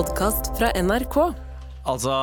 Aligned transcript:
podkast 0.00 0.54
fra 0.56 0.70
NRK. 0.80 1.16
Altså 1.90 2.14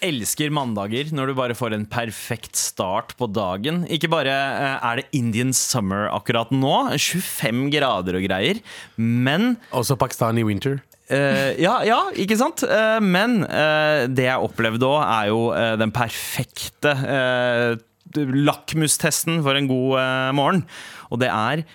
Elsker 0.00 0.52
mandager 0.54 1.10
når 1.12 1.28
du 1.28 1.34
bare 1.36 1.56
får 1.58 1.74
en 1.76 1.84
perfekt 1.90 2.56
start 2.56 3.10
på 3.18 3.26
dagen. 3.28 3.82
Ikke 3.92 4.08
bare 4.08 4.32
eh, 4.32 4.86
er 4.86 5.00
det 5.00 5.18
Indian 5.18 5.50
summer 5.52 6.06
akkurat 6.14 6.52
nå, 6.54 6.76
25 6.94 7.66
grader 7.74 8.16
og 8.16 8.24
greier, 8.24 8.62
men 8.96 9.58
Også 9.76 9.98
Pakistani 10.00 10.46
winter. 10.48 10.78
Uh, 11.08 11.52
ja, 11.60 11.74
ja, 11.88 11.98
ikke 12.20 12.38
sant? 12.40 12.64
Uh, 12.64 13.00
men 13.04 13.42
uh, 13.42 14.06
det 14.08 14.28
jeg 14.28 14.48
opplevde 14.48 14.88
òg, 14.88 15.02
er 15.02 15.28
jo 15.32 15.42
den 15.80 15.92
perfekte 15.92 16.94
eh, 17.04 17.74
lakmustesten 18.16 19.42
for 19.44 19.60
en 19.60 19.68
god 19.68 20.32
morgen. 20.38 20.64
Og 21.12 21.20
det 21.20 21.28
er 21.34 21.66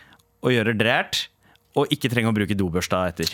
å 0.42 0.54
gjøre 0.54 0.78
drært 0.80 1.28
og 1.74 1.90
ikke 1.94 2.10
trenger 2.12 2.30
å 2.30 2.36
bruke 2.36 2.56
dobørsta 2.58 3.00
etter. 3.10 3.32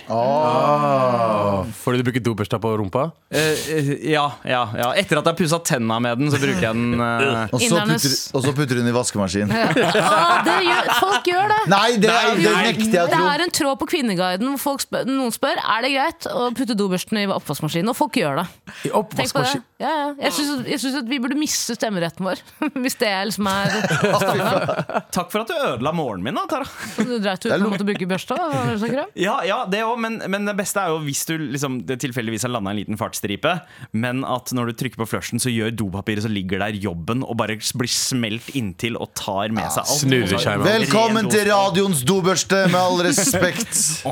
Fordi 1.81 1.99
du 1.99 2.05
bruker 2.07 2.23
dobørsta 2.23 2.59
på 2.63 2.71
rumpa? 2.79 3.09
Eh, 3.29 3.63
eh, 3.75 3.89
ja, 4.13 4.25
ja, 4.47 4.61
ja. 4.79 4.87
Etter 4.99 5.19
at 5.19 5.27
jeg 5.27 5.33
har 5.33 5.37
pussa 5.41 5.59
tenna 5.67 5.97
med 6.03 6.21
den, 6.21 6.31
så 6.31 6.39
bruker 6.39 6.63
jeg 6.63 6.77
den 6.77 7.01
eh, 7.05 7.51
Og 7.51 7.59
så 7.61 7.81
putter, 7.83 8.15
og 8.39 8.45
så 8.45 8.53
putter 8.55 8.79
hun 8.79 8.87
i 8.87 8.95
vaskemaskinen. 8.95 9.51
Ah, 9.99 10.39
det 10.45 10.55
gjør, 10.65 10.91
folk 11.01 11.27
gjør 11.33 11.51
det. 11.51 11.59
Nei, 11.73 11.89
det, 11.99 12.13
det 12.39 12.53
nekter 12.55 12.95
jeg 12.95 13.03
å 13.03 13.09
det 13.09 13.19
er 13.19 13.43
en 13.43 13.53
tråd 13.53 13.79
på 13.81 13.89
Kvinneguiden 13.91 14.53
hvor 14.53 14.61
folk 14.63 14.85
spør, 14.85 15.07
noen 15.09 15.33
spør 15.35 15.59
er 15.59 15.85
det 15.85 15.91
greit 15.93 16.29
å 16.31 16.49
putte 16.55 16.77
dobørsten 16.79 17.19
i 17.19 17.25
oppvaskmaskinen, 17.33 17.91
og 17.91 17.97
folk 17.99 18.19
gjør 18.21 18.41
det. 18.41 18.47
I 18.87 18.93
Tenk 19.19 19.35
på 19.35 19.43
det. 19.43 19.59
Ja, 19.79 19.91
ja. 19.91 20.07
Jeg 20.27 20.79
syns 20.79 21.07
vi 21.07 21.19
burde 21.23 21.37
miste 21.39 21.75
stemmeretten 21.77 22.25
vår. 22.27 22.41
Hvis 22.83 22.97
det 22.99 23.11
liksom 23.29 23.47
er 23.47 23.77
Takk 25.15 25.31
for 25.31 25.43
at 25.43 25.49
du 25.49 25.55
ødela 25.55 25.93
morgenen 25.95 26.29
min, 26.29 26.39
da, 26.39 26.43
Tara. 26.51 26.67
Du 26.97 27.15
dreit 27.17 27.45
ut 27.45 27.51
på 27.51 27.57
å 27.57 27.71
måtte 27.71 27.87
bruke 27.87 28.09
børsta? 28.09 28.28
Om? 28.35 29.11
Ja, 29.19 29.39
ja 29.47 29.59
det 29.69 29.81
òg, 29.85 29.97
men, 30.01 30.19
men 30.31 30.45
det 30.49 30.55
beste 30.59 30.81
er 30.83 30.93
jo 30.93 31.01
hvis 31.05 31.25
du 31.29 31.35
liksom, 31.37 31.81
det 31.89 31.99
tilfeldigvis 32.03 32.45
har 32.47 32.53
landa 32.53 32.73
en 32.73 32.79
liten 32.81 32.99
fartsstripe, 32.99 33.55
men 33.91 34.23
at 34.27 34.53
når 34.55 34.71
du 34.71 34.79
trykker 34.83 35.01
på 35.03 35.09
flushen, 35.15 35.41
så 35.41 35.51
gjør 35.53 35.75
dopapiret 35.79 36.25
som 36.25 36.33
ligger 36.35 36.61
der, 36.63 36.77
jobben 36.79 37.23
og 37.25 37.37
bare 37.39 37.57
blir 37.79 37.91
smelt 37.91 38.51
inntil 38.57 38.99
og 38.99 39.13
tar 39.17 39.49
med 39.55 39.67
seg 39.73 39.83
alt. 39.85 39.99
så- 39.99 40.43
skjermen. 40.45 40.67
Velkommen 40.67 41.29
til 41.31 41.49
radioens 41.49 42.03
dobørste, 42.07 42.67
med 42.69 42.79
all 42.79 43.01
respekt. 43.07 43.73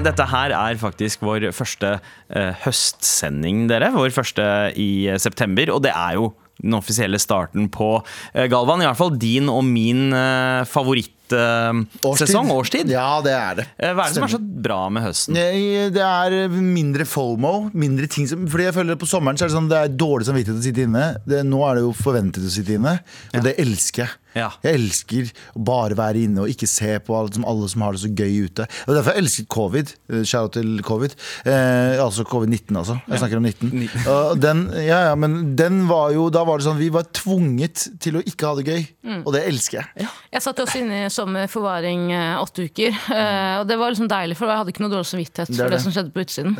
Dette 0.00 0.24
her 0.30 0.54
er 0.56 0.78
faktisk 0.80 1.20
vår 1.24 1.50
første 1.52 1.98
eh, 2.32 2.54
høstsending, 2.64 3.66
dere. 3.68 3.90
Vår 3.92 4.12
første 4.14 4.44
i 4.80 5.08
eh, 5.12 5.18
september. 5.20 5.74
Og 5.74 5.82
det 5.84 5.92
er 5.92 6.16
jo 6.16 6.30
den 6.62 6.76
offisielle 6.76 7.20
starten 7.22 7.68
på 7.72 7.98
eh, 8.34 8.46
Galvan. 8.50 8.82
I 8.82 8.88
hvert 8.88 9.00
fall 9.00 9.16
din 9.20 9.50
og 9.52 9.64
min 9.66 10.10
eh, 10.16 10.62
favorittsesong. 11.36 12.50
årstid. 12.54 12.90
Ja, 12.90 13.20
det 13.24 13.34
er 13.36 13.60
det. 13.60 13.66
Eh, 13.78 13.92
Hva 13.94 14.06
er 14.06 14.12
det 14.12 14.18
som 14.18 14.26
er 14.26 14.34
så 14.34 14.40
bra 14.40 14.80
med 14.92 15.04
høsten? 15.04 15.34
Nei, 15.34 15.90
Det 15.90 16.02
er 16.04 16.48
mindre 16.50 17.06
FOMO. 17.08 17.70
Mindre 17.74 18.06
ting 18.10 18.28
som, 18.30 18.46
fordi 18.50 18.68
jeg 18.68 18.74
føler 18.74 18.98
På 19.00 19.08
sommeren 19.08 19.38
så 19.38 19.46
er 19.46 19.52
det 19.52 19.56
sånn 19.58 19.68
Det 19.70 19.78
er 19.78 19.94
dårlig 20.00 20.26
samvittighet 20.28 20.60
å 20.60 20.64
sitte 20.64 20.86
inne. 20.88 21.04
Det, 21.26 21.44
nå 21.46 21.62
er 21.68 21.78
det 21.78 21.86
jo 21.86 21.92
forventet 21.96 22.44
å 22.44 22.50
sitte 22.52 22.76
inne, 22.78 22.98
og 23.34 23.44
det 23.46 23.56
elsker 23.60 24.04
jeg. 24.04 24.16
Ja. 24.36 24.50
Jeg 24.62 24.78
elsker 24.78 25.30
å 25.58 25.62
bare 25.66 25.96
være 25.98 26.22
inne 26.22 26.44
og 26.44 26.52
ikke 26.52 26.68
se 26.70 26.92
på 27.02 27.16
alle 27.18 27.32
som, 27.34 27.44
alle 27.50 27.66
som 27.70 27.82
har 27.82 27.96
det 27.96 28.02
så 28.04 28.10
gøy 28.14 28.46
ute. 28.46 28.66
Og 28.86 28.94
Derfor 28.94 29.18
jeg 29.18 29.46
covid. 29.50 29.94
Eh, 30.10 30.22
Shout 30.22 30.50
out 30.50 30.52
til 30.54 30.82
covid. 30.86 31.16
Eh, 31.44 31.98
altså 32.02 32.24
covid-19, 32.28 32.76
altså. 32.78 32.98
Jeg 33.08 33.22
snakker 33.22 33.40
om 33.40 33.48
19. 33.48 33.88
uh, 34.06 34.34
den, 34.46 34.62
ja, 34.76 35.00
ja, 35.10 35.14
men 35.18 35.56
den 35.58 35.82
var 35.90 36.12
jo 36.14 36.28
Da 36.32 36.44
var 36.46 36.60
det 36.60 36.66
sånn 36.68 36.78
vi 36.80 36.90
var 36.94 37.08
tvunget 37.16 37.88
til 38.02 38.20
å 38.20 38.22
ikke 38.24 38.50
ha 38.50 38.58
det 38.60 38.66
gøy, 38.70 38.86
og 39.24 39.32
det 39.34 39.42
elsker 39.48 39.80
jeg. 39.80 40.08
Jeg 40.30 40.44
satt 40.44 40.62
også 40.62 40.80
inne 40.82 41.02
i 41.20 41.22
sommerforvaring 41.22 42.12
eh, 42.12 42.40
åtte 42.40 42.64
uker. 42.64 42.94
eh, 43.12 43.58
Og 43.60 43.66
det 43.68 43.76
var 43.78 43.90
liksom 43.92 44.08
deilig, 44.08 44.36
for 44.38 44.48
jeg 44.48 44.56
hadde 44.60 44.72
ikke 44.72 44.82
noe 44.84 44.92
dårlig 44.92 45.08
samvittighet 45.10 45.50
for 45.50 45.60
det 45.68 45.70
det. 45.74 45.80
som 45.84 45.92
skjedde 45.92 46.12
på 46.14 46.22
utsiden. 46.24 46.54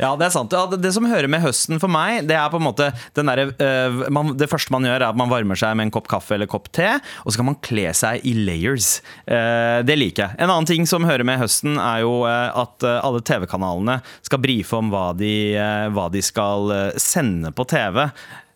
Ja, 0.00 0.10
det 0.16 0.26
er 0.28 0.32
sant. 0.32 0.52
Ja, 0.56 0.62
det, 0.70 0.78
det 0.84 0.92
som 0.96 1.04
hører 1.08 1.28
med 1.28 1.42
høsten 1.44 1.80
for 1.82 1.88
meg, 1.92 2.24
det 2.28 2.36
er 2.38 2.48
på 2.52 2.56
en 2.60 2.64
måte 2.66 2.88
den 3.18 3.28
derre 3.28 3.48
øh, 3.52 4.08
man- 4.14 4.34
Det 4.38 4.48
første 4.50 4.72
man 4.72 4.86
gjør, 4.88 4.96
er 5.02 5.08
at 5.10 5.16
man 5.20 5.28
varmer 5.30 5.58
seg 5.58 5.76
med 5.76 5.88
en 5.88 5.94
kopp 5.94 6.08
kaffe 6.08 6.34
eller 6.38 6.48
kopp 6.48 6.70
te, 6.72 6.88
og 7.24 7.32
så 7.32 7.36
kan 7.42 7.48
man 7.50 7.58
kle 7.64 7.88
seg 7.94 8.24
i 8.24 8.32
layers. 8.38 9.00
Uh, 9.28 9.82
det 9.84 9.98
liker 9.98 10.24
jeg. 10.28 10.36
En 10.40 10.48
annen 10.50 10.66
ting 10.68 10.86
som 10.88 11.04
hører 11.04 11.24
med 11.28 11.38
høsten, 11.40 11.76
er 11.78 12.00
jo 12.06 12.22
eh, 12.28 12.50
at 12.58 12.82
eh, 12.86 12.98
alle 13.04 13.20
TV-kanalene 13.24 13.98
skal 14.24 14.40
brife 14.42 14.76
om 14.78 14.88
hva 14.92 15.10
de, 15.16 15.32
eh, 15.58 15.88
hva 15.94 16.08
de 16.12 16.22
skal 16.24 16.70
eh, 16.74 16.96
sende 17.00 17.52
på 17.54 17.66
TV. 17.68 18.06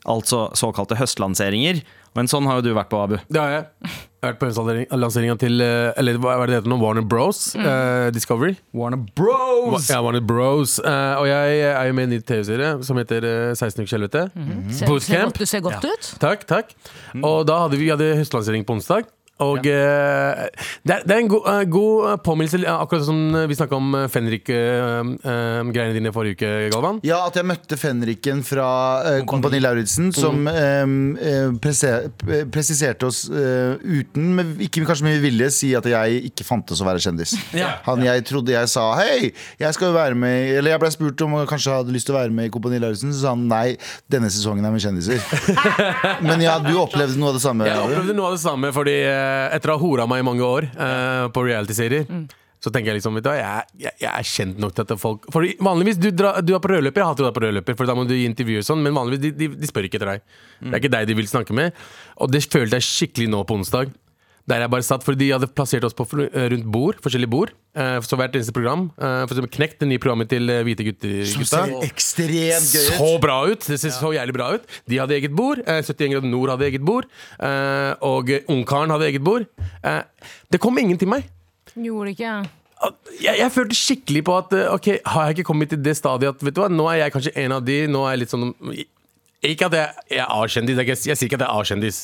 Altså 0.08 0.48
såkalte 0.58 0.96
høstlanseringer. 0.98 1.82
Og 2.14 2.22
en 2.24 2.30
sånn 2.30 2.46
har 2.48 2.58
jo 2.60 2.66
du 2.68 2.72
vært 2.76 2.90
på, 2.92 3.02
Abu. 3.02 3.18
Det 3.28 3.40
har 3.40 3.54
jeg. 3.60 4.00
Vært 4.22 4.38
på 4.38 4.46
lanseringa 4.46 5.34
til 5.40 5.58
eh, 5.64 5.88
Eller 5.98 6.18
hva 6.22 6.36
er 6.36 6.44
det 6.46 6.52
det 6.52 6.58
heter 6.60 6.70
nå? 6.70 6.76
Warner 6.78 7.02
Bros. 7.02 7.40
eh, 7.58 8.06
Discovery. 8.14 8.54
Warner 8.70 9.00
Bros! 9.18 9.88
Ja, 9.90 9.98
Warner 10.04 10.22
Bros. 10.22 10.76
Uh, 10.78 11.18
og 11.18 11.26
jeg 11.26 11.58
er 11.72 11.88
jo 11.88 11.96
med 11.98 12.06
i 12.06 12.06
en 12.06 12.14
ny 12.14 12.20
TV-serie 12.28 12.76
som 12.86 13.00
heter 13.02 13.26
eh, 13.26 13.54
16 13.58 13.82
ukers 13.82 13.96
helvete. 13.96 14.22
Ser, 14.30 14.76
ser 14.78 14.92
Bootcamp. 14.92 15.32
godt, 15.32 15.42
du 15.42 15.50
ser 15.50 15.64
godt 15.66 15.88
ut. 15.88 16.12
Takk, 16.22 16.46
takk. 16.46 16.70
Og 17.18 17.42
da 17.50 17.64
hadde 17.64 17.80
vi 17.80 17.82
vi 17.82 17.90
hadde 17.90 18.12
høstlansering 18.20 18.62
på 18.68 18.76
onsdag. 18.78 19.10
Og 19.42 19.66
eh, 19.66 20.46
det, 20.86 20.96
er, 20.96 21.04
det 21.06 21.14
er 21.14 21.22
en 21.22 21.30
god, 21.30 21.48
eh, 21.52 21.62
god 21.72 22.22
påminnelse, 22.26 22.62
eh, 22.62 22.74
akkurat 22.74 23.06
som 23.06 23.20
vi 23.48 23.56
snakka 23.58 23.78
om 23.78 23.94
uh, 23.96 24.04
Fenrik-greiene 24.12 25.96
dine 25.96 26.12
forrige 26.14 26.38
uke, 26.38 26.50
Galvan. 26.74 27.00
Ja, 27.06 27.22
at 27.26 27.36
jeg 27.38 27.48
møtte 27.48 27.78
fenriken 27.80 28.42
fra 28.46 28.66
Kompani 29.28 29.60
Lauritzen, 29.62 30.10
som 30.14 30.44
mm. 30.46 31.58
presiserte 31.62 33.08
oss 33.08 33.24
uten, 33.30 34.32
med, 34.36 34.54
ikke 34.62 34.84
kanskje 34.88 35.08
med 35.08 35.22
vilje, 35.24 35.50
si 35.54 35.72
at 35.78 35.86
jeg 35.88 36.22
ikke 36.30 36.46
fantes 36.46 36.82
å 36.82 36.88
være 36.88 37.02
kjendis. 37.02 37.36
Ja. 37.62 37.74
Han 37.84 38.00
jeg 38.00 38.22
trodde 38.26 38.54
jeg 38.54 38.68
sa 38.70 38.82
hei, 38.96 39.28
jeg 39.60 39.76
skal 39.76 39.90
jo 39.90 39.94
være 39.94 40.16
med 40.18 40.54
Eller 40.56 40.72
jeg 40.72 40.80
ble 40.80 40.88
spurt 40.90 41.20
om 41.22 41.34
jeg 41.36 41.48
kanskje 41.50 41.74
hadde 41.76 41.92
lyst 41.94 42.08
til 42.08 42.14
å 42.14 42.16
være 42.16 42.32
med 42.34 42.48
i 42.48 42.52
Kompani 42.54 42.80
Lauritzen, 42.80 43.12
så 43.12 43.26
sa 43.26 43.34
han 43.34 43.44
nei, 43.50 43.76
denne 44.10 44.30
sesongen 44.32 44.64
er 44.66 44.72
med 44.74 44.82
kjendiser. 44.82 45.20
Men 46.26 46.42
ja, 46.42 46.56
du 46.64 46.72
opplevde 46.80 47.20
noe 47.20 47.32
av 47.32 47.38
det 47.38 47.44
samme. 47.44 47.68
Jeg 47.68 47.82
opplevde 47.84 48.16
noe 48.16 48.30
av 48.30 48.38
det 48.38 48.42
samme, 48.42 48.72
fordi 48.74 48.96
etter 49.56 49.72
å 49.72 49.76
ha 49.76 49.82
hora 49.82 50.06
meg 50.10 50.22
i 50.22 50.26
mange 50.26 50.46
år 50.46 50.68
eh, 50.70 51.26
på 51.34 51.44
reality-serier 51.46 52.06
Så 52.62 52.70
tenker 52.70 52.92
jeg 52.92 53.00
liksom, 53.00 53.16
vet 53.18 53.24
du 53.26 53.30
jeg, 53.34 53.64
jeg, 53.82 53.92
jeg 54.04 54.10
er 54.12 54.28
kjent 54.28 54.60
nok 54.62 54.74
til 54.76 54.84
at 54.86 54.92
folk 55.02 55.24
For 55.34 55.46
vanligvis, 55.66 55.98
du, 55.98 56.10
dra, 56.14 56.36
du 56.40 56.52
er 56.54 56.60
på 56.62 56.70
rødløper, 56.70 57.02
jeg 57.02 57.08
hater 57.10 57.24
å 57.24 57.26
være 57.26 57.36
på 57.38 57.44
rødløper, 57.46 57.78
for 57.80 57.90
da 57.90 57.96
må 57.98 58.04
du 58.06 58.14
gi 58.14 58.28
intervjuer 58.28 58.62
og 58.62 58.68
sånn, 58.68 58.84
men 58.84 58.94
vanligvis, 58.94 59.24
de, 59.24 59.32
de, 59.40 59.48
de 59.58 59.70
spør 59.70 59.88
ikke 59.88 59.98
etter 59.98 60.12
deg. 60.12 60.22
Det 60.62 60.70
er 60.76 60.82
ikke 60.84 60.92
deg 60.94 61.08
de 61.10 61.16
vil 61.18 61.30
snakke 61.30 61.56
med. 61.58 61.80
Og 62.22 62.30
det 62.30 62.44
følte 62.46 62.78
jeg 62.78 62.86
skikkelig 62.86 63.26
nå 63.34 63.42
på 63.48 63.58
onsdag. 63.58 63.90
Der 64.50 64.58
jeg 64.64 64.70
bare 64.72 64.82
satt, 64.82 65.04
fordi 65.06 65.18
De 65.22 65.26
hadde 65.36 65.46
plassert 65.54 65.84
oss 65.86 65.94
på 65.94 66.02
eh, 66.24 66.48
rundt 66.50 66.64
bord, 66.74 66.96
forskjellige 67.04 67.30
bord. 67.30 67.52
eh, 67.78 68.00
Så 68.02 68.16
hvert 68.18 68.34
eneste 68.34 68.52
program. 68.52 68.88
eh, 68.98 69.20
For 69.26 69.36
eksempel 69.36 69.52
Knekt, 69.54 69.78
det 69.78 69.88
nye 69.88 69.98
programmet 70.02 70.28
til 70.32 70.50
hvite 70.66 70.82
gutter. 70.88 71.12
Som 71.30 71.44
ser 71.46 71.74
ekstremt 71.86 72.72
gøy 72.74 72.88
Så 72.98 73.10
bra 73.22 73.36
ut! 73.46 73.60
Det 73.70 73.78
ser 73.78 73.94
så 73.94 74.10
jævlig 74.16 74.34
bra 74.34 74.48
ut. 74.56 74.64
De 74.90 74.98
hadde 74.98 75.14
eget 75.14 75.30
bord. 75.38 75.60
eh, 75.66 75.78
71 75.82 76.10
grader 76.16 76.26
nord 76.32 76.50
hadde 76.50 76.66
eget 76.72 76.82
bord. 76.84 77.06
eh, 77.38 77.94
Og 78.02 78.32
Ungkaren 78.50 78.90
hadde 78.90 79.06
eget 79.12 79.22
bord. 79.22 79.46
Eh, 79.84 80.02
Det 80.50 80.60
kom 80.60 80.76
ingen 80.78 80.98
til 80.98 81.08
meg. 81.08 81.28
Gjorde 81.76 82.10
ikke. 82.16 82.32
Jeg, 83.22 83.36
jeg 83.38 83.52
følte 83.54 83.76
skikkelig 83.78 84.24
på 84.26 84.34
at 84.40 84.52
Ok, 84.74 84.88
har 85.06 85.28
jeg 85.28 85.36
ikke 85.38 85.44
kommet 85.52 85.68
til 85.70 85.78
det 85.78 85.94
stadiet 85.96 86.34
at 86.34 86.42
Vet 86.42 86.54
du 86.56 86.60
hva, 86.64 86.68
nå 86.68 86.88
er 86.90 87.04
jeg 87.04 87.12
kanskje 87.14 87.32
en 87.44 87.52
av 87.52 87.62
de. 87.64 87.86
Nå 87.86 88.02
er 88.08 88.16
jeg 88.16 88.24
litt 88.24 88.32
sånn 88.34 88.50
Ikke 89.42 89.66
at 89.70 89.72
jeg, 89.78 89.94
jeg 90.10 90.18
er 90.18 90.34
A-kjendis. 90.34 90.76
Jeg, 90.82 90.86
jeg 91.06 91.16
sier 91.20 91.30
ikke 91.30 91.38
at 91.38 91.46
jeg 91.46 91.48
er 91.48 91.60
A-kjendis. 91.62 92.00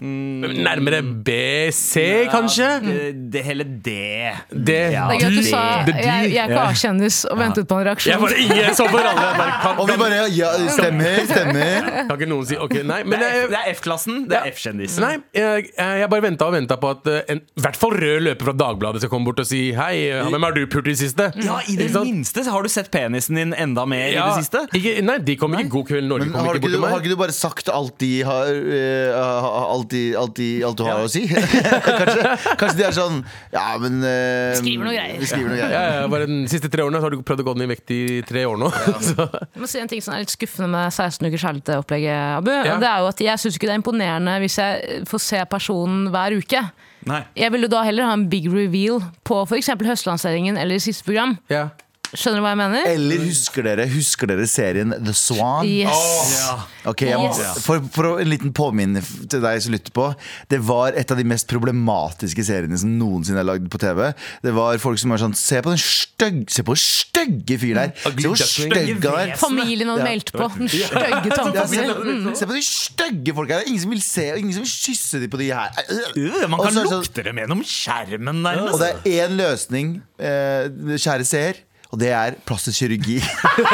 Nærmere 0.00 0.98
B, 1.24 1.30
C, 1.72 2.26
kanskje? 2.28 2.66
Det, 2.84 3.30
det 3.32 3.42
hele 3.46 3.64
det. 3.64 4.34
Det, 4.52 4.76
Ja. 4.92 5.06
Det 5.08 5.16
er 5.16 5.20
gøy 5.22 5.26
at 5.26 5.36
du 5.36 5.42
sa 5.48 5.60
det 5.86 5.94
jeg, 5.96 6.32
jeg 6.34 6.42
er 6.42 6.50
ikke 6.52 6.64
A-kjendis 6.68 7.16
og 7.30 7.38
ventet 7.40 7.66
på 7.70 7.78
en 7.78 7.80
Jeg 7.80 7.88
reaksjon. 7.88 8.20
bare 8.20 8.38
ingen 8.44 8.74
så 8.76 8.84
på 8.92 8.98
alle 9.00 9.14
Jeg 9.16 9.38
bare, 9.40 9.54
Kan, 9.62 9.78
Og 9.80 9.88
vi 9.88 9.96
bare 10.02 10.18
ja, 10.36 10.50
stemmer, 10.68 11.16
stemmer. 11.30 11.88
kan 12.08 12.12
ikke 12.18 12.28
noen 12.28 12.46
si 12.50 12.58
ok, 12.60 12.74
nei? 12.84 12.98
Men 13.08 13.18
Det 13.18 13.26
er, 13.30 13.36
jeg, 13.40 13.48
det 13.54 13.58
er 13.62 13.70
F-klassen, 13.72 14.18
det 14.28 14.36
er 14.36 14.50
F-kjendis. 14.52 14.98
Nei, 15.02 15.14
jeg, 15.34 15.70
jeg 15.78 16.10
bare 16.12 16.22
venta 16.26 16.48
og 16.50 16.52
venta 16.58 16.76
på 16.82 16.90
at 16.92 17.10
eh, 17.12 17.22
en 17.32 17.40
i 17.56 17.64
hvert 17.64 17.76
fall 17.80 17.96
rød 17.96 18.20
løper 18.28 18.50
fra 18.50 18.56
Dagbladet 18.60 19.00
skal 19.02 19.12
komme 19.14 19.30
bort 19.30 19.40
og 19.42 19.48
si 19.48 19.62
Hei, 19.76 19.94
eh, 20.12 20.28
hvem 20.28 20.44
har 20.46 20.52
du 20.56 20.62
pult 20.72 20.86
i 20.90 20.94
det 20.94 21.00
siste? 21.00 21.30
Ja, 21.42 21.58
I 21.72 21.76
det 21.80 21.88
minste 21.96 22.44
så 22.46 22.52
har 22.54 22.62
du 22.62 22.68
sett 22.72 22.90
penisen 22.92 23.40
din 23.40 23.54
enda 23.56 23.86
mer 23.88 24.10
Ja, 24.12 24.28
i 24.28 24.36
det 24.36 24.44
siste. 24.44 24.66
Ikke, 24.76 24.96
nei, 25.08 25.18
de 25.24 25.36
kom 25.40 25.56
ikke 25.56 25.72
God 25.72 25.88
kveld 25.90 26.08
Norge. 26.12 26.28
Men 26.28 26.36
kom 26.36 26.52
ikke 26.52 26.60
bort 26.66 26.76
du, 26.76 26.80
meg. 26.84 26.90
har 26.92 27.00
ikke 27.04 27.14
du 27.16 27.20
bare 27.24 27.36
sagt 27.36 27.72
alt 27.72 27.96
de 28.02 28.12
har 28.28 28.52
uh, 28.52 29.72
alt, 29.76 29.85
de, 29.92 30.02
alt, 30.18 30.34
de, 30.38 30.46
alt 30.66 30.76
du 30.78 30.82
har 30.86 31.02
å 31.04 31.08
si? 31.10 31.22
kanskje, 31.30 32.32
kanskje 32.60 32.76
de 32.80 32.84
er 32.88 32.94
sånn 32.96 33.20
Ja, 33.52 33.64
men 33.82 33.98
eh, 34.06 34.54
Skriver 34.58 34.88
noe 34.88 34.94
greier. 34.96 35.18
Vi 35.22 35.28
skriver 35.30 35.52
noe 35.52 35.58
Ja, 35.60 35.68
greier. 35.70 35.96
ja, 36.00 36.08
bare 36.12 36.26
De 36.30 36.38
siste 36.50 36.70
tre 36.72 36.84
årene 36.86 37.00
så 37.02 37.08
har 37.08 37.16
du 37.16 37.22
prøvd 37.26 37.44
å 37.44 37.46
gå 37.50 37.54
ned 37.60 37.68
i 37.68 37.70
vekt 37.74 37.92
i 37.96 38.00
tre 38.28 38.44
år 38.48 38.58
nå. 38.60 38.70
Så, 39.08 39.28
Jeg 39.28 39.62
må 39.62 39.70
si 39.70 39.80
en 39.82 39.90
ting 39.92 40.02
som 40.04 40.16
er 40.16 40.24
litt 40.24 40.34
skuffende 40.34 40.68
med 40.72 40.90
16 40.94 41.26
ukers 41.28 41.44
kjærlighet-opplegget, 41.46 42.18
Abu. 42.40 42.52
Ja. 42.54 42.76
Det 42.82 42.90
er 42.90 43.04
jo 43.04 43.10
at 43.12 43.24
Jeg 43.28 43.42
syns 43.44 43.56
ikke 43.60 43.68
det 43.70 43.74
er 43.76 43.80
imponerende 43.82 44.36
hvis 44.42 44.58
jeg 44.62 45.02
får 45.10 45.24
se 45.26 45.42
personen 45.52 46.08
hver 46.14 46.36
uke. 46.40 46.62
Nei. 47.06 47.20
Jeg 47.38 47.52
vil 47.54 47.66
jo 47.68 47.70
da 47.70 47.84
heller 47.86 48.08
ha 48.08 48.14
en 48.18 48.24
big 48.32 48.48
reveal 48.50 48.98
på 49.26 49.42
f.eks. 49.46 49.68
høstlanseringen 49.86 50.58
eller 50.58 50.80
siste 50.82 51.06
program. 51.06 51.36
ja. 51.52 51.68
Skjønner 52.14 52.38
du 52.38 52.44
hva 52.44 52.52
jeg 52.54 52.58
mener? 52.60 52.86
Eller 52.92 53.22
husker 53.26 53.66
dere, 53.66 53.86
husker 53.90 54.30
dere 54.30 54.46
serien 54.50 54.92
The 55.02 55.12
Swan? 55.16 55.66
Yes. 55.66 56.44
Ok, 56.86 57.02
jeg 57.08 57.18
må, 57.18 57.30
Yes. 57.34 57.64
for, 57.64 57.82
for 57.92 58.20
en 58.22 58.28
liten 58.30 58.52
påminne 58.54 59.00
til 59.02 59.40
deg 59.42 59.58
som 59.64 59.74
lytter 59.74 59.90
på. 59.96 60.04
Det 60.52 60.60
var 60.62 60.94
et 60.96 61.10
av 61.10 61.18
de 61.18 61.24
mest 61.26 61.48
problematiske 61.50 62.44
seriene 62.46 62.78
som 62.78 62.92
noensinne 63.00 63.42
er 63.42 63.48
lagd 63.48 63.66
på 63.72 63.80
TV. 63.82 64.12
Det 64.44 64.52
var 64.54 64.78
folk 64.82 65.00
som 65.02 65.10
var 65.14 65.18
sånn 65.24 65.34
Se 65.36 65.58
på 65.64 65.72
den 65.74 65.82
stygg, 65.82 66.46
Se 66.54 66.62
på 66.66 66.76
den 66.76 66.82
stygge 66.84 67.58
fyren 67.60 67.90
der! 67.90 67.92
Se 68.06 68.28
hvor 68.28 68.38
stygg 68.40 69.04
han 69.04 69.18
er! 69.24 69.34
Familien 69.40 69.90
hadde 69.92 70.06
meldt 70.06 70.30
på. 70.36 70.46
Den 70.56 70.70
stygge 70.70 71.02
Ja, 71.06 71.20
tanten 71.34 72.34
se, 72.38 72.46
på 72.46 72.54
de 72.56 72.62
stygge 72.64 73.34
folka 73.36 73.58
her! 73.58 73.66
Ingen 73.68 73.82
som 73.82 73.92
vil 73.96 74.02
se 74.06 74.28
og 74.32 74.40
ingen 74.44 74.54
som 74.56 74.64
vil 74.66 74.72
kysse 74.76 75.20
de 75.24 75.28
på 75.32 75.40
de 75.42 75.50
her. 75.50 75.74
Øh, 75.90 76.46
Man 76.46 76.60
Og 76.60 76.68
kan 76.68 76.74
så 76.76 76.80
er 76.80 76.82
det 76.86 76.92
sånn- 76.92 77.02
lukte 77.04 77.26
dem 77.26 77.40
gjennom 77.42 77.62
skjermen, 77.66 78.42
Og 78.46 78.78
det 78.80 78.92
er 78.94 79.26
én 79.26 79.36
løsning, 79.36 79.96
eh, 80.22 80.68
kjære 80.96 81.26
seer, 81.26 81.62
og 81.96 82.00
det 82.02 82.10
er 82.12 82.34
plastisk 82.44 82.82
kirurgi. 82.82 83.16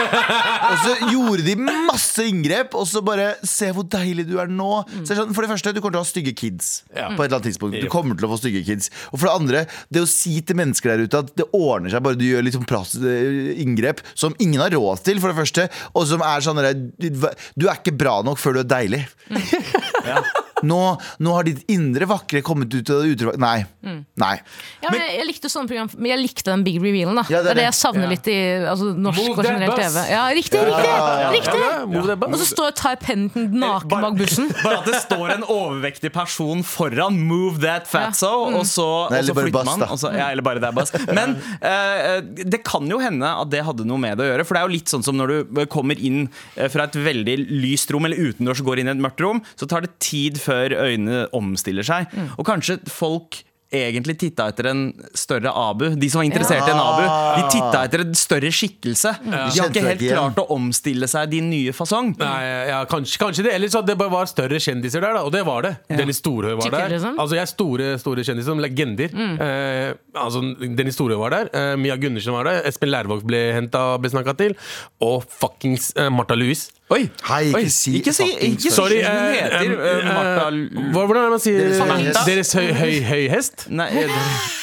og 0.71 0.77
så 0.85 0.93
gjorde 1.11 1.43
de 1.43 1.57
masse 1.59 2.23
inngrep, 2.31 2.77
og 2.79 2.87
så 2.87 3.03
bare 3.03 3.33
Se 3.49 3.73
hvor 3.75 3.85
deilig 3.91 4.29
du 4.29 4.37
er 4.39 4.51
nå. 4.51 4.69
Så 5.03 5.17
sånn, 5.19 5.33
for 5.35 5.43
det 5.43 5.51
første, 5.51 5.73
du 5.75 5.81
kommer 5.83 5.97
til 5.97 6.01
å 6.01 6.05
ha 6.05 6.09
stygge 6.09 6.35
kids. 6.39 6.71
Ja. 6.95 7.09
På 7.17 7.25
et 7.25 7.27
eller 7.27 7.41
annet 7.41 7.49
tidspunkt 7.51 7.83
Du 7.83 7.89
kommer 7.91 8.19
til 8.19 8.29
å 8.29 8.31
få 8.31 8.39
stygge 8.39 8.63
kids. 8.69 8.93
Og 9.11 9.19
for 9.19 9.27
det 9.27 9.35
andre, 9.35 9.65
det 9.91 10.05
å 10.05 10.11
si 10.11 10.37
til 10.47 10.59
mennesker 10.61 10.95
der 10.95 11.03
ute 11.09 11.25
at 11.25 11.35
det 11.39 11.49
ordner 11.51 11.91
seg 11.91 12.07
bare 12.07 12.21
du 12.21 12.25
gjør 12.29 12.47
litt 12.47 12.55
sånn 12.55 13.11
eh, 13.11 13.51
inngrep 13.65 14.05
som 14.15 14.37
ingen 14.39 14.63
har 14.63 14.71
råd 14.77 15.03
til, 15.09 15.19
for 15.23 15.33
det 15.33 15.41
første, 15.41 15.67
og 15.99 16.07
som 16.09 16.23
er 16.27 16.47
sånn 16.47 16.63
Du 17.03 17.67
er 17.67 17.75
ikke 17.75 17.97
bra 17.99 18.21
nok 18.23 18.39
før 18.39 18.61
du 18.61 18.63
er 18.63 18.71
deilig. 18.77 19.03
Nå, 20.63 20.79
nå 21.23 21.33
har 21.35 21.45
ditt 21.49 21.65
indre 21.73 22.07
vakre 22.11 22.43
kommet 22.47 22.73
ut 22.75 22.91
av 22.91 23.03
det 23.03 23.13
utre 23.17 23.33
Nei. 23.43 23.65
Nei. 23.83 24.35
Ja, 24.83 24.91
men 24.93 25.01
jeg, 25.01 25.17
jeg 25.19 25.27
likte 25.27 25.51
sånne 25.51 25.69
program 25.71 25.89
Men 25.99 26.11
jeg 26.13 26.21
likte 26.23 26.45
den 26.53 26.63
big 26.67 26.77
revealen. 26.83 27.19
da 27.19 27.25
Ja, 27.33 27.41
det, 27.43 27.51
er 27.53 27.59
det 27.59 27.65
jeg 27.67 27.73
det. 27.75 27.79
savner 27.81 28.05
Ja. 28.07 28.11
litt 28.13 28.29
i 28.31 28.37
altså, 28.71 28.91
norsk 28.95 29.19
Move 29.23 29.39
og 29.39 29.45
generelt. 29.49 29.77
TV. 29.81 29.99
Ja, 30.13 30.23
riktig! 30.37 30.61
riktig, 30.63 31.33
riktig. 31.37 32.29
Og 32.29 32.37
så 32.41 32.47
står 32.53 32.75
Ty 32.79 32.93
Pennington 33.03 33.49
naken 33.63 33.89
Bare- 33.91 34.07
bak 34.11 34.19
bussen. 34.21 34.49
Bare 34.65 34.79
at 34.83 34.89
det 34.91 35.01
står 35.03 35.35
en 35.37 35.45
overvektig 35.49 36.13
person 36.15 36.63
foran 36.67 37.19
'move 37.29 37.61
that 37.63 37.87
fatso', 37.91 38.31
og 38.55 38.65
så, 38.69 38.89
Nei, 39.11 39.19
og 39.23 39.25
så 39.31 39.35
flytter 39.37 39.53
bass, 39.59 39.67
man. 39.71 39.81
da. 39.81 39.87
Og 39.93 39.99
så, 39.99 40.13
ja, 40.15 40.29
eller 40.31 40.43
bare 40.47 40.61
det 40.63 40.69
er 40.71 40.77
bass. 40.79 40.93
Men 41.13 41.37
uh, 41.63 42.21
det 42.55 42.63
kan 42.65 42.87
jo 42.91 42.99
hende 43.03 43.27
at 43.27 43.51
det 43.51 43.65
hadde 43.67 43.85
noe 43.89 43.99
med 43.99 44.19
det 44.19 44.27
å 44.27 44.31
gjøre. 44.33 44.47
For 44.47 44.55
det 44.55 44.63
er 44.63 44.69
jo 44.69 44.75
litt 44.77 44.93
sånn 44.93 45.03
som 45.07 45.17
når 45.19 45.27
du 45.53 45.67
kommer 45.73 45.99
inn 45.99 46.29
eh, 46.57 46.69
fra 46.73 46.85
et 46.89 46.97
veldig 46.97 47.37
lyst 47.63 47.91
rom, 47.93 48.05
eller 48.09 48.17
utendørs 48.31 48.61
og 48.63 48.67
går 48.71 48.83
inn 48.83 48.91
i 48.91 48.95
et 48.95 49.03
mørkt 49.03 49.21
rom, 49.25 49.43
så 49.59 49.69
tar 49.71 49.81
det 49.87 49.93
tid 50.03 50.39
før 50.43 50.52
øynene 50.55 51.25
omstiller 51.37 51.87
seg. 51.87 52.13
Og 52.39 52.47
kanskje 52.47 52.79
folk 52.91 53.43
egentlig 53.73 54.19
titta 54.21 54.51
etter 54.53 54.67
en 54.69 54.81
større 55.17 55.49
Abu. 55.57 55.87
De 55.97 56.09
som 56.13 56.21
var 56.21 56.27
interessert 56.29 56.67
i 56.69 56.73
en 56.75 56.81
Abu. 56.83 57.05
De 57.39 57.45
titta 57.55 57.79
etter 57.87 58.05
en 58.05 58.15
større 58.19 58.51
skikkelse. 58.53 59.15
De 59.25 59.39
har 59.39 59.71
ikke 59.71 59.85
helt 59.87 60.05
klart 60.05 60.41
å 60.43 60.47
omstille 60.53 61.09
seg 61.09 61.31
din 61.33 61.49
nye 61.49 61.73
fasong. 61.77 62.13
Nei, 62.21 62.43
ja, 62.69 62.83
kanskje, 62.91 63.17
kanskje 63.23 63.47
det. 63.49 63.55
Eller 63.57 63.73
så 63.73 63.81
det 63.87 63.97
bare 64.01 64.13
var 64.13 64.29
større 64.31 64.61
kjendiser 64.63 65.01
der, 65.05 65.17
da. 65.17 65.25
Og 65.25 65.33
det 65.33 65.45
var 65.49 65.65
det. 65.65 65.73
Dennis 65.89 66.21
Storhøy 66.21 66.53
var 66.61 66.77
der. 66.77 66.93
liksom? 66.93 67.17
Altså, 67.17 67.39
jeg 67.39 67.47
er 67.47 67.53
store 67.55 67.89
store 68.03 68.27
kjendiser, 68.29 68.51
som 68.53 68.61
legender. 68.63 69.17
Eh, 69.17 69.95
altså, 70.21 70.45
Dennis 70.61 70.99
Storhøy 71.01 71.17
var 71.25 71.39
der. 71.39 71.53
Eh, 71.57 71.73
Mia 71.81 71.97
Gundersen 71.97 72.37
var 72.37 72.51
der. 72.51 72.61
Espen 72.69 72.93
Lærvåg 72.93 73.25
ble 73.29 73.43
henta 73.57 73.87
ble 74.03 74.13
snakka 74.13 74.37
til. 74.37 74.57
Og 75.01 75.25
fuckings 75.33 75.95
eh, 75.97 76.13
Martha 76.13 76.37
Louise. 76.37 76.77
Oi! 76.91 77.07
Hei, 77.25 77.45
ikke 77.49 77.57
Oi, 77.63 77.69
si 77.73 77.93
ikke 78.01 78.13
si, 78.13 78.25
ikke 78.51 78.71
Sorry. 78.75 78.99
Hun 79.01 79.07
eh, 79.07 79.37
heter 79.39 79.71
eh, 79.71 79.93
eh, 79.93 80.09
Martha 80.09 80.43
eh, 80.43 80.53
L- 80.53 80.91
hva- 80.93 81.05
Hvordan 81.07 81.23
er 81.23 81.29
det 81.29 81.33
man 81.33 81.41
sier 81.41 81.61
Deres 81.63 81.79
høye 81.81 82.03
hest. 82.05 82.27
Deres 82.27 82.53
høy, 82.59 82.67
høy, 82.77 82.97
høy 83.09 83.23
hest? 83.33 83.65
Nei, 83.73 83.87
eh, 84.03 84.17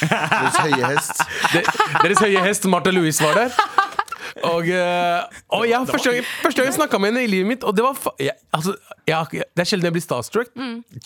Deres 0.04 0.60
høye 0.62 0.90
hest. 0.92 1.24
De, 1.56 1.62
deres 2.04 2.22
høye 2.22 2.44
hest 2.44 2.68
Martha 2.70 2.92
Louise 2.94 3.24
var 3.24 3.40
der. 3.40 3.56
Og, 4.46 4.68
eh, 4.70 5.40
og 5.52 5.64
jeg, 5.68 5.88
første 5.90 6.12
gang, 6.12 6.28
første 6.44 6.60
gang 6.62 6.68
jeg 6.70 6.76
snakka 6.78 7.00
med 7.02 7.10
henne 7.10 7.24
i 7.26 7.28
livet 7.32 7.48
mitt, 7.50 7.64
og 7.66 7.74
det 7.76 7.82
var 7.84 7.96
fa 7.98 8.12
jeg, 8.22 8.36
altså, 8.56 8.76
jeg, 9.10 9.42
Det 9.42 9.64
er 9.64 9.68
sjelden 9.72 9.88
jeg 9.90 9.96
blir 9.98 10.04
starstruck. 10.06 10.52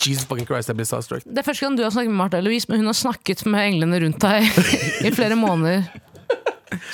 Jesus 0.05 0.27
fucking 0.29 0.45
Christ, 0.47 0.69
jeg 0.69 0.77
blir 0.77 0.87
starstruck. 0.87 1.25
Det 1.25 1.41
er 1.41 1.47
første 1.47 1.65
gang 1.65 1.75
du 1.79 1.83
har 1.83 1.91
snakket 1.95 2.13
med 2.13 2.19
Martha 2.21 2.39
Louise, 2.45 2.69
men 2.69 2.83
hun 2.83 2.91
har 2.93 2.99
snakket 3.01 3.41
med 3.49 3.65
englene 3.73 3.99
rundt 4.05 4.21
deg 4.21 4.45
i 5.09 5.11
flere 5.15 5.35
måneder. 5.41 5.89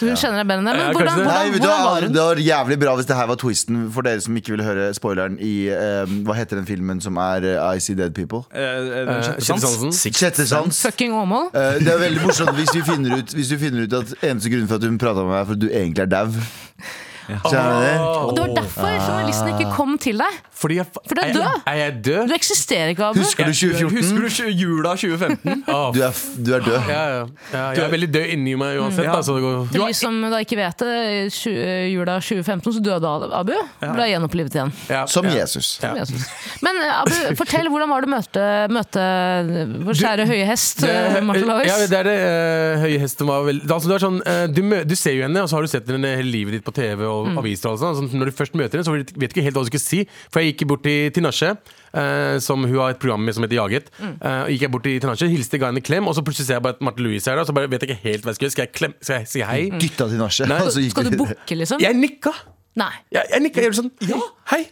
Hun 0.01 0.15
kjenner 0.18 0.42
deg 0.42 0.48
bedre 0.50 0.62
enn 0.62 0.69
det. 0.69 0.75
Men 0.77 0.95
hvordan. 0.95 1.21
Nei, 1.21 1.50
hvordan, 1.50 1.62
hvordan 1.62 1.83
var 1.86 2.06
hun? 2.07 2.13
det 2.15 2.21
var 2.25 2.42
jævlig 2.45 2.77
bra 2.81 2.95
hvis 3.00 3.09
det 3.12 3.18
her 3.19 3.27
var 3.31 3.39
twisten 3.42 3.81
for 3.95 4.07
dere 4.07 4.21
som 4.25 4.38
ikke 4.42 4.56
ville 4.56 4.65
høre 4.65 4.88
spoileren 4.98 5.38
i 5.39 5.53
eh, 5.74 6.15
Hva 6.27 6.36
heter 6.39 6.59
den 6.62 6.68
filmen 6.69 7.01
som 7.03 7.18
er 7.21 7.45
eh, 7.51 7.75
I 7.77 7.80
See 7.83 7.95
Dead 8.00 8.13
People? 8.18 8.44
eh, 8.53 8.62
eh, 8.62 9.12
Eh, 9.12 9.39
sjette 9.42 10.45
sans. 10.48 10.50
Sans. 10.50 10.81
Fucking 10.88 11.13
Åmål? 11.13 11.50
Eh, 11.53 11.80
det 11.86 11.94
er 11.94 12.01
veldig 12.07 12.25
morsomt 12.25 12.56
hvis 12.57 12.74
du 12.75 12.81
finner 12.88 13.18
ut, 13.21 13.33
hvis 13.38 13.50
du 13.53 13.57
finner 13.62 13.86
ut 13.88 13.94
at 14.01 14.13
eneste 14.24 14.50
grunn 14.53 14.68
for 14.68 14.81
at 14.81 14.88
hun 14.89 14.98
prata 15.01 15.24
med 15.25 15.31
meg, 15.33 15.39
er 15.42 15.45
for 15.51 15.59
at 15.59 15.63
du 15.63 15.69
egentlig 15.71 16.06
er 16.07 16.12
dau. 16.12 16.27
Skjønner? 17.45 18.06
Og 18.06 18.33
det 18.38 18.45
var 18.45 18.56
derfor 18.62 18.95
journalisten 18.98 19.54
ikke 19.56 19.75
kom 19.75 19.98
til 20.01 20.22
deg. 20.22 20.39
Fordi 20.62 20.78
jeg, 20.78 20.86
For 20.94 21.18
du 21.18 21.22
er 21.24 21.33
død. 21.33 21.62
Er, 21.66 21.78
jeg 21.80 21.94
død? 22.06 22.28
Du 22.30 22.33
eksisterer 22.36 22.92
ikke, 22.94 23.07
Abu. 23.10 23.19
Husker 23.24 23.50
du 23.50 23.54
2014? 23.56 24.22
Husker 24.22 24.50
du 24.50 24.60
jula 24.62 24.94
2015? 25.00 25.63
Åh, 25.68 25.88
Du 25.95 26.01
er, 26.06 26.22
du 26.38 26.54
er 26.54 26.66
død. 26.66 26.78
ja, 26.89 27.01
ja. 27.16 27.24
ja, 27.54 27.63
jeg 27.75 27.83
er 27.86 27.94
veldig 27.95 28.10
død 28.13 28.36
inni 28.36 28.54
meg 28.60 28.78
uansett. 28.81 29.07
Ja. 29.07 29.16
Altså, 29.18 29.36
det 29.38 29.45
går. 29.45 29.57
For 29.72 29.88
de 29.89 29.98
som 29.98 30.19
da 30.31 30.42
ikke 30.45 30.60
vet 30.60 30.83
det, 30.86 30.94
i 31.50 31.94
jula 31.95 32.19
2015 32.22 32.78
så 32.78 32.83
døde 32.86 33.16
Abu. 33.42 33.56
Ble 33.81 34.07
gjenopplivet 34.12 34.57
igjen. 34.60 34.74
Ja, 34.92 35.06
Som. 35.10 35.25
Jesus. 35.31 35.80
Ja. 35.83 35.94
Jesus. 35.98 36.28
Men 36.62 36.78
eh, 36.81 37.00
Abu, 37.01 37.13
fortell, 37.42 37.69
hvordan 37.72 37.92
var 37.92 38.04
det 38.06 38.10
å 38.10 38.13
møte, 38.13 38.45
møte 38.74 39.06
vår 39.88 40.00
kjære 40.01 40.28
høye 40.30 40.48
hest, 40.50 40.83
eh, 40.86 41.18
ja, 41.68 41.78
det 41.89 42.00
er 42.01 42.07
det 42.07 42.16
eh, 42.18 42.86
høye 42.86 43.01
hesten 43.01 43.30
var 43.30 43.48
altså, 43.50 43.98
sånn, 44.01 44.19
du, 44.54 44.62
du 44.88 44.95
ser 44.98 45.16
jo 45.18 45.25
henne, 45.25 45.44
og 45.44 45.50
så 45.50 45.57
har 45.57 45.66
du 45.66 45.72
sett 45.72 45.89
henne 45.92 46.13
hele 46.19 46.31
livet 46.33 46.57
ditt 46.57 46.66
på 46.66 46.74
TV 46.75 47.04
og 47.07 47.20
aviser. 47.41 47.71
Og 47.71 47.81
sånn. 47.81 48.09
Så 48.12 48.19
når 48.19 48.31
du 48.31 48.38
først 48.38 48.57
møter 48.57 48.79
henne, 48.79 48.88
så 48.88 48.95
vet 48.95 49.13
du 49.13 49.27
ikke 49.29 49.45
helt 49.45 49.57
hva 49.57 49.65
du 49.65 49.71
skal 49.71 49.83
si. 49.83 50.01
For 50.31 50.41
jeg 50.41 50.53
gikk 50.53 50.68
bort 50.71 50.83
til 50.88 51.12
Tinashe, 51.15 51.53
uh, 51.94 52.38
som 52.44 52.65
hun 52.65 52.77
har 52.79 52.95
et 52.95 53.01
program 53.01 53.23
med 53.25 53.38
som 53.38 53.45
heter 53.45 53.59
Jaget. 53.59 53.91
Mm. 54.01 54.15
og 54.21 54.53
gikk 54.53 54.65
jeg 54.68 54.73
bort 54.73 54.88
til 54.88 55.00
Tinashe, 55.03 55.29
hilste, 55.31 55.62
ga 55.62 55.71
henne 55.71 55.83
en 55.83 55.88
klem, 55.88 56.09
og 56.09 56.18
så 56.18 56.25
plutselig 56.25 56.50
ser 56.50 56.59
jeg 56.59 56.65
bare 56.68 56.77
at 56.79 56.83
Martha 56.85 57.06
Louise 57.06 57.29
er 57.29 57.38
der. 57.38 57.45
Og 57.45 57.51
så 57.51 57.57
bare 57.57 57.71
vet 57.71 57.85
jeg 57.85 57.94
ikke 57.94 58.03
helt 58.07 58.25
hva 58.25 58.33
jeg 58.33 58.39
skal 58.39 58.47
gjøre. 58.47 58.56
Skal 58.57 58.68
jeg, 58.68 58.73
klem, 58.77 58.97
skal 59.01 59.21
jeg 59.21 59.31
si 59.31 59.45
hei? 59.45 59.62
Dytta 59.77 60.09
Tinashe. 60.12 60.50
Skal 60.91 61.07
du 61.07 61.18
bukke, 61.19 61.56
liksom? 61.56 61.79
Jeg 61.83 61.95
nikka! 61.95 62.33
Nei. 62.79 62.91
Jeg, 63.12 63.27
jeg 63.33 63.44
nikka, 63.44 63.62
jeg 63.62 63.71
gjorde 63.71 63.81
sånn. 63.83 63.91
Ja, 64.09 64.19
hei! 64.53 64.63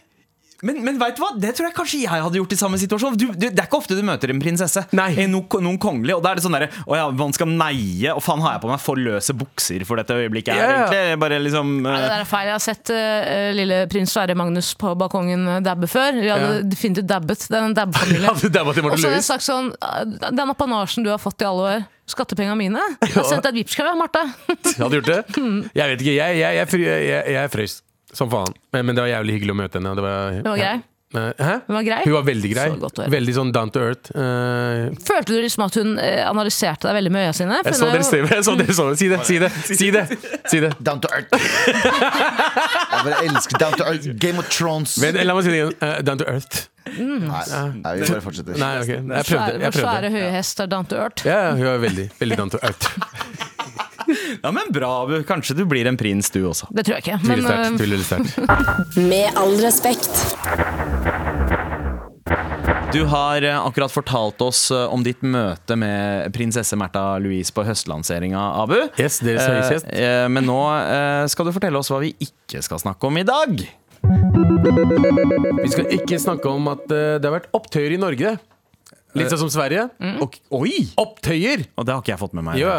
Men, 0.62 0.82
men 0.84 0.98
vet 1.00 1.16
du 1.16 1.22
hva? 1.22 1.30
det 1.40 1.54
tror 1.56 1.68
jeg 1.70 1.74
kanskje 1.76 1.98
jeg 2.02 2.22
hadde 2.24 2.36
gjort 2.36 2.52
i 2.52 2.58
samme 2.60 2.76
situasjon. 2.80 3.14
Du, 3.16 3.26
du, 3.32 3.46
det 3.48 3.54
er 3.58 3.66
ikke 3.68 3.78
ofte 3.80 3.96
du 3.96 4.02
møter 4.04 4.32
en 4.34 4.40
prinsesse. 4.42 4.82
Nei. 4.96 5.10
Eh, 5.16 5.28
No, 5.30 5.40
noen 5.62 5.78
kongelig. 5.80 6.16
Og 6.18 6.22
da 6.24 6.32
er 6.34 6.40
det 6.40 6.44
sånn 6.44 6.56
derre 6.56 6.68
Å 6.84 6.96
ja, 6.98 7.04
man 7.14 7.32
skal 7.36 7.48
neie. 7.48 8.12
Og 8.12 8.20
faen, 8.24 8.42
har 8.44 8.56
jeg 8.58 8.62
på 8.64 8.70
meg 8.72 8.82
for 8.82 8.98
løse 9.00 9.32
bukser 9.40 9.84
for 9.88 10.00
dette 10.00 10.16
øyeblikket 10.20 10.52
her, 10.54 10.60
Ja, 10.60 10.70
ja. 10.70 10.80
egentlig? 10.88 11.20
Bare 11.22 11.38
liksom 11.40 11.70
det 11.86 11.94
eh, 11.94 12.06
der 12.10 12.24
er 12.24 12.28
feil. 12.28 12.48
Jeg 12.50 12.56
har 12.58 12.64
sett 12.64 12.92
eh, 12.94 13.50
lille 13.56 13.80
prins 13.92 14.12
Sverre 14.16 14.36
Magnus 14.36 14.72
på 14.80 14.92
balkongen 15.00 15.46
eh, 15.56 15.60
dabbe 15.64 15.88
før. 15.90 16.18
Vi 16.20 16.28
hadde 16.32 16.50
Ja. 16.58 16.62
definitivt 16.74 17.08
dabbet. 17.10 17.46
Det 17.50 17.56
er 17.60 17.68
en 17.70 17.76
dabbefamilie. 17.80 18.24
Ja, 18.26 18.34
det 18.34 18.52
til 18.52 18.90
Og 18.90 18.98
så 18.98 19.08
har 19.10 19.16
jeg 19.16 19.26
sagt 19.28 19.46
sånn 19.46 19.70
eh, 19.72 20.30
Den 20.34 20.50
apanasjen 20.52 21.06
du 21.06 21.10
har 21.14 21.20
fått 21.22 21.40
i 21.44 21.48
alle 21.48 21.68
år, 21.76 21.84
skattepengene 22.10 22.56
mine 22.58 22.80
Jeg 23.06 23.14
har 23.14 23.28
sendt 23.28 23.44
deg 23.46 23.54
et 23.54 23.60
Vipps-krav, 23.62 23.94
Martha. 24.00 24.26
Jeg 24.50 24.80
hadde 24.84 24.98
gjort 25.00 25.12
det. 25.14 25.20
Jeg 25.80 25.94
vet 25.94 26.02
ikke, 26.04 26.16
jeg, 26.18 26.40
jeg, 26.42 26.58
jeg, 26.60 26.68
fry- 26.74 26.88
jeg, 26.90 27.22
jeg 27.38 27.52
frøs 27.56 27.78
som 28.16 28.30
faen. 28.32 28.54
Men, 28.74 28.86
men 28.86 28.96
det 28.96 29.06
var 29.06 29.12
jævlig 29.16 29.38
hyggelig 29.38 29.56
å 29.56 29.60
møte 29.64 29.80
henne. 29.80 29.96
Det 29.98 30.06
var, 30.06 30.40
Det 30.40 30.48
var 30.50 30.62
grei. 30.64 30.78
Eh, 31.14 31.46
Hæ? 31.46 31.54
Hun 31.66 31.74
var 31.74 31.82
grei. 31.82 32.02
Hun 32.04 32.12
var 32.12 32.22
veldig 32.22 32.50
grei. 32.54 32.66
Så. 32.70 33.06
Veldig 33.10 33.32
sånn 33.34 33.48
down 33.54 33.70
to 33.74 33.80
earth. 33.82 34.12
Uh... 34.14 34.94
Følte 35.02 35.34
du 35.34 35.40
liksom 35.42 35.64
at 35.66 35.78
hun 35.80 35.96
eh, 35.98 36.22
analyserte 36.22 36.86
deg 36.86 36.98
veldig 37.00 37.12
med 37.16 37.26
øya 37.26 37.32
sine? 37.34 37.58
Jeg 37.66 37.78
så 37.80 37.88
er 37.88 37.96
dere 37.98 38.06
se. 38.06 38.20
Jeg 38.22 38.46
så 38.46 38.54
dere 38.60 38.76
så 38.78 38.86
det. 38.90 38.98
Si 39.00 39.08
det, 39.10 39.18
si 39.26 39.40
det! 39.42 39.50
Si 39.66 39.90
det, 39.90 40.04
si 40.52 40.62
det. 40.62 40.70
Down 40.78 41.02
to 41.02 41.10
earth. 41.10 41.34
Jeg 42.90 43.06
bare 43.08 43.24
elsker 43.26 43.58
Down 43.58 43.74
to 43.80 43.88
earth. 43.90 44.06
Game 44.22 44.38
of 44.38 44.46
Thrones. 44.54 44.98
Men, 45.02 45.18
la 45.26 45.34
meg 45.34 45.48
si 45.48 45.50
det 45.50 45.64
igjen. 45.64 45.74
Uh, 45.82 45.98
down 46.06 46.22
to 46.22 46.30
earth. 46.30 46.68
Nei, 46.90 47.42
nei, 47.82 47.92
vi 48.00 48.06
bare 48.06 48.22
fortsetter. 48.24 48.56
Nei, 48.58 48.70
okay. 48.82 49.02
Jeg 49.02 49.26
prøvde. 49.32 49.58
Jeg 49.58 49.74
prøvde. 49.74 49.82
svære 49.82 50.14
høye 50.14 50.30
hester, 50.34 50.70
down 50.70 50.86
to 50.90 50.98
earth. 50.98 51.26
Ja, 51.26 51.42
ja, 51.48 51.52
hun 51.58 51.66
var 51.66 51.82
veldig, 51.88 52.06
veldig 52.22 52.38
down 52.38 52.54
to 52.54 52.62
earth. 52.62 52.94
Ja, 54.42 54.50
men 54.52 54.70
bra, 54.72 55.02
Abu. 55.04 55.22
Kanskje 55.28 55.54
du 55.58 55.64
blir 55.68 55.86
en 55.90 55.96
prins, 56.00 56.30
du 56.32 56.42
også. 56.48 56.66
Det 56.72 56.84
tror 56.86 56.96
jeg 56.98 57.04
ikke. 57.04 57.18
Men 57.28 57.42
sterkt. 57.44 57.66
eh, 57.66 57.76
Tviler 57.80 58.04
sterkt. 58.06 58.30
Med 59.10 59.36
all 59.40 59.56
respekt. 59.60 60.14
Du 62.92 63.04
har 63.06 63.42
eh, 63.46 63.58
akkurat 63.66 63.92
fortalt 63.94 64.40
oss 64.42 64.64
eh, 64.74 64.86
om 64.90 65.04
ditt 65.06 65.20
møte 65.22 65.76
med 65.78 66.32
prinsesse 66.34 66.74
Märtha 66.80 67.18
Louise 67.22 67.52
på 67.54 67.62
høstlanseringa, 67.68 68.40
Abu. 68.64 68.78
Yes, 68.98 69.20
deres 69.22 69.44
er 69.46 69.76
Eh, 69.92 70.00
eh, 70.24 70.28
men 70.32 70.48
nå 70.48 70.56
eh, 70.80 71.26
skal 71.30 71.46
du 71.46 71.52
fortelle 71.54 71.78
oss 71.78 71.90
hva 71.92 72.00
vi 72.02 72.14
ikke 72.24 72.64
skal 72.66 72.80
snakke 72.82 73.06
om 73.06 73.20
i 73.20 73.26
dag. 73.28 73.60
Vi 75.60 75.68
skal 75.70 75.86
ikke 75.94 76.18
snakke 76.18 76.50
om 76.50 76.66
at 76.72 76.82
det 76.90 77.22
har 77.28 77.36
vært 77.36 77.50
opptøyer 77.54 77.94
i 77.94 78.00
Norge. 78.00 78.34
Litt 79.18 79.30
sånn 79.32 79.40
som 79.42 79.50
Sverige. 79.50 79.88
Og, 80.22 80.36
oi! 80.54 80.84
Opptøyer! 81.00 81.64
Og 81.76 81.86
det 81.88 81.94
har 81.96 82.02
ikke 82.04 82.12
jeg 82.14 82.20
fått 82.22 82.34
med 82.38 82.46
meg. 82.46 82.60
Ja. 82.62 82.76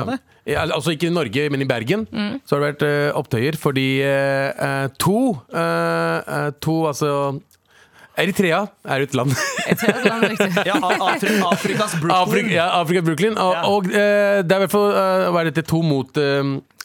Ja, 0.48 0.64
altså 0.74 0.94
ikke 0.96 1.10
i 1.10 1.14
Norge, 1.14 1.44
men 1.54 1.62
i 1.62 1.68
Bergen. 1.70 2.08
Så 2.48 2.56
har 2.56 2.64
det 2.64 2.70
vært 2.72 2.86
eh, 2.88 3.12
opptøyer 3.20 3.58
fordi 3.62 3.88
eh, 4.02 4.50
eh, 4.56 4.88
to 4.98 5.18
eh, 5.54 6.18
eh, 6.18 6.48
To, 6.66 6.78
altså 6.90 7.12
Eritrea 8.22 8.64
er 8.92 9.04
jo 9.04 9.08
et 9.08 9.14
land. 9.16 9.32
Ja, 10.68 10.76
Afri 10.82 11.38
Afrikas 11.48 11.94
Brooklyn. 12.00 12.16
Afrika, 12.18 12.52
ja, 12.54 12.66
Afrika 12.82 13.02
Brooklyn. 13.06 13.38
Og, 13.40 13.54
Ja. 13.56 13.62
og 13.70 13.86
eh, 13.92 14.42
det 14.44 14.52
er 14.52 14.60
i 14.60 14.66
hvert 14.66 14.74
fall 14.74 14.92
hva 15.32 15.44
er 15.46 15.52
dette, 15.52 15.64
to 15.70 15.80
mot, 15.86 16.12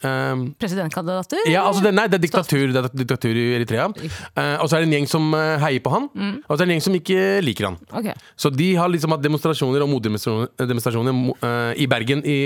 Um, 0.04 0.42
Presidentkandidater? 0.60 1.40
ja, 1.48 1.62
altså 1.64 1.82
det, 1.84 1.92
nei, 1.96 2.04
det 2.12 2.18
er 2.18 2.22
diktatur, 2.26 2.66
det 2.72 2.82
er 2.82 2.88
diktatur 2.92 3.38
i 3.38 3.44
Eritrea. 3.56 3.86
Uh, 3.88 4.56
og 4.60 4.68
så 4.68 4.76
er 4.76 4.84
det 4.84 4.90
en 4.90 4.96
gjeng 4.98 5.08
som 5.08 5.30
eh, 5.34 5.56
heier 5.62 5.82
på 5.84 5.92
han, 5.94 6.08
Mm. 6.16 6.34
og 6.46 6.52
så 6.52 6.56
er 6.56 6.64
det 6.64 6.66
en 6.66 6.74
gjeng 6.74 6.84
som 6.86 6.96
ikke 6.98 7.22
liker 7.44 7.68
han. 7.70 7.78
Okay. 8.00 8.14
Så 8.36 8.50
de 8.54 8.68
har 8.76 8.88
liksom 8.92 9.12
hatt 9.14 9.24
demonstrasjoner 9.24 9.84
og 9.84 9.90
motdemonstrasjoner 9.94 11.16
uh, 11.16 11.48
eh, 11.48 11.72
i 11.82 11.88
Bergen 11.90 12.22
i, 12.24 12.36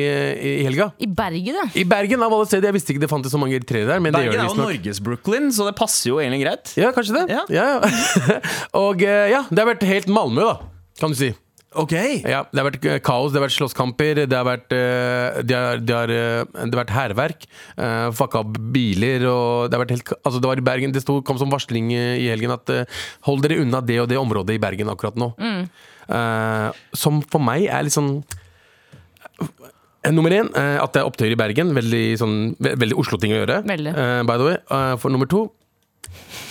i 0.51 0.55
helga. 0.67 0.91
I 0.99 1.07
Bergen, 1.07 1.59
ja. 1.61 1.67
I 1.75 1.85
Bergen 1.89 2.23
av 2.27 2.35
alle 2.35 2.49
steder. 2.51 2.71
Jeg 2.71 2.79
visste 2.79 2.95
ikke 2.95 3.05
det 3.05 3.11
fantes 3.13 3.35
så 3.35 3.41
mange 3.41 3.59
eritreere 3.59 3.91
der. 3.93 4.03
Men 4.03 4.15
det 4.15 4.25
Bergen 4.25 4.45
er 4.45 4.51
jo. 4.51 4.57
Norges 4.61 5.03
Brooklyn, 5.05 5.51
så 5.55 5.67
det 5.69 5.77
passer 5.79 6.11
jo 6.13 6.21
egentlig 6.23 6.45
greit. 6.45 6.75
Ja, 6.81 6.91
kanskje 6.97 7.21
det. 7.21 7.27
Ja. 7.35 7.45
Ja. 7.51 7.61
Ja, 7.61 8.41
og 8.85 9.03
uh, 9.05 9.27
ja, 9.31 9.45
det 9.51 9.61
har 9.63 9.69
vært 9.75 9.87
helt 9.89 10.11
Malmö, 10.11 10.47
da, 10.47 10.55
kan 11.01 11.13
du 11.15 11.19
si. 11.19 11.31
Ok 11.79 11.93
Ja, 12.27 12.41
Det 12.51 12.59
har 12.59 12.67
vært 12.67 12.85
eh, 12.91 12.97
kaos, 12.99 13.31
det 13.31 13.39
har 13.39 13.45
vært 13.47 13.55
slåsskamper, 13.55 14.21
det 14.27 14.35
har 14.35 14.47
vært 14.49 14.73
eh, 14.75 15.37
Det 15.47 15.55
har, 15.55 15.79
det 15.79 15.95
har, 15.95 16.11
eh, 16.11 16.43
det 16.65 16.73
har 16.75 16.81
vært 16.81 16.95
hærverk. 16.97 17.45
Uh, 17.79 18.09
Fucka 18.17 18.41
opp 18.43 18.57
biler 18.75 19.23
og 19.31 19.69
Det 19.71 19.79
har 19.79 19.85
vært 19.85 19.95
helt 19.95 20.07
ka- 20.09 20.19
Altså, 20.25 20.41
det 20.43 20.51
var 20.51 20.59
i 20.59 20.67
Bergen 20.67 20.91
Det 20.97 21.05
sto, 21.05 21.21
kom 21.23 21.39
som 21.39 21.53
varsling 21.55 21.93
eh, 21.95 22.17
i 22.25 22.27
helgen 22.33 22.51
at 22.57 22.73
eh, 22.75 22.85
hold 23.29 23.45
dere 23.47 23.61
unna 23.63 23.81
det 23.87 24.01
og 24.03 24.09
det 24.11 24.19
området 24.19 24.57
i 24.59 24.63
Bergen 24.63 24.91
akkurat 24.91 25.15
nå. 25.21 25.31
Eh, 26.11 26.69
som 26.99 27.23
for 27.31 27.39
meg 27.45 27.69
er 27.71 27.87
litt 27.87 27.95
sånn 27.95 28.17
eh, 29.41 30.11
Nummer 30.11 30.33
én, 30.35 30.49
eh, 30.57 30.79
at 30.83 30.95
det 30.97 31.03
er 31.05 31.07
opptøyer 31.11 31.35
i 31.35 31.39
Bergen. 31.39 31.75
Veldig, 31.77 32.05
sånn, 32.19 32.37
ve 32.59 32.73
veldig 32.81 32.97
Oslo-ting 33.03 33.35
å 33.37 33.43
gjøre. 33.43 33.59
Veldig. 33.69 33.93
Eh, 33.95 34.23
by 34.27 34.37
the 34.41 34.47
way. 34.47 34.57
Eh, 34.73 34.95
for 35.03 35.13
nummer 35.13 35.29
to 35.29 35.43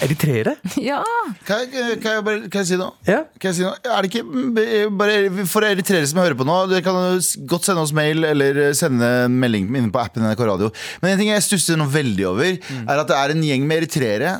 Eritreere? 0.06 0.56
Ja! 0.90 1.02
Kan 1.48 1.66
jeg, 1.66 2.00
kan 2.04 2.18
jeg, 2.18 2.26
bare, 2.26 2.50
kan 2.52 2.64
jeg 2.64 2.70
si? 2.72 2.78
Ja. 3.10 3.20
Kan 3.40 3.52
jeg 3.52 3.58
si 3.60 3.66
noe? 3.66 3.76
Er 3.84 4.06
det 4.06 4.12
ikke 4.12 4.24
mm, 4.26 4.98
bare 5.00 5.46
for 5.50 5.68
eritreere 5.68 6.08
som 6.10 6.22
hører 6.22 6.38
på 6.40 6.48
nå? 6.48 6.58
Dere 6.72 6.86
kan 6.86 7.20
godt 7.50 7.68
sende 7.68 7.84
oss 7.84 7.94
mail 7.96 8.24
eller 8.28 8.62
sende 8.78 9.10
en 9.26 9.38
melding 9.42 9.68
inne 9.70 9.92
på 9.94 10.02
appen 10.02 10.24
NRK 10.26 10.46
Radio. 10.48 10.72
Men 11.04 11.14
en 11.14 11.22
ting 11.22 11.34
jeg 11.34 11.46
stusser 11.46 11.80
noe 11.80 11.92
veldig 11.92 12.28
over, 12.32 12.52
er 12.56 13.04
at 13.04 13.12
det 13.12 13.20
er 13.20 13.36
en 13.36 13.46
gjeng 13.46 13.68
med 13.68 13.84
eritreere 13.84 14.38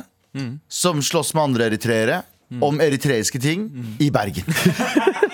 som 0.70 1.00
slåss 1.02 1.34
med 1.34 1.48
andre 1.48 1.70
eritreere 1.72 2.22
om 2.62 2.80
eritreiske 2.82 3.38
ting 3.42 3.68
i 4.02 4.10
Bergen. 4.14 4.48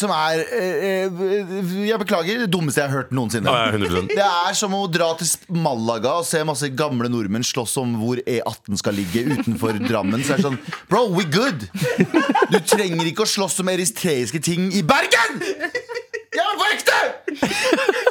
Som 0.00 0.12
er 0.14 0.42
eh, 0.56 1.06
eh, 1.10 1.72
Jeg 1.88 2.00
beklager, 2.00 2.44
det 2.44 2.50
dummeste 2.52 2.80
jeg 2.82 2.88
har 2.88 3.02
hørt 3.02 3.14
noensinne. 3.14 3.52
Ja, 3.52 3.70
100%. 3.74 4.10
Det 4.20 4.26
er 4.26 4.56
som 4.56 4.74
å 4.76 4.84
dra 4.90 5.10
til 5.20 5.28
Malaga 5.60 6.16
og 6.22 6.28
se 6.28 6.40
masse 6.46 6.70
gamle 6.76 7.10
nordmenn 7.12 7.44
slåss 7.46 7.76
om 7.82 7.96
hvor 8.00 8.22
E18 8.24 8.80
skal 8.80 8.96
ligge 8.98 9.26
utenfor 9.28 9.80
Drammen. 9.84 10.24
Så 10.24 10.36
er 10.36 10.42
det 10.42 10.48
sånn 10.48 10.60
Bro, 10.90 11.06
we 11.16 11.26
good! 11.28 11.68
Du 12.50 12.58
trenger 12.64 13.06
ikke 13.10 13.26
å 13.26 13.30
slåss 13.30 13.60
om 13.62 13.72
eritreiske 13.72 14.42
ting 14.44 14.70
i 14.76 14.84
Bergen! 14.86 15.40
Ja, 16.36 16.42
men 16.46 16.58
på 16.60 16.66
ekte! 16.70 16.98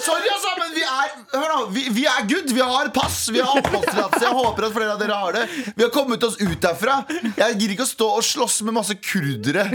Sorry, 0.03 0.27
altså, 0.27 0.49
men 0.59 0.73
vi 0.75 0.81
er 0.83 1.11
Hør 1.29 1.51
nå, 1.53 1.59
vi, 1.71 1.85
vi 1.93 2.03
er 2.09 2.25
good. 2.27 2.49
Vi 2.51 2.59
har 2.59 2.89
pass. 2.91 3.29
Vi 3.31 3.39
har 3.39 3.53
oppholdstillatelse. 3.61 4.25
Jeg 4.25 4.33
håper 4.35 4.65
at 4.67 4.73
flere 4.75 4.95
av 4.95 4.99
dere 4.99 5.19
har 5.21 5.35
det. 5.37 5.43
Vi 5.77 5.85
har 5.85 5.91
kommet 5.93 6.23
oss 6.27 6.35
ut 6.41 6.57
derfra. 6.63 6.97
Jeg 7.37 7.55
gidder 7.59 7.75
ikke 7.77 7.85
å 7.85 7.91
stå 7.91 8.09
og 8.17 8.25
slåss 8.25 8.57
med 8.67 8.75
masse 8.79 8.97
kurdere 8.99 9.67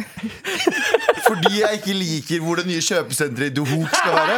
fordi 1.25 1.61
jeg 1.63 1.79
ikke 1.79 1.95
liker 1.97 2.43
hvor 2.45 2.61
det 2.61 2.67
nye 2.69 2.83
kjøpesenteret 2.85 3.53
i 3.53 3.55
Dohuk 3.57 3.95
skal 3.97 4.13
være. 4.19 4.35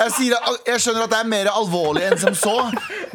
Jeg, 0.00 0.14
sier, 0.16 0.34
jeg 0.66 0.82
skjønner 0.82 1.06
at 1.06 1.12
det 1.12 1.20
er 1.20 1.30
mer 1.30 1.50
alvorlig 1.52 2.02
enn 2.08 2.18
som 2.18 2.34
så, 2.34 2.56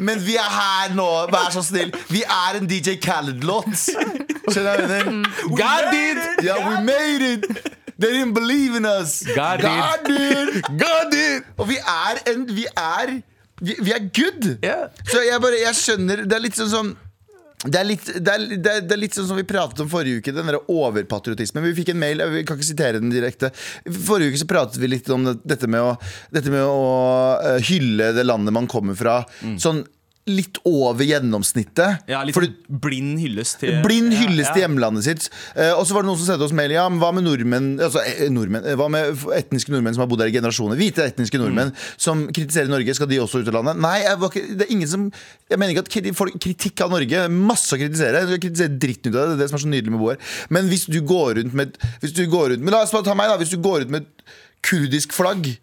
men 0.00 0.22
vi 0.24 0.38
er 0.40 0.48
her 0.54 0.96
nå. 0.96 1.10
Vær 1.34 1.52
så 1.52 1.64
snill. 1.66 1.92
Vi 2.08 2.24
er 2.24 2.62
en 2.62 2.70
DJ 2.70 2.96
Khaled-låt. 3.02 3.68
Skjønner 3.82 4.56
du 4.56 4.64
hva 4.64 4.74
jeg 4.78 4.88
mener? 4.88 5.30
God 5.52 5.92
did! 5.92 6.24
Yeah, 6.48 6.64
we 6.70 6.80
made 6.88 7.32
it! 7.34 7.81
They 8.02 8.10
didn't 8.18 8.34
believe 8.34 8.74
in 8.74 8.84
us. 8.84 9.22
God 9.36 9.62
did. 9.62 10.10
did. 10.10 10.62
God 10.84 11.12
did! 11.14 11.46
Og 11.56 11.70
vi 11.70 11.78
er 11.78 12.20
en 12.32 12.44
Vi 12.50 12.66
er 12.66 13.14
Vi, 13.62 13.76
vi 13.78 13.94
er 13.94 14.10
good. 14.10 14.58
Yeah. 14.64 14.90
Så 15.06 15.22
jeg 15.22 15.38
bare 15.42 15.62
Jeg 15.62 15.78
skjønner 15.78 16.26
Det 16.26 16.38
er 16.38 16.46
litt 16.48 16.58
sånn 16.58 16.72
sånn 16.72 16.94
det 17.62 17.78
er, 17.78 17.86
litt, 17.86 18.08
det, 18.10 18.26
er, 18.26 18.44
det, 18.58 18.70
er, 18.72 18.80
det 18.82 18.94
er 18.96 18.98
litt 18.98 19.14
sånn 19.14 19.28
som 19.28 19.36
vi 19.38 19.44
pratet 19.46 19.78
om 19.84 19.86
forrige 19.86 20.18
uke, 20.18 20.32
den 20.34 20.48
overpatriotismen. 20.58 21.62
Vi 21.68 21.76
fikk 21.76 21.92
en 21.92 22.00
mail, 22.00 22.24
vi 22.32 22.40
kan 22.42 22.58
ikke 22.58 22.66
sitere 22.66 22.98
den 22.98 23.12
direkte. 23.12 23.52
Forrige 23.86 24.32
uke 24.32 24.40
så 24.40 24.48
pratet 24.50 24.80
vi 24.82 24.90
litt 24.90 25.06
om 25.14 25.28
det, 25.28 25.36
dette 25.46 25.70
med 25.70 25.78
å, 25.78 25.92
dette 26.34 26.50
med 26.50 26.66
å 26.66 26.88
eh, 27.36 27.60
hylle 27.68 28.10
det 28.16 28.26
landet 28.26 28.56
man 28.56 28.66
kommer 28.66 28.98
fra. 28.98 29.20
Sånn 29.62 29.84
litt 30.30 30.60
over 30.68 31.02
gjennomsnittet. 31.02 32.04
Ja, 32.06 32.20
litt 32.22 32.34
Fordi- 32.36 32.52
sånn 32.52 32.78
blind 32.80 33.18
hyllest 33.18 33.58
til 33.58 33.82
Blind 33.82 34.12
hyllest 34.14 34.50
Ja, 34.50 34.54
til 34.54 34.62
hjemlandet 34.62 35.02
sitt. 35.02 35.30
Eh, 35.56 35.72
og 35.72 35.84
så 35.84 35.94
var 35.94 36.02
det 36.02 36.10
noen 36.10 36.18
som 36.18 36.26
sendte 36.26 36.44
oss 36.46 36.52
mail. 36.52 36.70
Ja, 36.70 36.88
hva 36.88 37.12
med 37.12 37.24
nordmenn 37.24 37.80
Altså 37.80 37.98
eh, 38.06 38.28
nordmenn 38.30 38.64
eh, 38.64 38.76
Hva 38.76 38.88
med 38.88 39.18
etniske 39.34 39.70
nordmenn 39.74 39.94
som 39.94 40.04
har 40.04 40.06
bodd 40.06 40.20
her 40.20 40.30
i 40.30 40.36
generasjoner? 40.36 40.78
Hvite 40.78 41.02
etniske 41.02 41.40
nordmenn 41.42 41.74
som 41.96 42.28
kritiserer 42.28 42.70
Norge. 42.70 42.94
Skal 42.94 43.08
de 43.10 43.18
også 43.18 43.42
ut 43.42 43.48
av 43.50 43.58
landet? 43.58 43.82
Nei, 43.82 43.98
ikke, 44.06 44.44
det 44.56 44.68
er 44.68 44.72
ingen 44.72 44.88
som 44.88 45.08
Jeg 45.50 45.58
mener 45.58 45.74
ikke 45.74 46.06
at 46.06 46.14
folk, 46.14 46.38
kritikk 46.38 46.80
av 46.86 46.94
Norge 46.94 47.26
Masse 47.28 47.74
å 47.74 47.80
kritisere. 47.82 48.22
Jeg 48.30 48.44
kritiserer 48.46 48.78
dritten 48.78 49.10
ut 49.10 49.16
av 49.18 49.26
det. 49.26 49.34
Det 49.34 49.40
er 49.40 49.42
det 49.42 49.50
som 49.50 49.58
er 49.58 49.66
så 49.66 49.72
nydelig 49.74 49.90
med 49.90 49.98
å 49.98 50.04
bo 50.04 50.12
her. 50.14 50.22
Men 50.50 50.70
hvis 50.70 50.86
du 50.86 51.00
går 51.02 51.34
rundt 51.40 51.52
med 51.52 51.74
Hvis 52.00 52.14
du 52.14 52.26
går 52.30 52.54
rundt 52.54 52.62
Men 52.62 52.72
la 52.74 52.84
oss 52.86 52.94
bare 52.94 53.02
ta 53.10 53.14
meg, 53.18 53.26
da. 53.26 53.36
Hvis 53.42 53.50
du 53.50 53.58
går 53.58 53.82
rundt 53.82 53.90
med 53.90 54.06
kurdisk 54.62 55.10
flagg 55.12 55.56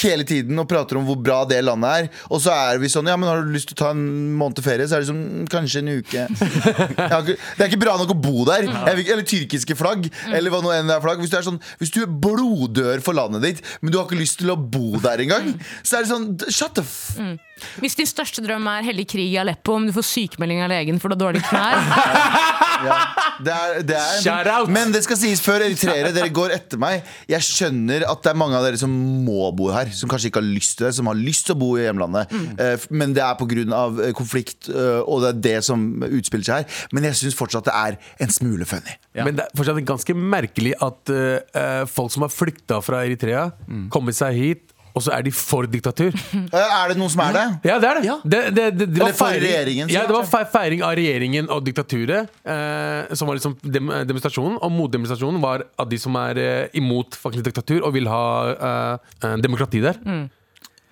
hele 0.00 0.22
tiden 0.24 0.58
og 0.62 0.68
prater 0.70 0.96
om 1.00 1.06
hvor 1.08 1.18
bra 1.18 1.40
det 1.50 1.58
landet 1.66 1.90
er. 2.04 2.08
Og 2.30 2.40
så 2.44 2.52
er 2.54 2.78
vi 2.82 2.90
sånn 2.92 3.08
Ja, 3.10 3.16
men 3.18 3.28
har 3.28 3.42
du 3.42 3.50
lyst 3.54 3.70
til 3.72 3.76
å 3.78 3.80
ta 3.82 3.90
en 3.94 4.04
måned 4.38 4.62
ferie? 4.62 4.86
Så 4.86 4.96
er 4.96 5.02
det 5.02 5.10
sånn 5.10 5.20
"Mm, 5.24 5.48
Kanskje 5.50 5.82
en 5.82 5.90
uke. 5.98 6.26
Ikke, 7.10 7.36
det 7.36 7.64
er 7.64 7.68
ikke 7.68 7.80
bra 7.82 7.96
nok 7.98 8.14
å 8.14 8.18
bo 8.22 8.44
der. 8.48 8.68
Eller 8.86 9.24
tyrkiske 9.26 9.76
flagg. 9.78 10.06
Eller 10.30 10.50
hva 10.52 10.62
nå 10.62 10.70
enn 10.74 10.86
det 10.90 10.96
er 10.96 11.04
flagg. 11.04 11.18
Hvis 11.22 11.30
du 11.32 11.36
er 11.40 11.46
sånn 11.46 11.60
Hvis 11.82 11.90
du 11.94 12.04
bloddør 12.06 13.02
for 13.04 13.16
landet 13.18 13.42
ditt, 13.42 13.62
men 13.82 13.92
du 13.92 13.98
har 13.98 14.06
ikke 14.08 14.20
lyst 14.20 14.38
til 14.40 14.50
å 14.54 14.56
bo 14.60 14.96
der 15.02 15.18
engang, 15.26 15.54
så 15.82 15.98
er 15.98 16.06
det 16.06 16.12
sånn 16.14 16.28
Shut 16.50 16.74
the 16.78 16.82
f... 16.86 17.18
Hvis 17.82 17.92
din 17.98 18.08
største 18.08 18.40
drøm 18.40 18.64
er 18.72 18.86
hellig 18.86 19.04
krig 19.10 19.34
i 19.34 19.38
Aleppo, 19.40 19.74
om 19.76 19.84
du 19.84 19.92
får 19.92 20.06
sykemelding 20.08 20.62
av 20.64 20.70
legen 20.72 20.96
for 21.00 21.12
du 21.12 21.18
har 21.18 21.26
dårlige 21.26 21.44
knær 21.50 21.76
Ja, 22.80 22.96
det 23.44 23.52
er, 23.52 23.82
det 23.84 23.96
er, 24.00 24.66
Men 24.72 24.92
det 24.94 25.02
skal 25.04 25.18
sies 25.20 25.42
før 25.44 25.60
eritreere, 25.66 26.14
dere 26.16 26.30
går 26.32 26.54
etter 26.54 26.80
meg. 26.80 27.04
Jeg 27.28 27.44
skjønner 27.44 28.06
at 28.08 28.22
det 28.24 28.30
er 28.32 28.38
mange 28.40 28.56
av 28.56 28.64
dere 28.64 28.80
som 28.80 28.88
må 29.26 29.50
bo 29.56 29.68
her. 29.74 29.79
Som 29.96 30.10
kanskje 30.10 30.30
ikke 30.30 30.42
har 30.42 30.48
lyst 30.48 30.78
til 30.78 30.88
det, 30.88 30.94
som 30.96 31.08
har 31.10 31.18
lyst 31.18 31.48
til 31.48 31.56
å 31.56 31.60
bo 31.60 31.70
i 31.78 31.84
hjemlandet. 31.86 32.32
Mm. 32.32 32.86
Men 32.90 33.14
det 33.16 33.24
er 33.24 33.38
pga. 33.38 34.12
konflikt, 34.16 34.68
eh, 34.68 35.00
og 35.00 35.22
det 35.22 35.30
er 35.30 35.40
det 35.46 35.64
som 35.64 36.02
utspiller 36.06 36.46
seg 36.46 36.62
her. 36.62 36.80
Men 36.92 37.08
jeg 37.08 37.18
syns 37.20 37.38
fortsatt 37.38 37.68
det 37.68 37.76
er 37.76 37.98
en 38.20 38.34
smule 38.34 38.66
funny. 38.68 38.96
Ja. 39.16 39.24
Men 39.26 39.38
det 39.38 39.46
er 39.46 39.56
fortsatt 39.58 39.80
ganske 39.88 40.14
merkelig 40.14 40.74
at 40.82 41.14
eh, 41.14 41.40
eh, 41.56 41.84
folk 41.90 42.12
som 42.14 42.26
har 42.26 42.32
flykta 42.34 42.80
fra 42.84 43.04
Eritrea, 43.06 43.50
kommer 43.92 44.14
seg 44.16 44.36
hit, 44.36 44.69
og 44.94 45.02
så 45.04 45.12
er 45.16 45.22
de 45.26 45.30
for 45.34 45.66
diktatur. 45.70 46.12
Eh, 46.50 46.56
Er 46.80 46.88
det 46.90 46.96
noen 46.98 47.10
som 47.12 47.20
er 47.24 47.32
det? 47.36 47.44
Ja, 47.68 47.76
det 47.82 47.88
er 47.90 47.98
det. 48.00 48.04
Ja. 48.08 48.16
det, 48.24 48.40
det, 48.56 48.64
det, 48.78 48.86
det 48.94 49.02
var 49.02 49.12
feiring- 49.18 49.90
Ja, 49.92 50.06
det 50.08 50.14
var 50.16 50.24
fe- 50.26 50.46
feiring 50.50 50.82
av 50.82 50.94
regjeringen 50.98 51.50
og 51.50 51.62
diktaturet. 51.66 52.30
Eh, 52.44 53.14
som 53.14 53.28
var 53.30 53.38
liksom 53.38 53.54
dem, 53.62 53.92
demonstrasjonen. 54.08 54.58
Og 54.62 54.72
motdemonstrasjonen 54.74 55.40
var 55.42 55.64
av 55.78 55.88
de 55.90 55.98
som 56.00 56.16
er 56.16 56.38
eh, 56.42 56.68
imot 56.80 57.14
faktisk 57.20 57.44
diktatur 57.46 57.84
og 57.86 57.94
vil 57.94 58.08
ha 58.10 58.24
eh, 58.50 59.10
eh, 59.28 59.36
demokrati 59.44 59.80
der. 59.84 60.00
Ja, 60.04 60.26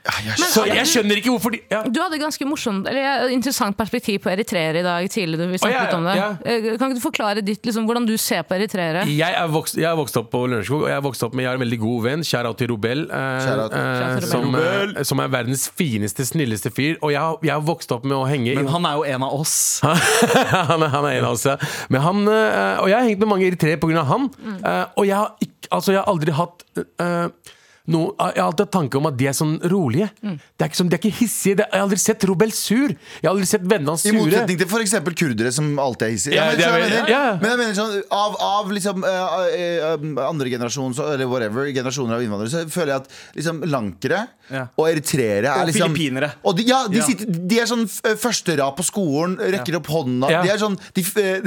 jeg 0.08 0.74
jeg 0.78 0.86
skjønner 0.88 1.18
ikke 1.20 1.32
hvorfor 1.34 1.52
de 1.54 1.58
ja. 1.70 1.82
Du 1.84 1.98
hadde 2.00 2.18
ganske 2.20 2.46
morsomt, 2.48 2.86
eller 2.88 3.28
interessant 3.34 3.76
perspektiv 3.76 4.20
på 4.24 4.30
eritreere 4.32 4.80
i 4.80 4.84
dag 4.86 5.08
tidlig. 5.12 5.38
Snakket 5.60 5.68
Å, 5.68 5.70
ja, 5.70 5.84
ja, 5.90 5.96
om 5.98 6.06
det. 6.08 6.14
ja. 6.16 6.28
Eh, 6.44 6.68
Kan 6.80 6.90
ikke 6.90 6.98
du 7.00 7.04
forklare 7.04 7.42
ditt, 7.44 7.60
liksom, 7.68 7.84
hvordan 7.88 8.06
du 8.08 8.14
ser 8.20 8.42
på 8.48 8.56
eritreere? 8.56 9.04
Jeg 9.10 9.36
er 9.36 9.48
vokst, 9.52 9.76
jeg 9.78 9.88
er 9.90 9.96
vokst 9.98 10.16
opp 10.20 10.30
på 10.32 10.42
Lørenskog, 10.48 10.86
og 10.86 10.88
jeg 10.90 10.96
er 10.96 11.04
vokst 11.04 11.22
opp 11.26 11.34
med 11.36 11.44
Jeg 11.44 11.50
har 11.52 11.58
en 11.60 11.64
veldig 11.64 11.80
god 11.82 12.02
venn. 12.08 12.24
Kjæra 12.28 12.54
til 12.58 12.70
Robel. 12.72 13.04
eh, 13.10 13.48
eh, 13.82 14.20
som, 14.32 14.54
eh, 14.54 15.02
som 15.04 15.20
er 15.24 15.28
verdens 15.32 15.68
fineste, 15.68 16.24
snilleste 16.26 16.72
fyr. 16.74 16.96
Og 17.02 17.12
jeg, 17.12 17.20
har- 17.20 17.38
jeg 17.42 17.52
har 17.52 17.60
vokst 17.68 17.92
opp 17.92 18.04
med 18.08 18.16
å 18.16 18.24
henge 18.28 18.54
Men 18.56 18.66
han 18.72 18.86
er 18.86 18.94
jo 18.96 19.04
en 19.04 19.22
av 19.28 19.32
oss. 19.40 19.56
han, 19.84 20.82
er, 20.82 20.88
han 20.88 21.04
er 21.04 21.18
en 21.20 21.24
av 21.28 21.36
oss, 21.36 21.44
ja. 21.46 21.56
Men 21.92 22.00
han, 22.04 22.24
eh, 22.28 22.80
og 22.82 22.88
jeg 22.88 22.96
har 22.98 23.06
hengt 23.08 23.18
med 23.24 23.28
mange 23.34 23.46
eritreere 23.50 23.78
pga. 23.82 24.04
han. 24.08 24.30
eh, 24.64 24.84
og 24.96 25.06
jeg 25.06 25.16
har, 25.16 25.34
ikke, 25.44 25.68
altså, 25.70 25.92
jeg 25.92 26.00
har 26.02 26.08
aldri 26.12 26.32
hatt 26.32 26.64
eh, 27.88 27.92
noe, 27.94 28.12
jeg 28.20 28.42
har 28.42 28.46
alltid 28.50 28.64
hatt 28.66 28.72
tanke 28.76 28.98
om 29.00 29.08
at 29.08 29.16
de 29.18 29.26
er 29.30 29.36
sånn 29.36 29.56
rolige. 29.72 30.10
Det 30.20 30.60
er 30.60 30.68
ikke 30.70 30.78
sånn, 30.82 30.90
de 30.92 30.96
er 30.98 31.02
ikke 31.02 31.16
hissige. 31.22 31.56
Det, 31.58 31.66
jeg 31.72 31.78
har 31.80 31.86
aldri 31.88 31.98
sett 32.02 32.26
Robel 32.28 32.52
sur. 32.52 32.92
Jeg 32.92 33.24
har 33.24 33.32
aldri 33.32 33.48
sett 33.48 33.64
vennene 33.64 33.94
hans 33.94 34.04
I 34.08 34.12
motsetning 34.16 34.58
til 34.60 34.68
f.eks. 34.68 34.94
kurdere, 35.18 35.52
som 35.56 35.72
alltid 35.80 36.06
er 36.08 36.12
hissige. 36.14 36.36
Ja, 36.36 36.46
men, 36.50 36.58
det 36.60 36.66
er 36.68 36.78
jeg 36.78 36.88
mener, 36.90 37.12
ja. 37.14 37.22
men 37.40 37.50
jeg 37.54 37.60
mener 37.64 37.78
sånn 37.78 37.96
Av, 38.18 38.36
av 38.44 38.72
liksom 38.76 39.04
uh, 39.04 39.10
uh, 39.10 39.96
uh, 39.96 40.22
andre 40.28 40.52
generasjon, 40.52 40.94
så- 40.94 41.08
eller 41.14 41.26
whatever, 41.30 41.66
generasjoner 41.72 42.14
av 42.18 42.22
innvandrere, 42.24 42.52
så 42.52 42.64
føler 42.70 42.94
jeg 42.94 43.02
at 43.04 43.08
liksom 43.40 43.62
lankere 43.68 44.26
Ja. 44.48 44.62
og 44.80 44.86
eritreere 44.88 45.44
er 45.50 45.60
Og 45.60 45.66
liksom 45.68 45.92
filippinere. 45.92 46.30
Og 46.48 46.56
de, 46.56 46.62
ja, 46.68 46.78
de, 46.88 46.96
Ja. 46.98 47.04
Sitter, 47.04 47.26
de 47.48 47.58
er 47.60 47.66
sånn 47.68 47.82
f- 47.84 48.16
førsterad 48.20 48.76
på 48.78 48.84
skolen, 48.86 49.36
rekker 49.38 49.76
opp 49.76 49.86
hånda. 49.92 50.30
Ja. 50.32 50.42
De 50.42 50.48
er 50.54 50.58
sånn 50.60 50.76
De, 50.96 51.02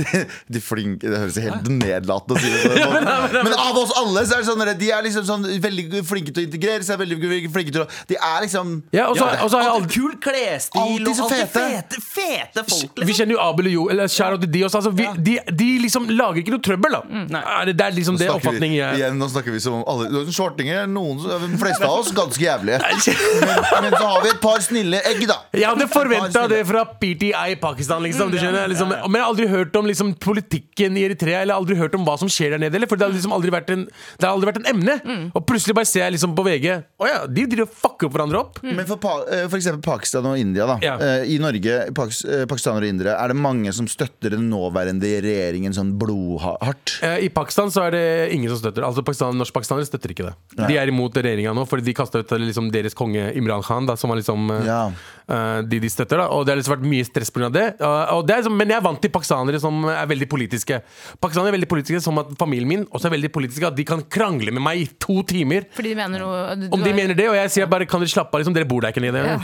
de 0.54 0.62
flinke 0.62 1.10
Det 1.10 1.18
høres 1.24 1.40
helt 1.42 1.68
nedlatende 1.72 2.38
ut 2.38 2.38
å 2.38 2.42
si 2.42 2.52
det 2.52 2.86
på. 2.86 3.42
Men 3.46 3.56
av 3.58 3.78
oss 3.82 3.94
alle 3.98 4.24
så 4.26 4.38
er 4.38 4.44
det 4.44 4.50
sånn 4.52 4.64
De 4.80 4.92
er 4.94 5.06
liksom 5.08 5.26
sånn 5.28 5.48
veldig 5.64 6.04
flinke 6.08 6.31
flinke 6.32 6.38
til 6.38 6.44
å 6.44 6.48
integrere 6.50 6.84
seg, 6.88 7.00
veldig 7.00 7.52
flinke 7.54 7.72
til 7.76 7.84
å 7.84 7.88
De 8.10 8.16
er 8.16 8.42
liksom 8.46 8.74
Ja, 8.96 9.08
og 9.12 9.18
så 9.18 9.28
og 9.42 9.50
så 9.52 9.60
har 9.62 9.80
jeg 9.80 9.90
Kul 9.92 10.16
klesstil 10.22 10.82
og 10.82 11.08
alltid 11.12 11.48
fete. 11.48 11.48
fete, 11.52 12.02
fete 12.02 12.64
folk. 12.70 12.92
vi 12.96 13.06
Liksom. 13.06 13.18
kjenner 13.22 13.36
jo 13.36 13.40
Abel 13.42 13.66
og 13.68 13.72
Jo, 13.72 13.90
eller 13.90 14.04
out 14.32 14.42
til 14.42 14.52
de 14.52 14.62
også. 14.66 14.78
Altså, 14.82 14.92
vi, 14.96 15.08
de, 15.18 15.40
de 15.52 15.70
liksom 15.82 16.08
lager 16.10 16.42
ikke 16.42 16.52
noe 16.56 16.62
trøbbel, 16.64 16.92
da. 16.92 17.02
Mm. 17.10 17.28
Det, 17.66 17.76
det 17.78 17.86
er 17.86 17.92
liksom 17.92 18.18
det 18.18 18.28
vi- 18.28 18.34
oppfatningen 18.36 18.78
jeg 18.78 18.98
Igjen, 19.02 19.18
nå 19.20 19.28
snakker 19.32 19.52
vi 19.52 19.60
som 19.60 19.74
om 19.80 19.84
alle 19.88 20.26
Shortinger 20.32 20.84
er 20.84 20.88
noen, 20.88 21.18
de 21.18 21.58
fleste 21.62 21.84
av 21.86 22.00
oss 22.00 22.12
ganske 22.22 22.42
jævlige. 22.42 22.80
Men, 22.82 23.64
men 23.84 23.92
så 23.98 24.06
har 24.08 24.22
vi 24.24 24.30
et 24.30 24.42
par 24.42 24.60
snille 24.62 25.02
egg, 25.08 25.26
da. 25.28 25.38
Jeg 25.58 25.66
hadde 25.68 25.88
forventa 25.92 26.48
det 26.52 26.62
fra 26.68 26.86
PTI 26.86 27.32
i 27.54 27.56
Pakistan. 27.62 28.02
Liksom, 28.06 28.32
du 28.32 28.38
skjønner, 28.38 28.68
liksom, 28.72 28.90
Men 28.92 29.18
jeg 29.20 29.24
har 29.24 29.30
aldri 29.32 29.48
hørt 29.48 29.76
om 29.76 29.86
liksom, 29.90 30.14
politikken 30.22 30.98
i 30.98 31.04
Eritrea 31.08 31.42
Eller 31.42 31.56
aldri 31.56 31.76
hørt 31.80 31.96
om 31.96 32.06
hva 32.06 32.18
som 32.20 32.28
skjer 32.32 32.52
der 32.52 32.58
nede. 32.60 32.76
Eller, 32.76 32.88
for 32.88 32.96
det 32.96 33.08
har 33.08 33.14
liksom 33.16 33.34
aldri 33.34 33.50
vært 33.52 33.70
en, 33.74 33.86
det 34.20 34.26
har 34.28 34.34
aldri 34.36 34.48
vært 34.52 34.62
en 34.62 34.70
emne. 34.76 34.96
Og 35.34 35.46
plutselig 35.48 35.74
bare 35.76 35.86
ser 35.86 36.06
jeg 36.06 36.12
liksom 36.14 36.21
på 36.38 36.44
VG 36.46 36.68
Å 37.02 37.08
ja, 37.10 37.20
de 37.28 37.46
driver 37.50 37.68
og 37.68 37.74
fucker 37.82 38.10
hverandre 38.14 38.40
opp. 38.40 38.60
Men 38.64 38.86
for, 38.86 38.98
pa 39.02 39.14
eh, 39.28 39.48
for 39.50 39.58
eksempel 39.58 39.82
Pakistan 39.82 40.26
og 40.30 40.38
India 40.38 40.66
da 40.70 40.78
Ja. 40.84 40.96
Eh, 41.02 41.26
I 41.34 41.38
Norge, 41.42 41.92
Pakis 41.98 42.24
eh, 42.26 42.46
pakistanere 42.50 42.86
og 42.88 42.94
indere 42.94 43.16
Er 43.18 43.28
det 43.34 43.38
mange 43.42 43.74
som 43.74 43.88
støtter 43.88 44.36
den 44.36 44.50
nåværende 44.52 45.10
regjeringen 45.26 45.74
Sånn 45.74 45.94
blodhardt? 46.00 47.00
I 47.22 47.30
Pakistan 47.34 47.72
så 47.74 47.88
er 47.88 47.92
det 47.96 48.06
ingen 48.36 48.50
som 48.54 48.60
støtter 48.62 48.86
Altså 48.88 49.04
Pakistan, 49.06 49.36
Norsk-pakistanere 49.42 49.86
støtter 49.90 50.14
ikke 50.14 50.28
det. 50.30 50.36
De 50.68 50.78
er 50.78 50.92
imot 50.92 51.16
regjeringa 51.18 51.54
nå, 51.58 51.66
fordi 51.70 51.86
de 51.90 51.94
kasta 51.98 52.22
ut 52.22 52.32
liksom, 52.42 52.70
deres 52.74 52.94
konge 52.98 53.30
Imran 53.38 53.64
Khan, 53.66 53.86
da, 53.90 53.96
som 54.00 54.12
var 54.12 54.20
liksom 54.22 54.50
Ja. 54.66 54.82
eh, 55.28 55.62
de 55.66 55.80
de 55.82 55.90
støtter. 55.90 56.18
da 56.22 56.28
Og 56.30 56.46
det 56.46 56.54
har 56.54 56.60
liksom 56.62 56.76
vært 56.78 56.88
mye 56.92 57.06
stress 57.08 57.32
pga. 57.34 57.50
det. 57.52 57.66
Og 57.82 58.26
det 58.28 58.36
er, 58.36 58.42
liksom- 58.44 58.58
men 58.58 58.70
jeg 58.70 58.78
er 58.78 58.82
vant 58.86 59.02
til 59.02 59.10
pakistanere 59.12 59.60
som 59.60 59.86
er 59.90 60.06
veldig 60.08 60.28
politiske. 60.30 60.82
Pakistanere 61.22 61.54
er 61.54 61.58
veldig 61.58 61.70
politiske 61.72 62.02
Som 62.02 62.18
at 62.20 62.28
familien 62.38 62.68
min 62.68 62.86
også 62.86 63.06
er 63.10 63.16
veldig 63.18 63.32
politiske. 63.32 63.68
At 63.68 63.76
de 63.76 63.84
kan 63.84 64.02
krangle 64.04 64.52
med 64.52 64.62
meg 64.62 64.82
i 64.82 64.90
to 65.00 65.22
timer. 65.24 65.66
Fordi 65.74 65.94
de 65.96 66.01
mener 66.02 66.20
noe 66.24 66.56
du, 66.56 66.68
Om 66.72 66.82
de 66.84 66.90
har- 66.90 66.96
mener 66.98 67.16
det, 67.16 67.28
og 67.30 67.36
jeg 67.36 67.50
sier 67.52 67.68
bare 67.68 67.86
kan 67.86 68.00
dere 68.02 68.10
slappe 68.10 68.34
av, 68.36 68.42
liksom, 68.42 68.54
dere 68.56 68.66
bor 68.66 68.82
der 68.82 68.92
ikke 68.94 69.02
lenger. 69.04 69.26
Ja. 69.26 69.38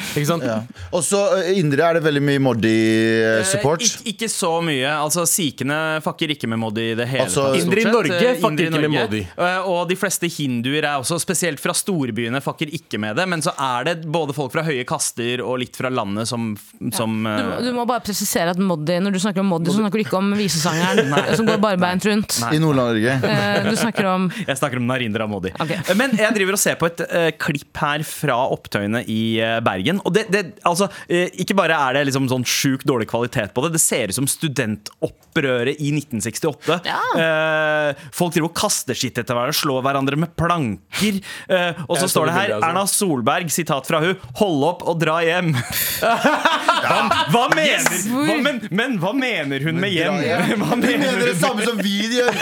Ja. 0.48 0.58
Og 0.92 1.02
så 1.04 1.22
indre 1.56 1.84
er 1.90 1.94
det 2.00 2.04
veldig 2.04 2.22
mye 2.24 2.40
Moddi-support. 2.48 3.82
Eh, 3.82 3.88
ikke, 3.88 4.14
ikke 4.14 4.30
så 4.32 4.52
mye. 4.66 4.88
Altså, 4.98 5.26
Sikhene 5.30 6.02
fucker 6.06 6.32
ikke 6.34 6.48
med 6.50 6.60
Moddi 6.62 6.92
i 6.92 6.96
det 6.96 7.08
hele 7.08 7.26
Altså- 7.28 7.54
tatt. 7.54 7.62
Indre 7.64 7.82
i. 7.82 7.84
Norge 7.88 8.18
Eh, 8.28 8.36
fucker 8.42 8.68
ikke 8.68 8.82
med 8.82 8.92
Moddi. 8.92 9.22
Eh, 9.38 9.60
Og 9.68 9.88
de 9.90 9.96
fleste 9.96 10.28
hinduer 10.30 10.84
er 10.84 10.98
også, 11.00 11.20
spesielt 11.20 11.60
fra 11.60 11.74
storbyene, 11.74 12.42
fucker 12.42 12.68
ikke 12.72 13.00
med 13.00 13.16
det. 13.16 13.28
Men 13.28 13.42
så 13.42 13.52
er 13.58 13.84
det 13.86 14.06
både 14.12 14.34
folk 14.34 14.52
fra 14.52 14.64
høye 14.64 14.86
kaster 14.86 15.42
og 15.44 15.60
litt 15.60 15.76
fra 15.76 15.90
landet 15.90 16.28
som, 16.28 16.56
som 16.92 17.24
du, 17.24 17.30
eh, 17.30 17.62
du 17.62 17.72
må 17.74 17.86
bare 17.88 18.02
presisere 18.02 18.50
at 18.52 18.58
Moddi, 18.58 19.00
når 19.00 19.12
du 19.14 19.20
snakker 19.20 19.40
om 19.40 19.48
Moddi, 19.50 19.72
så 19.72 19.80
snakker 19.82 19.98
du 20.00 20.04
ikke 20.06 20.18
om 20.18 20.34
visesangeren 20.34 21.36
som 21.38 21.46
går 21.46 21.58
barbeint 21.60 22.04
rundt. 22.06 22.38
I 22.54 22.58
Nord-Norge 22.60 23.16
Eh, 23.28 23.64
Du 23.70 23.76
snakker 23.76 24.06
om 24.06 24.30
Jeg 24.48 24.58
snakker 24.58 24.78
om 24.78 24.88
Narindra 24.88 25.28
Moddi. 25.28 25.52
Ok. 25.60 25.72
Eh, 25.72 25.94
Men 25.96 26.12
jeg 26.12 26.34
driver 26.36 26.47
og 26.56 26.62
ser 26.62 26.78
på 26.80 26.88
et 26.90 27.04
uh, 27.10 27.30
klipp 27.42 27.82
her 27.82 28.04
fra 28.08 28.38
opptøyene 28.56 29.04
i 29.12 29.38
uh, 29.42 29.58
Bergen. 29.66 30.00
Og 30.08 30.16
det, 30.16 30.28
det, 30.34 30.44
altså, 30.68 30.88
uh, 30.88 31.28
ikke 31.42 31.58
bare 31.58 31.76
er 31.76 31.98
det 31.98 32.08
liksom 32.08 32.30
sånn 32.32 32.46
sjukt 32.48 32.88
dårlig 32.88 33.10
kvalitet 33.12 33.54
på 33.56 33.66
det, 33.66 33.74
det 33.76 33.84
ser 33.84 34.12
ut 34.12 34.18
som 34.18 34.30
studentopprøret 34.30 35.82
i 35.84 35.92
1968. 35.94 36.80
Ja. 36.88 37.02
Eh, 37.18 38.08
folk 38.16 38.36
driver 38.36 38.50
og 38.50 38.56
kaster 38.58 38.98
skitt 38.98 39.20
etter 39.20 39.36
hverandre, 39.36 39.56
slår 39.58 39.84
hverandre 39.86 40.20
med 40.20 40.34
planker. 40.40 41.20
Eh, 41.52 41.82
og 41.88 41.98
så 42.00 42.10
står 42.12 42.30
det 42.30 42.36
her 42.36 42.54
altså. 42.58 42.70
Erna 42.70 42.86
Solberg, 42.90 43.52
sitat 43.54 43.88
fra 43.90 44.02
hun 44.04 44.16
'Hold 44.38 44.66
opp 44.68 44.86
og 44.88 45.00
dra 45.02 45.20
hjem'. 45.26 45.54
hva, 45.58 47.00
hva 47.34 47.46
mener, 47.56 47.98
hva, 48.14 48.38
men, 48.44 48.62
men 48.72 48.98
hva 49.02 49.14
mener 49.18 49.66
hun 49.66 49.82
med 49.82 49.94
hjem? 49.94 50.18
Hva 50.58 50.76
Du 50.78 50.86
mener 50.86 51.18
mener 51.18 51.34
det 51.34 51.40
samme 51.40 51.66
som 51.66 51.78
vi 51.82 51.96
gjør 52.18 52.38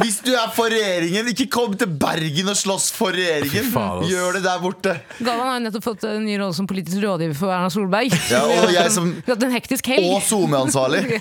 Hvis 0.00 0.20
du 0.24 0.32
er 0.34 0.50
for 0.54 0.72
regjeringen 0.72 1.30
Ikke 1.32 1.48
kom 1.52 1.76
til 1.78 1.90
Bergen 2.02 2.50
og 2.52 2.58
slåss 2.58 2.90
for 2.94 3.16
regjeringen 3.22 3.70
faen. 3.72 4.04
Gjør 4.10 4.36
det 4.38 4.42
der 4.44 4.60
borte 4.62 4.96
Galvan 5.22 5.46
har 5.46 5.56
jo 5.60 5.64
nettopp 5.68 5.86
fått 5.86 6.04
en 6.10 6.24
ny 6.26 6.36
rolle 6.42 6.54
som 6.58 6.66
politisk 6.70 6.98
rådgiver 7.06 7.38
for 7.38 7.54
Erna 7.54 7.70
Solberg. 7.72 8.12
Ja, 8.32 8.42
og 8.44 8.70
jeg 8.74 8.90
som- 8.94 9.12
Vi 9.14 9.24
har 9.30 9.36
hatt 9.38 9.48
en 9.48 9.56
hektisk 9.56 9.86
helg. 9.94 10.10
Og 10.12 10.22
SoMe-ansvarlig 10.28 11.06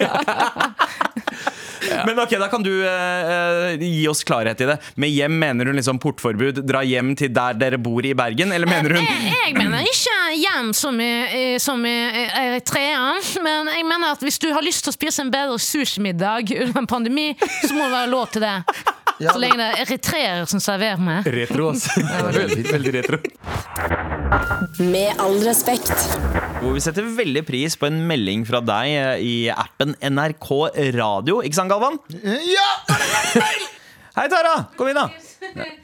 Men 2.05 2.19
ok, 2.21 2.35
da 2.39 2.47
kan 2.47 2.61
du 2.63 2.69
eh, 2.85 3.31
eh, 3.73 3.81
gi 3.81 4.03
oss 4.07 4.21
klarhet 4.25 4.59
i 4.63 4.67
det. 4.69 4.75
Med 5.01 5.09
hjem 5.11 5.33
mener 5.41 5.65
hun 5.67 5.75
liksom 5.79 5.97
portforbud, 6.01 6.61
dra 6.69 6.83
hjem 6.87 7.13
til 7.19 7.31
der 7.33 7.57
dere 7.57 7.79
bor 7.81 8.05
i 8.05 8.13
Bergen? 8.17 8.53
Eller 8.53 8.69
mener 8.69 8.95
hun 8.95 9.01
Jeg, 9.03 9.33
jeg 9.33 9.55
mener 9.57 9.81
ikke 9.89 10.17
hjem 10.39 10.69
som 10.77 11.01
i- 11.01 11.57
som 11.59 11.81
i 11.85 11.95
Eritrea, 12.29 13.01
men 13.43 13.67
jeg 13.73 13.85
mener 13.89 14.13
at 14.13 14.21
hvis 14.23 14.37
du 14.39 14.47
har 14.53 14.61
lyst 14.63 14.85
til 14.85 14.93
å 14.93 14.95
spise 14.95 15.25
en 15.25 15.31
bedre 15.33 15.57
sushimiddag 15.59 16.53
under 16.61 16.79
en 16.83 16.87
pandemi, 16.89 17.31
så 17.65 17.73
må 17.73 17.87
det 17.89 17.93
være 17.97 18.11
lov 18.13 18.29
til 18.31 18.45
det. 18.45 18.55
Ja, 19.21 19.35
Så 19.35 19.41
lenge 19.41 19.57
det 19.59 19.65
er 19.69 19.81
eritreere 19.83 20.45
som 20.49 20.61
serverer 20.63 21.01
meg. 21.01 21.27
Retro, 21.29 21.69
altså. 21.71 22.01
veldig, 22.39 22.63
veldig 22.71 22.93
retro. 22.95 23.19
Med 24.81 25.19
all 25.21 25.37
respekt. 25.45 25.93
Hvor 26.61 26.73
vi 26.73 26.81
setter 26.81 27.05
veldig 27.17 27.43
pris 27.45 27.77
på 27.77 27.89
en 27.89 27.99
melding 28.09 28.47
fra 28.49 28.63
deg 28.65 28.93
eh, 28.95 29.21
i 29.21 29.35
appen 29.53 29.93
NRK 30.01 30.49
Radio. 30.97 31.41
Ikke 31.45 31.59
sant, 31.59 31.73
Galvan? 31.73 31.99
Ja! 32.25 32.69
Hei, 34.17 34.25
Tara! 34.31 34.55
Kom 34.75 34.89
inn, 34.91 34.97
da. 34.97 35.07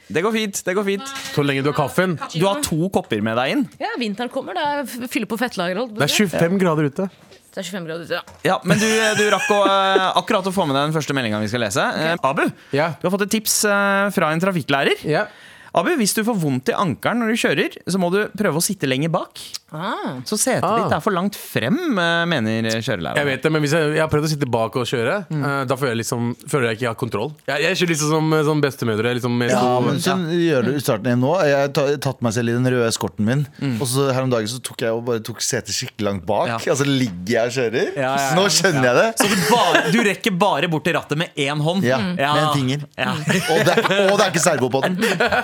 Det 0.08 0.22
går 0.22 0.32
fint. 0.32 0.60
det 0.64 0.74
går 0.76 0.84
fint 0.86 1.10
Så 1.34 1.42
lenge 1.42 1.64
du 1.66 1.70
har 1.72 1.76
kaffen. 1.76 2.14
Du 2.34 2.44
har 2.46 2.60
to 2.64 2.88
kopper 2.94 3.22
med 3.24 3.38
deg 3.38 3.54
inn. 3.54 3.64
Ja, 3.80 3.94
vinteren 4.00 4.30
kommer. 4.32 4.58
Da 4.58 4.82
fyller 5.10 5.30
på 5.30 5.38
fettlageret. 5.40 5.94
Det 5.96 6.06
er 6.06 6.14
25 6.26 6.60
grader 6.62 6.90
ute. 6.90 7.08
Det 7.54 7.62
er 7.62 7.66
25 7.70 7.86
grader 7.88 8.04
ute. 8.04 8.14
Ja. 8.18 8.22
Ja, 8.44 8.56
Men 8.68 8.78
du, 8.78 8.86
du 9.18 9.24
rakk 9.32 9.48
å, 9.50 9.60
eh, 9.66 10.06
akkurat 10.20 10.46
å 10.46 10.52
få 10.54 10.66
med 10.68 10.76
deg 10.76 10.88
den 10.90 10.96
første 10.96 11.14
meldinga 11.16 11.40
vi 11.42 11.48
skal 11.50 11.64
lese. 11.64 11.84
Eh, 11.96 12.16
Abu, 12.28 12.44
Ja. 12.76 12.90
du 13.00 13.08
har 13.08 13.14
fått 13.16 13.24
et 13.26 13.32
tips 13.38 13.64
eh, 13.66 14.08
fra 14.14 14.30
en 14.34 14.40
trafikklærer. 14.42 15.00
Ja. 15.08 15.26
Abu, 15.74 15.90
Hvis 16.00 16.14
du 16.16 16.22
får 16.24 16.36
vondt 16.40 16.70
i 16.72 16.76
ankelen 16.76 17.20
når 17.22 17.32
du 17.32 17.40
kjører, 17.40 17.74
så 17.88 17.98
må 18.00 18.08
du 18.14 18.20
prøve 18.36 18.56
å 18.60 18.64
sitte 18.64 18.88
lenger 18.88 19.10
bak. 19.12 19.40
Ah. 19.70 20.20
Så 20.24 20.38
setet 20.40 20.64
Ah. 20.64 20.78
ditt 20.84 20.92
er 20.96 21.00
for 21.04 21.12
langt 21.12 21.36
frem, 21.36 21.76
eh, 21.98 22.24
mener 22.24 22.62
kjørelæreren. 22.80 23.16
Jeg 23.20 23.26
vet 23.26 23.42
det, 23.42 23.50
men 23.52 23.60
hvis 23.62 23.72
jeg, 23.76 23.90
jeg 23.94 24.00
har 24.00 24.08
prøvd 24.08 24.24
å 24.24 24.30
sitte 24.32 24.48
bak 24.50 24.76
og 24.80 24.86
kjøre, 24.88 25.16
eh, 25.30 25.64
da 25.68 25.76
føler 25.76 25.92
jeg, 25.92 25.98
liksom, 26.04 26.30
føler 26.48 26.68
jeg 26.70 26.76
ikke 26.78 26.86
jeg 26.86 26.88
har 26.88 26.98
kontroll. 27.02 27.32
Jeg, 27.46 27.60
jeg 27.66 27.76
kjører 27.76 27.92
liksom 27.92 28.08
som, 28.14 28.32
som 28.48 28.60
bestemødre. 28.64 29.12
Liksom, 29.18 29.34
Ja, 29.48 29.60
to- 29.60 29.80
men 29.84 30.00
sånn 30.00 30.24
gjør 30.32 30.64
du 30.64 30.72
starten 30.80 31.06
igjen 31.12 31.20
nå. 31.20 31.32
Jeg 31.44 31.56
har 31.58 31.96
tatt 31.98 32.22
meg 32.24 32.32
selv 32.32 32.48
i 32.48 32.52
den 32.56 32.64
røde 32.72 32.88
eskorten 32.88 33.24
min. 33.28 33.46
Mm. 33.60 33.76
Og 33.80 33.86
så 33.92 34.08
her 34.12 34.22
om 34.22 34.30
dagen 34.32 34.48
så 34.48 34.62
tok 34.62 34.78
jeg 34.86 34.90
og 34.96 35.04
bare 35.04 35.20
tok 35.20 35.40
setet 35.44 35.76
skikkelig 35.76 36.06
langt 36.08 36.24
bak. 36.26 36.48
Ja. 36.48 36.56
Altså 36.72 36.86
ligger 36.88 37.28
jeg 37.28 37.44
og 37.44 37.52
kjører. 37.58 37.92
Ja, 37.96 38.08
ja, 38.16 38.16
ja. 38.24 38.34
Nå 38.40 38.46
skjønner 38.48 38.88
jeg 38.88 38.96
det. 38.96 39.08
Så 39.20 39.28
du, 39.28 39.36
bare, 39.52 39.84
du 39.92 39.98
rekker 40.08 40.38
bare 40.38 40.68
bort 40.72 40.84
til 40.88 40.94
rattet 40.96 41.18
med 41.20 41.28
én 41.36 41.60
hånd? 41.60 41.84
Ja, 41.84 41.98
Ja. 42.16 42.32
Med 42.34 42.42
en 42.42 42.54
finger. 42.56 42.80
Ja. 42.96 43.12
Og, 43.52 43.64
det 43.68 43.74
er, 43.76 44.10
og 44.12 44.16
det 44.18 44.24
er 44.24 44.30
ikke 44.32 44.42
servo 44.42 44.68
på 44.72 44.80
den. 44.82 44.96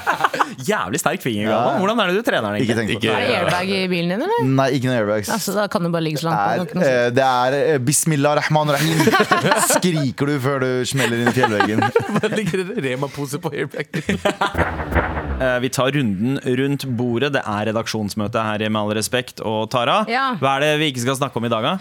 Jævlig 0.65 0.99
sterk 1.01 1.21
finger. 1.25 1.51
Ja. 1.51 1.61
Hvordan 1.79 2.01
er 2.01 2.11
det 2.13 2.17
du 2.19 2.23
trener 2.31 2.55
den? 2.57 2.63
Ikke 2.65 2.77
tenk 2.79 2.93
på 2.95 3.01
det 3.05 3.13
airbag 3.13 3.69
i 3.69 3.87
bilen 3.91 4.14
din, 4.15 4.25
eller? 4.25 4.49
Nei, 4.59 4.69
ikke 4.79 4.91
noe 4.91 4.99
airbags. 5.03 5.31
Altså, 5.35 5.55
da 5.59 5.67
kan 5.73 5.85
du 5.85 5.91
bare 5.95 6.07
ligge 6.07 6.23
så 6.23 6.31
langt 6.31 6.65
bak. 6.65 6.75
Noe 6.79 6.89
eh, 6.89 7.09
det 7.15 7.25
er 7.27 7.59
eh, 7.75 7.79
bismillah 7.83 8.39
rahman 8.41 8.73
rahim. 8.75 9.03
Skriker 9.75 10.31
du 10.33 10.37
før 10.45 10.65
du 10.65 10.71
smeller 10.89 11.25
inn 11.25 11.31
i 11.33 11.37
fjellveggen. 11.37 11.85
Det 12.25 12.31
ligger 12.39 12.63
en 12.65 12.73
Rema-pose 12.89 13.41
på 13.43 13.53
airbagen. 13.55 14.21
Eh, 15.35 15.57
Vi 15.65 15.67
tar 15.75 15.91
runden 15.91 16.37
rundt 16.47 16.85
bordet. 16.95 17.33
Det 17.35 17.41
er 17.43 17.67
redaksjonsmøte 17.67 18.39
her 18.47 18.63
i 18.63 18.69
Med 18.71 18.79
all 18.85 18.93
respekt. 18.95 19.41
Og 19.43 19.65
Tara, 19.73 20.05
Ja. 20.07 20.29
hva 20.39 20.53
er 20.57 20.63
det 20.63 20.69
vi 20.79 20.93
ikke 20.93 21.03
skal 21.03 21.17
snakke 21.19 21.41
om 21.41 21.49
i 21.49 21.51
dag, 21.51 21.67
da? 21.67 21.73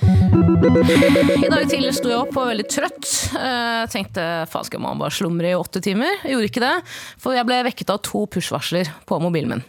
I 1.37 1.51
dag 1.53 1.67
tidlig 1.69 1.91
sto 1.93 2.09
jeg 2.09 2.17
opp 2.17 2.33
og 2.33 2.39
var 2.41 2.49
veldig 2.49 2.65
trøtt. 2.73 3.05
Jeg 3.37 3.91
tenkte 3.93 4.25
faen 4.49 4.65
skal 4.65 4.81
man 4.81 4.97
bare 4.97 5.13
slumre 5.13 5.51
i 5.51 5.53
åtte 5.53 5.83
timer? 5.85 6.09
Jeg 6.23 6.33
gjorde 6.33 6.49
ikke 6.49 6.63
det, 6.65 6.73
for 7.21 7.37
jeg 7.37 7.45
ble 7.45 7.61
vekket 7.69 7.93
av 7.93 8.01
to 8.09 8.25
push-varsler 8.33 8.89
på 9.05 9.21
mobilen 9.21 9.53
min. 9.53 9.63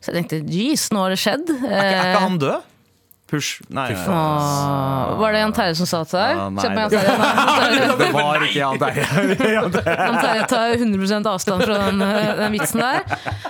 Så 0.00 0.12
jeg 0.12 0.16
tenkte 0.18 0.40
jeez, 0.52 0.88
nå 0.94 1.04
har 1.04 1.14
det 1.14 1.20
skjedd. 1.22 1.48
Er 1.50 1.62
ikke, 1.62 1.78
er 1.78 1.94
Eh, 1.94 2.08
ikke 2.10 2.24
han 2.26 2.38
død? 2.42 2.66
Push 3.28 3.60
Nei. 3.68 3.92
åh, 3.92 5.20
var 5.20 5.32
det 5.36 5.40
Jan 5.42 5.52
Terje 5.52 5.74
som 5.76 5.84
sa 5.90 5.98
det 6.00 6.08
til 6.08 6.16
deg? 6.18 6.30
Ja, 6.38 6.44
nei, 6.48 6.62
Se 6.62 6.68
det- 6.68 6.74
Terje. 6.94 7.14
Nei, 7.18 7.26
Det 8.00 8.08
var 8.14 8.40
ikke 8.46 8.60
Jan 8.62 8.78
Terje. 8.80 9.04
Jan 9.58 10.16
Terje 10.22 10.44
tar 10.48 10.68
100 10.78 11.28
avstand 11.34 11.60
fra 11.66 11.74
den, 11.82 11.98
eh, 12.06 12.30
den 12.38 12.52
vitsen 12.56 12.80
der. 12.80 13.00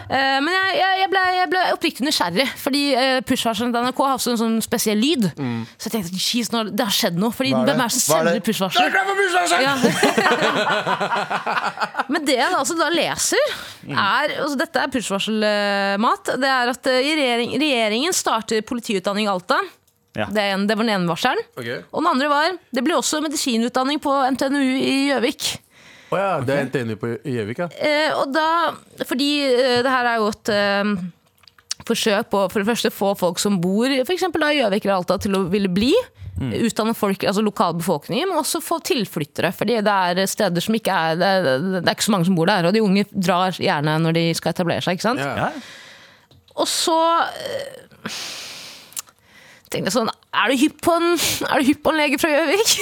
Uh, 0.09 0.39
men 0.43 0.51
jeg, 0.57 0.71
jeg, 0.81 0.93
jeg, 1.03 1.09
ble, 1.13 1.23
jeg 1.37 1.47
ble 1.53 1.61
oppriktig 1.77 2.03
nysgjerrig, 2.09 2.49
fordi 2.59 2.83
uh, 2.99 3.21
push-varselen 3.29 3.71
til 3.77 3.83
NRK 3.87 4.01
har 4.09 4.15
også 4.19 4.31
en 4.35 4.41
sånn 4.43 4.59
spesiell 4.67 4.99
lyd. 4.99 5.25
Så 5.79 5.85
jeg 5.87 5.93
tenkte 5.95 6.11
jeez, 6.19 6.51
det 6.51 6.83
har 6.89 6.95
skjedd 6.99 7.15
noe. 7.23 7.31
Fordi 7.39 7.51
hvem 7.55 7.63
er 7.63 7.67
det? 7.69 7.75
hvem 7.79 7.85
er 7.85 7.89
det 7.89 7.95
som 7.95 8.01
Hva 8.11 8.19
er 8.19 8.23
sender 8.25 8.35
det? 8.35 8.43
push-varsel! 8.49 8.83
Ja. 9.63 9.75
Men 12.13 12.25
det 12.27 12.35
jeg 12.39 12.55
altså 12.57 12.75
da 12.79 12.89
leser, 12.93 13.51
er 13.89 14.33
altså 14.41 14.57
Dette 14.59 14.81
er 14.83 14.89
push-varselmat. 14.93 16.31
Det 16.41 16.49
er 16.51 16.67
at 16.73 16.87
eh, 16.91 16.99
regjering, 17.05 17.51
regjeringen 17.61 18.13
starter 18.17 18.63
politiutdanning 18.67 19.27
i 19.29 19.31
Alta. 19.33 19.59
Ja. 20.17 20.27
Det, 20.33 20.43
er 20.43 20.57
en, 20.57 20.67
det 20.67 20.77
var 20.79 20.87
den 20.87 20.95
ene 20.97 21.11
varselen. 21.11 21.41
Okay. 21.55 21.83
Og 21.93 22.03
den 22.03 22.11
andre 22.11 22.31
var 22.33 22.57
det 22.75 22.85
ble 22.85 22.97
også 22.97 23.21
medisinutdanning 23.25 24.01
på 24.03 24.15
NTNU 24.35 24.63
i 24.63 24.97
Gjøvik. 25.11 25.49
Å 26.09 26.19
ja, 26.19 26.33
det 26.41 26.55
er 26.55 26.69
NTNU 26.71 26.97
på 27.01 27.13
Gjøvik, 27.29 27.61
ja. 27.61 27.69
Eh, 27.77 28.11
og 28.17 28.33
da, 28.33 28.49
fordi 29.05 29.31
eh, 29.45 29.81
det 29.85 29.93
her 29.93 30.09
er 30.09 30.23
jo 30.23 30.31
et 30.33 30.53
eh, 30.55 30.95
forsøk 31.89 32.31
på 32.33 32.47
for 32.49 32.63
det 32.63 32.71
første 32.71 32.93
få 32.95 33.13
folk 33.21 33.43
som 33.43 33.61
bor 33.61 33.93
for 34.01 34.15
eksempel 34.17 34.43
da 34.45 34.55
i 34.55 34.63
Gjøvik 34.63 34.89
eller 34.89 34.97
Alta 34.97 35.19
til 35.21 35.37
å 35.39 35.45
ville 35.53 35.71
bli 35.73 35.93
Utdanne 36.39 36.93
folk, 36.95 37.25
altså 37.27 37.43
lokalbefolkningen, 37.43 38.29
men 38.31 38.39
også 38.39 38.61
få 38.63 38.77
tilflyttere. 38.87 39.51
Fordi 39.51 39.81
det 39.83 39.91
er 39.91 40.21
steder 40.31 40.63
som 40.63 40.77
ikke 40.79 40.95
er 40.95 41.17
det, 41.19 41.31
det 41.43 41.81
er 41.83 41.97
ikke 41.97 42.07
så 42.07 42.15
mange 42.15 42.29
som 42.29 42.37
bor 42.39 42.47
der, 42.47 42.69
og 42.69 42.77
de 42.77 42.83
unge 42.85 43.03
drar 43.11 43.59
gjerne 43.59 43.97
når 44.05 44.15
de 44.15 44.23
skal 44.39 44.55
etablere 44.55 44.85
seg. 44.85 45.01
ikke 45.01 45.09
sant? 45.09 45.19
Ja. 45.25 45.49
Ja. 45.49 46.37
Og 46.59 46.71
så 46.71 46.95
eh, 47.27 48.15
tenkte 49.73 49.89
jeg 49.91 49.95
sånn 49.97 50.11
Er 50.33 50.53
du 50.53 50.57
hypp 50.61 50.79
på 50.85 50.95
en, 50.99 51.07
er 51.49 51.61
du 51.63 51.69
hypp 51.69 51.83
på 51.85 51.93
en 51.93 51.99
lege 52.01 52.19
fra 52.21 52.31
Gjøvik? 52.33 52.73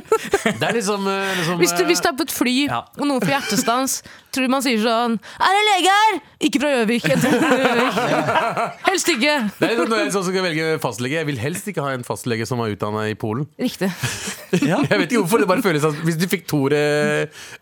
Det 0.60 0.68
er 0.68 0.76
liksom, 0.76 1.06
eh, 1.10 1.32
liksom 1.38 1.58
Hvis 1.62 1.74
du, 1.76 1.82
eh, 1.84 1.88
hvis 1.90 2.02
du 2.04 2.08
er 2.10 2.16
på 2.18 2.26
et 2.28 2.34
fly, 2.34 2.54
Ja. 2.68 2.82
og 2.98 3.06
noen 3.08 3.22
får 3.24 3.34
hjertestans, 3.36 3.98
tror 4.34 4.46
du 4.46 4.52
man 4.52 4.64
sier 4.64 4.80
sånn 4.82 5.16
Er 5.38 5.56
det 5.56 5.64
lege 5.70 5.96
her? 5.98 6.20
Ikke 6.44 6.60
fra 6.60 6.70
Gjøvik. 6.74 7.06
Helst 8.88 9.08
ikke. 9.08 9.34
det 9.60 9.68
er 9.70 9.78
noe 9.78 9.88
når 9.88 10.02
jeg 10.02 10.12
sånn 10.12 10.26
skal 10.26 10.44
velge 10.44 10.66
fastlege. 10.82 11.16
Jeg 11.22 11.28
vil 11.30 11.38
helst 11.40 11.70
ikke 11.70 11.84
ha 11.86 11.94
en 11.96 12.04
fastlege 12.04 12.44
som 12.48 12.60
er 12.60 12.74
utdanna 12.74 13.06
i 13.08 13.14
Polen. 13.18 13.46
Riktig. 13.60 13.88
Jeg 14.54 14.86
vet 14.86 15.08
ikke 15.08 15.22
hvorfor 15.22 15.40
det 15.42 15.48
bare 15.50 15.64
føles 15.64 15.82
at 15.88 15.96
Hvis 16.06 16.18
du 16.20 16.28
fikk 16.30 16.44
Tore 16.50 16.78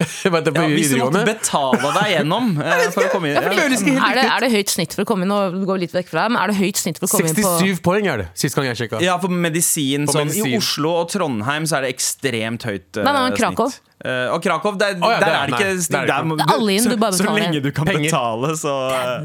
heter 0.02 0.52
Ja, 0.52 0.64
hvis 0.68 0.90
du 0.92 0.98
måtte 1.00 1.22
betale 1.24 1.92
deg 1.96 2.11
gjennom 2.16 2.50
eh, 2.64 2.82
for 2.94 3.06
å 3.06 3.12
komme 3.12 3.30
inn. 3.30 3.38
Ja. 3.38 3.52
Er 3.52 4.18
det, 4.18 4.24
er 4.26 4.44
det 4.44 4.50
høyt 4.52 4.72
snitt 4.72 4.96
for 4.96 5.06
å 5.06 5.08
komme 5.08 5.26
inn? 5.26 5.32
Nå 5.32 5.64
går 5.68 5.78
vi 5.78 5.87
litt 5.87 5.94
vekk 5.96 6.11
fra 6.12 6.26
det, 6.26 6.35
men 6.35 6.42
er 6.42 6.52
det 6.52 6.58
høyt 6.58 6.82
snitt 6.82 7.00
for 7.00 7.08
å 7.08 7.14
komme 7.14 7.30
inn 7.30 7.38
på 7.38 7.54
67 7.62 7.82
poeng 7.87 8.11
er 8.12 8.24
det, 8.24 8.28
sist 8.38 8.58
gang 8.58 8.68
jeg 8.70 8.82
sjekka. 8.82 9.00
Ja, 9.04 9.16
for 9.22 9.32
medisin, 9.32 10.06
på 10.08 10.16
sånn, 10.16 10.28
medisin. 10.30 10.52
I 10.52 10.61
Oslo 10.61 10.94
og 11.00 11.08
Trondheim 11.12 11.68
så 11.68 11.78
er 11.78 11.87
det 11.87 11.94
ekstremt 11.96 12.68
høyt 12.68 13.00
eh, 13.00 13.06
Nei, 13.06 13.14
nei, 13.14 13.24
men 13.28 13.38
Krakow. 13.38 13.72
snitt. 13.72 13.91
Eh, 14.02 14.32
og 14.34 14.42
Krakow, 14.42 14.74
der, 14.78 14.96
oh, 14.98 15.10
ja, 15.12 15.18
der 15.20 15.26
der 15.26 15.36
er 15.36 15.46
det 15.46 15.58
ikke 15.58 15.74
det 15.78 15.98
er 15.98 16.06
der 16.10 16.24
må- 16.26 16.36
ikke. 16.36 16.46
Alle 16.56 16.74
inn, 16.74 16.86
du 16.90 16.96
bare 16.98 17.14
så, 17.14 17.26
så 17.26 17.34
lenge 17.36 17.60
du 17.62 17.70
kan 17.70 17.86
Penger. 17.86 18.10
betale, 18.10 18.50
så 18.58 18.72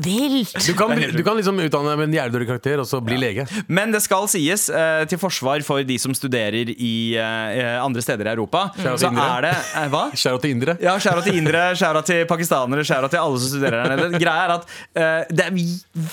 Vilt! 0.05 0.53
Du 0.67 0.73
kan, 0.77 0.93
du 0.93 1.23
kan 1.25 1.37
liksom 1.39 1.61
utdanne 1.63 1.93
deg 1.93 2.01
med 2.01 2.09
en 2.09 2.17
jævlig 2.17 2.47
karakter 2.47 2.83
og 2.83 2.87
så 2.89 3.01
bli 3.03 3.17
lege. 3.17 3.47
Men 3.67 3.91
det 3.95 4.03
skal 4.05 4.27
sies, 4.29 4.67
uh, 4.69 5.03
til 5.09 5.17
forsvar 5.21 5.63
for 5.65 5.81
de 5.87 5.97
som 6.01 6.13
studerer 6.13 6.69
i 6.73 6.93
uh, 7.17 7.85
andre 7.85 8.03
steder 8.05 8.29
i 8.29 8.33
Europa, 8.35 8.67
mm. 8.75 8.85
så 9.01 9.09
er 9.09 9.47
det 9.47 9.55
Hva? 9.93 10.03
Skjæra 10.19 10.41
til 10.43 10.53
indre. 10.53 10.77
Ja, 10.83 10.97
Skjæra 11.01 11.25
til 11.25 11.39
indere, 11.41 11.63
skjæra 11.77 12.03
til 12.05 12.23
pakistanere, 12.29 12.85
skjæra 12.85 13.09
til 13.09 13.23
alle 13.23 13.41
som 13.41 13.53
studerer 13.55 13.81
der 13.83 13.95
nede. 13.95 14.21
Greia 14.21 14.45
er 14.45 14.55
at 14.57 15.27
Det 15.33 15.45
er 15.47 15.57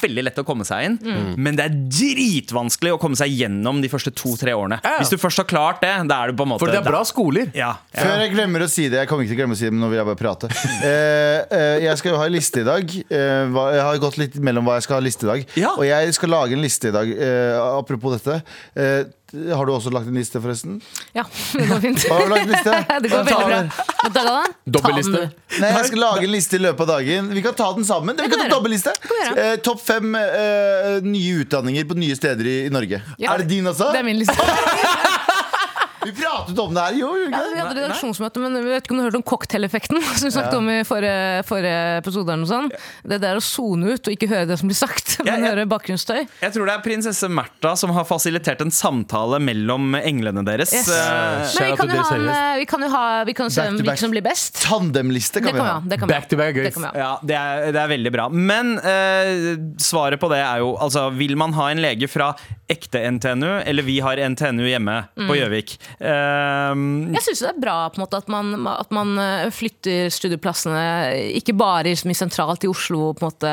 veldig 0.01 0.25
lett 0.29 0.41
å 0.41 0.47
komme 0.47 0.65
seg 0.67 0.89
inn, 0.89 0.99
men 1.37 1.59
det 1.59 1.69
er 1.69 1.77
dritvanskelig 1.99 2.97
å 2.97 3.01
komme 3.03 3.19
seg 3.19 3.33
gjennom 3.35 3.83
de 3.85 3.91
første 3.93 4.13
to-tre 4.15 4.55
årene. 4.57 4.81
Ja. 4.85 4.97
Hvis 5.01 5.13
du 5.13 5.19
først 5.21 5.43
har 5.43 5.49
klart 5.51 5.83
det, 5.85 5.93
da 6.09 6.23
er 6.23 6.33
du 6.33 6.39
på 6.39 6.47
en 6.47 6.55
måte 6.55 6.65
For 6.65 6.73
det 6.73 6.81
er 6.81 6.87
bra 6.87 7.03
skoler. 7.07 7.51
Ja, 7.57 7.75
ja. 7.95 8.01
Før 8.05 8.23
jeg 8.23 8.33
glemmer 8.35 8.54
å 8.63 8.69
si 8.71 8.89
det, 8.89 8.99
jeg 9.03 9.09
kommer 9.11 9.25
ikke 9.25 9.33
til 9.35 9.39
å 9.39 9.43
glemme 9.43 9.55
å 9.57 9.59
si 9.59 9.65
det, 9.67 9.73
men 9.75 9.81
nå 9.83 9.89
vil 9.91 9.99
jeg 9.99 10.07
bare 10.07 10.21
prate. 10.23 10.49
Eh, 10.85 11.41
eh, 11.51 11.79
jeg 11.87 11.97
skal 11.99 12.13
jo 12.13 12.19
ha 12.21 12.27
en 12.29 12.33
liste 12.37 12.61
i 12.61 12.65
dag. 12.67 12.85
Eh, 13.09 13.43
hva- 13.51 13.71
jeg 13.75 13.83
har 13.83 13.99
gått 14.03 14.17
litt 14.21 14.35
mellom 14.37 14.65
hva 14.69 14.77
jeg 14.79 14.85
skal 14.87 14.99
ha 15.01 15.03
liste 15.05 15.25
i 15.27 15.31
dag. 15.33 15.45
Ja. 15.59 15.73
Og 15.79 15.85
jeg 15.89 16.15
skal 16.15 16.31
lage 16.31 16.53
en 16.55 16.63
liste 16.63 16.89
i 16.91 16.95
dag. 16.95 17.09
Eh, 17.11 17.57
apropos 17.81 18.15
dette. 18.15 18.43
Eh, 18.77 19.05
har 19.35 19.67
du 19.67 19.73
også 19.75 19.91
lagt 19.91 20.07
en 20.07 20.15
liste, 20.15 20.39
forresten? 20.39 20.77
Ja, 21.17 21.25
det 21.59 21.67
går 21.67 21.81
fint. 21.83 22.05
Har 22.13 22.23
du 22.23 22.31
lagt 22.35 22.45
en 22.47 22.53
liste? 22.55 22.77
Det 23.05 23.11
går 23.11 23.25
veldig 23.25 24.13
bra. 24.15 24.37
Dobbelliste. 24.77 25.23
Nei, 25.61 25.71
jeg 25.75 25.89
skal 25.91 26.03
lage 26.05 26.27
en 26.29 26.33
liste 26.35 26.59
i 26.59 26.63
løpet 26.63 26.85
av 26.85 26.91
dagen. 26.99 27.33
Vi 27.35 27.43
kan 27.43 27.57
ta 27.59 27.71
den 27.75 27.87
sammen. 27.89 28.15
Vi 28.21 28.29
kan 28.31 28.45
ta 28.45 28.49
dobbelliste. 28.53 28.93
Eh, 29.35 29.57
Topp 29.65 29.81
fem 29.83 30.15
eh, 30.21 31.01
nye 31.03 31.41
utdanninger 31.43 31.89
på 31.91 31.97
nye 31.99 32.15
steder 32.19 32.47
i, 32.47 32.57
i 32.69 32.73
Norge. 32.75 33.01
Ja. 33.19 33.35
Er 33.35 33.43
det 33.43 33.49
din 33.57 33.67
også? 33.73 33.91
Det 33.97 34.05
er 34.05 34.07
min 34.07 34.21
liste. 34.23 34.39
Vi 36.05 36.15
pratet 36.17 36.59
om 36.59 36.75
det 36.75 36.85
her, 36.87 36.99
jo. 36.99 37.11
vi 37.17 37.29
Ja, 37.31 37.43
vi 37.51 37.61
hadde 37.61 37.77
redaksjonsmøte, 37.81 38.43
men 38.43 38.59
vi 38.61 38.73
vet 38.73 38.85
ikke 38.85 38.95
om 38.95 39.01
du 39.01 39.05
har 39.05 39.11
hørt 39.11 39.19
om 39.21 39.27
cocktaileffekten? 39.27 40.01
Som 40.19 40.29
vi 40.29 40.33
snakket 40.35 40.59
om 40.59 40.71
i 40.71 40.79
forrige, 40.87 41.43
forrige 41.49 41.83
episode. 42.01 42.35
eller 42.35 42.51
sånn. 42.51 42.71
Det 43.05 43.21
der 43.23 43.41
å 43.41 43.45
sone 43.45 43.95
ut 43.95 44.09
og 44.09 44.15
ikke 44.15 44.29
høre 44.31 44.49
det 44.51 44.59
som 44.61 44.71
blir 44.71 44.79
sagt, 44.79 45.17
men 45.27 45.45
ja. 45.45 45.53
høre 45.53 45.67
bakgrunnsstøy. 45.71 46.25
Jeg 46.43 46.55
tror 46.57 46.71
det 46.71 46.77
er 46.77 46.85
prinsesse 46.85 47.31
Märtha 47.33 47.75
som 47.81 47.95
har 47.97 48.07
fasilitert 48.09 48.63
en 48.65 48.73
samtale 48.75 49.41
mellom 49.43 49.97
englene 50.01 50.45
deres. 50.47 50.75
Yes. 50.75 50.91
Uh, 50.91 51.45
Men 51.61 51.73
vi 51.73 51.79
kan 51.81 51.95
jo 51.95 52.03
ha 52.05 52.45
vi 52.55 52.67
kan 52.69 52.85
jo 52.85 52.89
ha 52.93 53.05
Vi 53.27 53.35
kan 53.37 53.51
se 53.53 53.65
Back 53.65 53.79
hvilke 53.81 53.97
som 54.01 54.13
blir 54.15 54.25
best. 54.25 54.61
Tandemliste 54.65 55.43
kan 55.43 55.53
kan 55.53 55.61
vi 55.61 55.69
ha. 55.69 55.77
Det 55.85 56.01
kan 56.01 56.11
Back 56.11 56.29
to 56.31 56.39
back, 56.41 56.55
guys. 56.57 56.75
Det. 56.75 56.93
Ja, 56.99 57.13
det 57.23 57.37
er, 57.39 57.71
det 57.75 57.81
er 57.81 57.91
veldig 57.95 58.13
bra. 58.15 58.29
Men 58.29 58.77
uh, 58.79 59.55
svaret 59.83 60.21
på 60.21 60.31
det 60.33 60.41
er 60.45 60.63
jo 60.65 60.75
altså, 60.81 61.09
Vil 61.15 61.37
man 61.41 61.55
ha 61.57 61.71
en 61.73 61.83
lege 61.85 62.09
fra 62.11 62.33
ekte 62.71 63.01
NTNU, 63.13 63.61
eller 63.69 63.85
vi 63.85 63.99
har 64.01 64.17
NTNU 64.17 64.65
hjemme 64.67 64.95
Mm. 65.19 65.29
på 65.29 65.35
Gjøvik? 65.37 65.75
Um, 66.01 67.13
Jeg 67.13 67.23
syns 67.27 67.43
det 67.45 67.49
er 67.51 67.61
bra 67.61 67.75
på 67.93 67.99
en 67.99 68.05
måte 68.07 68.17
at 68.23 68.29
man, 68.33 68.55
at 68.67 68.91
man 68.95 69.13
eh, 69.21 69.51
flytter 69.53 70.09
studieplassene 70.13 71.35
ikke 71.37 71.55
bare 71.61 71.93
så 71.99 72.09
mye 72.09 72.17
sentralt 72.19 72.65
i 72.65 72.71
Oslo, 72.71 73.13
på 73.13 73.21
en 73.25 73.29
måte 73.29 73.53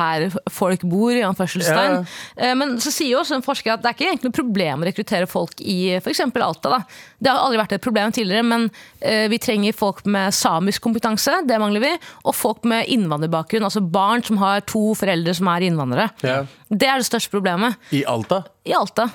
her 0.00 0.26
folk 0.50 0.82
bor, 0.90 1.12
i 1.14 1.22
anførselstegn. 1.26 2.02
Ja. 2.36 2.54
Men 2.58 2.76
så 2.82 2.90
sier 2.94 3.12
jo 3.14 3.20
også 3.22 3.38
en 3.38 3.46
forsker 3.46 3.76
at 3.76 3.84
det 3.84 3.92
er 3.92 3.96
ikke 3.96 4.08
egentlig 4.10 4.32
noe 4.32 4.38
problem 4.40 4.82
å 4.82 4.88
rekruttere 4.90 5.30
folk 5.30 5.62
i 5.62 5.78
f.eks. 6.00 6.24
Alta. 6.26 6.72
Da. 6.76 6.80
Det 7.22 7.30
har 7.32 7.40
aldri 7.44 7.60
vært 7.62 7.76
et 7.78 7.84
problem 7.86 8.12
tidligere, 8.14 8.42
men 8.46 8.68
eh, 9.00 9.26
vi 9.32 9.38
trenger 9.42 9.72
folk 9.76 10.02
med 10.10 10.34
samisk 10.36 10.82
kompetanse, 10.84 11.38
det 11.46 11.60
mangler 11.62 11.82
vi, 11.86 11.94
og 12.26 12.34
folk 12.36 12.66
med 12.68 12.90
innvandrerbakgrunn, 12.92 13.64
altså 13.70 13.80
barn 13.82 14.22
som 14.26 14.42
har 14.42 14.60
to 14.68 14.88
foreldre 14.98 15.34
som 15.38 15.48
er 15.54 15.68
innvandrere. 15.70 16.10
Ja. 16.26 16.42
Det 16.66 16.88
er 16.90 16.98
det 16.98 17.06
største 17.06 17.30
problemet 17.30 17.76
I 17.94 18.00
Alta. 18.10 18.25
I 18.66 18.74
Alta. 18.76 19.08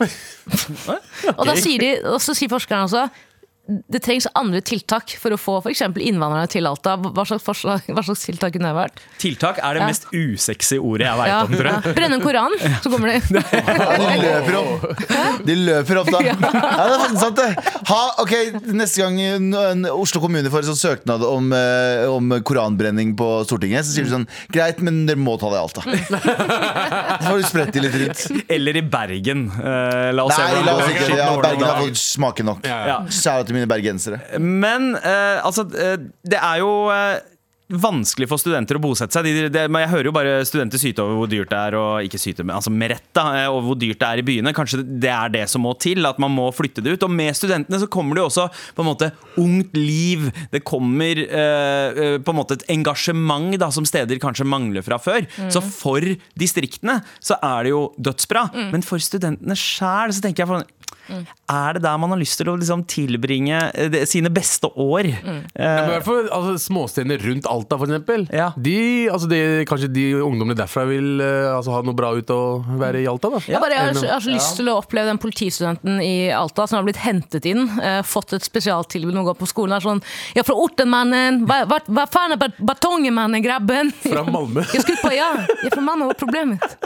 Og, 1.38 1.43
da 1.47 1.56
sier 1.60 1.82
de, 1.82 1.91
og 2.13 2.19
så 2.24 2.36
sier 2.38 2.52
forskerne 2.52 2.88
også 2.88 3.06
det 3.67 4.02
trengs 4.04 4.26
andre 4.36 4.60
tiltak 4.65 5.13
for 5.21 5.32
å 5.32 5.38
få 5.39 5.54
f.eks. 5.62 5.84
innvandrere 6.02 6.50
til 6.52 6.65
Alta. 6.67 6.95
Hva 7.00 7.24
slags, 7.30 7.43
forslag, 7.45 7.86
hva 7.93 8.02
slags 8.04 8.26
tiltak 8.26 8.56
kunne 8.56 8.67
det 8.71 8.76
vært? 8.76 8.97
tiltak 9.21 9.60
er 9.63 9.78
det 9.78 9.82
Ja. 9.84 9.88
mest 9.88 10.08
usexy 10.12 10.80
ordet 10.82 11.06
jeg 11.08 11.17
veit 11.19 11.30
Ja, 11.30 11.38
om, 11.45 11.54
tror 11.54 11.69
ja. 11.69 11.76
jeg. 11.86 11.95
Brenne 11.95 12.17
en 12.17 12.24
koran, 12.26 12.56
så 12.82 12.89
kommer 12.91 13.13
de. 13.13 13.19
De 13.32 14.17
løper 14.24 14.58
opp. 14.60 15.45
De 15.45 15.56
løper 15.56 16.00
opp, 16.02 16.10
da. 16.12 16.21
Ja, 16.26 16.36
det 16.41 16.97
er 16.97 17.15
sant, 17.21 17.38
det. 17.38 17.76
Ha, 17.91 18.00
ok, 18.26 18.34
Neste 18.76 19.06
gang 19.06 19.54
Oslo 19.93 20.19
kommune 20.26 20.50
får 20.52 20.65
en 20.65 20.69
sånn 20.74 20.82
søknad 20.82 21.24
om, 21.30 21.54
eh, 21.56 22.04
om 22.12 22.34
koranbrenning 22.47 23.13
på 23.19 23.30
Stortinget, 23.47 23.86
så 23.88 23.93
sier 23.95 24.10
du 24.10 24.12
sånn 24.17 24.28
Greit, 24.52 24.82
men 24.84 25.06
dere 25.08 25.21
må 25.21 25.38
ta 25.39 25.54
det 25.54 25.62
i 25.62 25.63
Alta. 25.63 25.86
Så 27.21 27.30
får 27.30 27.38
du 27.38 27.45
spredt 27.47 27.74
de 27.76 27.82
litt 27.86 27.95
rundt. 28.02 28.45
Eller 28.52 28.78
i 28.80 28.82
Bergen. 28.84 29.45
Eh, 29.54 30.10
la 30.15 30.26
oss 30.26 30.36
se 30.36 30.43
Nei, 30.43 30.52
hvordan 30.52 30.65
la 30.65 30.71
det 30.71 30.82
oss 30.82 30.89
går. 30.89 30.95
ikke. 30.97 31.17
Ja, 31.21 31.30
Bergen 31.45 31.67
har 31.67 31.82
fått 31.86 32.02
smake 32.02 32.45
nok. 32.47 32.65
Ja. 32.67 32.80
Ja. 32.91 32.97
Til 33.52 33.60
mine 33.60 33.70
bergensere. 33.70 34.22
Men 34.40 34.94
eh, 34.96 35.44
altså, 35.44 35.68
eh, 35.76 35.98
det 36.24 36.40
er 36.40 36.62
jo 36.64 36.72
eh, 36.94 37.20
vanskelig 37.72 38.28
for 38.30 38.42
studenter 38.42 38.78
å 38.78 38.82
bosette 38.84 39.16
seg. 39.16 39.28
De, 39.28 39.46
de, 39.46 39.50
de, 39.54 39.64
jeg 39.82 39.92
hører 39.92 40.10
jo 40.10 40.14
bare 40.16 40.34
studenter 40.48 40.82
syte 40.82 41.04
over 41.04 41.22
hvor 41.22 41.30
dyrt 41.32 41.52
det 41.52 41.60
er, 41.60 41.78
og 41.80 42.08
ikke 42.08 42.20
syte, 42.22 42.46
men 42.46 42.58
altså 42.58 42.74
med 42.74 42.94
rett, 42.94 43.08
da, 43.16 43.26
eh, 43.40 43.48
over 43.52 43.72
hvor 43.72 43.80
dyrt 43.80 44.02
det 44.02 44.10
er 44.10 44.22
i 44.22 44.26
byene. 44.28 44.54
Kanskje 44.56 44.82
det 44.84 45.12
er 45.14 45.34
det 45.34 45.46
som 45.52 45.64
må 45.66 45.74
til, 45.82 46.04
at 46.08 46.20
man 46.22 46.34
må 46.36 46.50
flytte 46.56 46.84
det 46.84 46.96
ut. 46.96 47.06
Og 47.08 47.14
med 47.14 47.38
studentene 47.38 47.80
så 47.82 47.90
kommer 47.92 48.18
det 48.18 48.24
jo 48.24 48.30
også 48.32 48.48
på 48.78 48.86
en 48.86 48.90
måte 48.90 49.12
ungt 49.42 49.78
liv. 49.78 50.28
Det 50.52 50.64
kommer 50.68 51.24
eh, 51.24 52.02
på 52.22 52.36
en 52.36 52.40
måte 52.40 52.60
et 52.60 52.68
engasjement 52.76 53.56
da, 53.62 53.72
som 53.74 53.88
steder 53.88 54.20
kanskje 54.22 54.48
mangler 54.48 54.86
fra 54.86 55.00
før. 55.02 55.26
Så 55.52 55.64
for 55.66 56.04
distriktene 56.40 57.00
så 57.24 57.38
er 57.40 57.68
det 57.68 57.74
jo 57.74 57.88
dødsbra. 58.00 58.48
Men 58.74 58.86
for 58.86 59.02
studentene 59.04 59.58
sjæl 59.58 60.14
så 60.16 60.24
tenker 60.24 60.44
jeg 60.46 60.68
er 61.52 61.74
det 61.78 61.82
der 61.84 61.97
man 62.02 62.13
har 62.13 62.19
lyst 62.21 62.38
til 62.39 62.50
å 62.52 62.56
liksom 62.60 62.84
tilbringe 62.89 63.58
eh, 63.76 63.89
det- 63.91 64.06
sine 64.10 64.30
beste 64.34 64.69
år? 64.76 65.10
Ja, 65.12 65.21
men 65.56 65.89
i 65.89 65.93
hvert 65.97 66.06
fall 66.08 66.30
altså, 66.32 66.56
Småstedene 66.69 67.17
rundt 67.21 67.47
Alta, 67.50 67.78
eksempel. 67.82 68.28
Ja. 68.34 68.52
De, 68.58 68.76
altså, 69.12 69.28
de, 69.32 69.41
kanskje 69.69 69.89
de 69.91 70.06
ungdommene 70.24 70.56
derfra 70.58 70.86
vil 70.89 71.19
uh, 71.21 71.58
altså, 71.58 71.74
ha 71.76 71.82
noe 71.86 71.97
bra 71.97 72.12
ut 72.17 72.32
å 72.34 72.39
være 72.80 73.02
i 73.04 73.08
Alta. 73.12 73.30
Da. 73.34 73.41
Jeg, 73.47 73.60
bare, 73.63 73.76
jeg, 73.78 73.88
har, 73.89 73.93
så- 74.00 74.06
jeg 74.08 74.13
har 74.15 74.26
så 74.28 74.36
lyst 74.36 74.56
til 74.62 74.71
å 74.71 74.78
oppleve 74.82 75.12
den 75.12 75.19
politistudenten 75.21 76.00
i 76.06 76.13
Alta 76.36 76.67
som 76.69 76.80
har 76.80 76.88
blitt 76.88 77.02
hentet 77.04 77.45
inn, 77.52 77.65
uh, 77.82 78.02
fått 78.08 78.34
et 78.38 78.45
spesialtilbud 78.47 79.13
om 79.17 79.24
å 79.26 79.28
går 79.32 79.39
på 79.41 79.50
skolen. 79.52 79.76
Er 79.78 79.84
sånn, 79.86 80.02
ja, 80.38 80.45
fra 80.47 80.56
Ortenmannen, 80.58 81.43
hva, 81.50 81.62
hva, 81.69 81.82
hva 81.91 82.08
faen 82.12 82.36
er 82.38 82.41
bat- 82.41 82.60
batongemannen, 82.71 83.43
grabben? 83.43 83.91
Fra 84.06 84.24
Malmö. 84.28 84.63
Jeg 84.76 84.86
skulle 84.86 85.02
på, 85.04 85.12
ja, 85.15 85.32
jeg 85.41 85.67
er 85.71 85.76
fra 85.76 85.84
Malmö, 85.86 86.08
hva 86.10 86.15
er 86.15 86.19
problemet? 86.21 86.78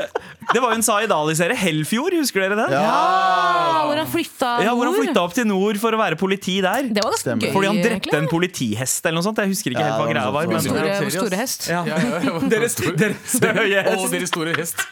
Det 0.54 0.62
var 0.62 0.72
jo 0.74 0.78
en 0.80 0.86
Zaid 0.86 1.12
Ali-serie, 1.14 1.56
Hellfjord, 1.60 2.16
husker 2.20 2.44
dere 2.46 2.58
den? 2.64 2.74
Ja, 2.76 2.94
Ah, 2.96 3.86
flytta 4.16 4.52
hvor 4.76 4.90
han 4.90 4.96
flytta 5.02 5.24
opp 5.28 5.34
til 5.38 5.48
nord 5.50 5.80
for 5.84 5.96
å 5.96 6.00
være 6.02 6.18
politi 6.20 6.58
der. 6.64 6.88
Det 6.90 7.04
var 7.04 7.12
ganske 7.16 7.26
Stemmer. 7.28 7.48
gøy, 7.48 7.54
Fordi 7.56 7.68
han 7.72 7.80
egentlig. 7.82 8.02
drepte 8.06 8.22
en 8.24 8.30
politihest 8.32 9.06
eller 9.06 9.20
noe 9.20 9.28
sånt. 9.28 9.44
Jeg 9.44 9.52
husker 9.54 9.76
ikke 9.76 9.84
Ja, 9.86 9.92
helt 9.92 10.02
hva 10.02 10.08
greia 10.14 10.32
var 10.32 10.32
var. 10.32 10.54
Men. 10.56 10.62
Store, 10.66 11.12
store 11.20 11.42
hest. 11.44 11.68
ja. 11.70 11.84
Ja, 11.86 12.00
ja, 12.00 12.22
ja. 12.30 12.40
Deres, 12.56 12.76
deres 12.76 13.38
høye 13.44 13.84
Og 13.86 13.92
hest. 14.00 14.12
deres 14.16 14.30
store 14.34 14.56
hest. 14.58 14.86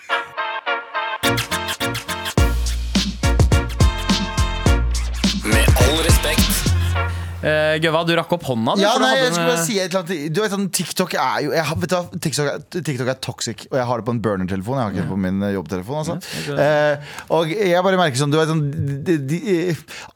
Eh, 7.43 7.75
Gøva, 7.83 8.03
du 8.07 8.13
rakk 8.15 8.31
opp 8.37 8.45
hånda. 8.47 8.75
du, 8.77 8.83
Ja, 8.83 8.93
nei, 9.01 9.11
jeg 9.19 9.33
skulle 9.33 9.49
bare 9.49 9.59
eh, 9.59 9.65
si 9.67 9.77
et 9.81 9.89
eller 9.89 10.03
annet 10.03 10.35
Du 10.35 10.39
vet 10.39 10.53
sånn, 10.53 10.67
TikTok 10.73 11.15
er 11.19 11.41
jo 11.43 11.51
jeg, 11.57 11.77
vet 11.81 11.93
du, 11.93 12.19
TikTok, 12.23 12.51
er, 12.51 12.63
TikTok 12.77 13.11
er 13.11 13.19
toxic, 13.27 13.65
og 13.71 13.77
jeg 13.79 13.87
har 13.89 14.01
det 14.01 14.07
på 14.07 14.15
en 14.15 14.21
burner-telefon. 14.23 14.79
Jeg 14.79 14.85
har 14.87 14.95
ikke 14.95 15.03
det 15.03 15.11
på 15.11 15.19
min 15.25 15.43
eh, 15.43 15.55
jobbtelefon. 15.57 15.99
Altså. 16.03 16.15
Uh, 16.53 17.11
og 17.39 17.51
jeg 17.51 17.83
bare 17.85 17.99
merker 17.99 18.21
sånn, 18.21 18.33
du 18.33 18.39
vet, 18.39 18.51
sånn 18.51 18.63
de, 19.03 19.17
de, 19.27 19.41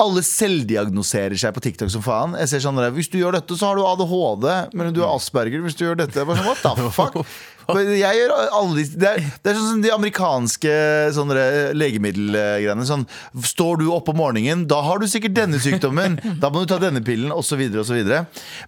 Alle 0.03 0.23
selvdiagnoserer 0.25 1.37
seg 1.39 1.55
på 1.55 1.63
TikTok 1.67 1.91
som 1.93 2.05
faen. 2.05 2.37
Jeg 2.39 2.53
ser 2.53 2.63
sånn 2.63 2.79
Hvis 2.95 3.11
du 3.11 3.19
gjør 3.19 3.39
dette, 3.39 3.59
så 3.59 3.71
har 3.71 3.79
du 3.79 3.85
ADHD, 3.87 4.49
men 4.77 4.95
du 4.95 5.03
har 5.03 5.15
Asperger. 5.17 5.61
Hvis 5.65 5.77
du 5.77 5.85
gjør 5.87 6.01
dette 6.05 6.23
bare 6.23 6.39
sånn, 6.39 6.47
What 6.47 6.63
the 6.63 6.91
fuck? 6.97 7.21
Jeg 7.75 8.19
gjør 8.19 8.33
alle 8.55 8.77
de, 8.77 8.85
det, 9.01 9.09
er, 9.09 9.23
det 9.43 9.51
er 9.51 9.57
sånn 9.57 9.71
som 9.73 9.83
de 9.83 9.91
amerikanske 9.91 10.73
sånne 11.17 11.45
legemiddelgreiene. 11.75 12.85
Sånn, 12.87 13.05
står 13.43 13.81
du 13.81 13.87
opp 13.91 14.11
om 14.13 14.19
morgenen, 14.21 14.65
da 14.69 14.79
har 14.85 15.01
du 15.01 15.07
sikkert 15.09 15.35
denne 15.37 15.61
sykdommen. 15.63 16.19
Da 16.41 16.51
må 16.53 16.61
du 16.63 16.69
ta 16.69 16.77
denne 16.79 17.01
pillen, 17.03 17.31
osv. 17.33 17.59
osv. 17.81 18.11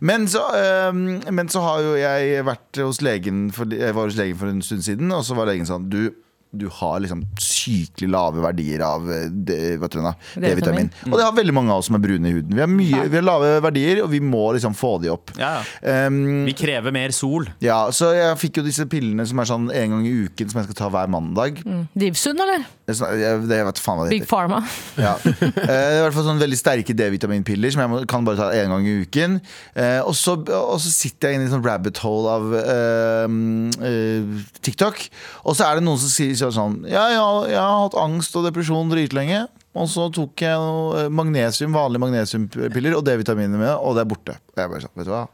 Men, 0.06 0.26
så, 0.32 0.42
øhm, 0.58 1.20
men 1.32 1.52
så 1.52 1.62
har 1.64 1.84
jo 1.86 1.94
jeg 2.00 2.46
vært 2.48 2.80
hos 2.82 3.02
legen 3.06 3.50
for, 3.56 3.70
Jeg 3.70 3.96
var 3.96 4.10
hos 4.10 4.18
legen 4.18 4.40
for 4.40 4.52
en 4.52 4.64
stund 4.66 4.84
siden, 4.88 5.12
og 5.14 5.24
så 5.28 5.38
var 5.38 5.52
legen 5.52 5.68
sånn 5.70 5.88
Du 5.92 6.10
du 6.52 6.66
har 6.80 7.00
liksom 7.04 7.22
sykelig 7.38 8.08
lave 8.10 8.42
verdier 8.42 8.82
av 8.82 9.06
eh? 9.14 9.28
D-vitamin. 9.30 10.90
Og 11.06 11.14
det 11.20 11.26
har 11.28 11.36
veldig 11.38 11.54
mange 11.54 11.74
av 11.74 11.84
oss 11.84 11.90
som 11.92 11.98
er 12.00 12.02
brune 12.02 12.26
i 12.26 12.34
huden. 12.34 12.56
Vi 12.58 12.64
har, 12.64 12.72
mye, 12.72 13.04
vi 13.06 13.20
har 13.20 13.26
lave 13.26 13.52
verdier, 13.62 14.02
og 14.02 14.10
vi 14.10 14.22
må 14.24 14.48
liksom 14.56 14.74
få 14.78 14.96
de 15.04 15.12
opp. 15.14 15.36
Ja, 15.38 15.60
ja. 15.60 16.08
Um, 16.10 16.48
Vi 16.48 16.56
krever 16.58 16.96
mer 16.96 17.14
sol. 17.14 17.46
ja, 17.62 17.78
så 17.94 18.12
jeg 18.18 18.40
fikk 18.42 18.62
jo 18.62 18.66
disse 18.66 18.88
pillene 18.90 19.28
som 19.30 19.42
er 19.44 19.50
sånn 19.52 19.70
en 19.70 19.94
gang 19.96 20.08
i 20.10 20.16
uken, 20.26 20.50
som 20.50 20.62
jeg 20.62 20.70
skal 20.72 20.80
ta 20.82 20.90
hver 20.96 21.12
mandag. 21.14 21.62
Divsund, 21.94 22.42
eller? 22.42 22.66
Det 22.90 22.96
Jeg, 23.22 23.42
det, 23.46 23.60
jeg 23.60 23.68
vet 23.70 23.82
faen 23.84 24.00
hva 24.00 24.08
det 24.08 24.16
Big. 24.18 24.26
Pharma. 24.30 24.60
Ja. 24.98 25.14
Eh, 25.26 25.54
Det 25.70 26.00
i 26.00 26.02
hvert 26.04 26.16
fall 26.16 26.26
sånn 26.26 26.42
veldig 26.42 26.58
sterke 26.60 26.96
D-vitaminpiller 26.98 27.74
som 27.74 27.84
jeg 27.84 27.92
må, 27.92 28.00
kan 28.10 28.26
bare 28.28 28.40
ta 28.40 28.48
en 28.58 28.74
gang 28.74 28.88
i 28.90 28.96
uken. 29.06 29.38
Eh, 29.78 30.00
og, 30.02 30.16
så, 30.18 30.36
og 30.42 30.78
så 30.82 30.90
sitter 30.92 31.30
jeg 31.30 31.38
inne 31.40 31.46
i 31.46 31.50
en 31.50 31.54
sånn 31.58 31.66
rabbit 31.66 32.02
hole 32.04 32.34
av 32.34 32.50
eh, 32.60 33.38
eh, 33.90 34.44
TikTok, 34.66 35.06
og 35.46 35.56
så 35.58 35.68
er 35.70 35.80
det 35.80 35.86
noen 35.86 36.02
som 36.02 36.12
sier 36.12 36.36
sånn 36.56 36.80
Ja, 36.90 37.06
ja, 37.14 37.26
jeg 37.52 37.60
har 37.62 37.84
hatt 37.86 37.98
angst 38.00 38.36
og 38.40 38.48
depresjon 38.50 38.92
dritlenge. 38.92 39.46
Og 39.78 39.86
så 39.92 40.08
tok 40.12 40.42
jeg 40.42 40.58
noe 40.60 41.04
eh, 41.06 41.10
magnesium, 41.14 41.76
vanlige 41.78 42.02
magnesiumpiller 42.02 42.96
og 42.98 43.04
D-vitaminer 43.06 43.62
med, 43.62 43.74
og 43.78 43.94
det 43.96 44.02
er 44.04 44.10
borte. 44.10 44.38
Og 44.56 44.64
jeg 44.64 44.72
bare 44.74 44.82
sånn, 44.88 44.96
vet 44.98 45.08
du 45.08 45.14
hva? 45.14 45.26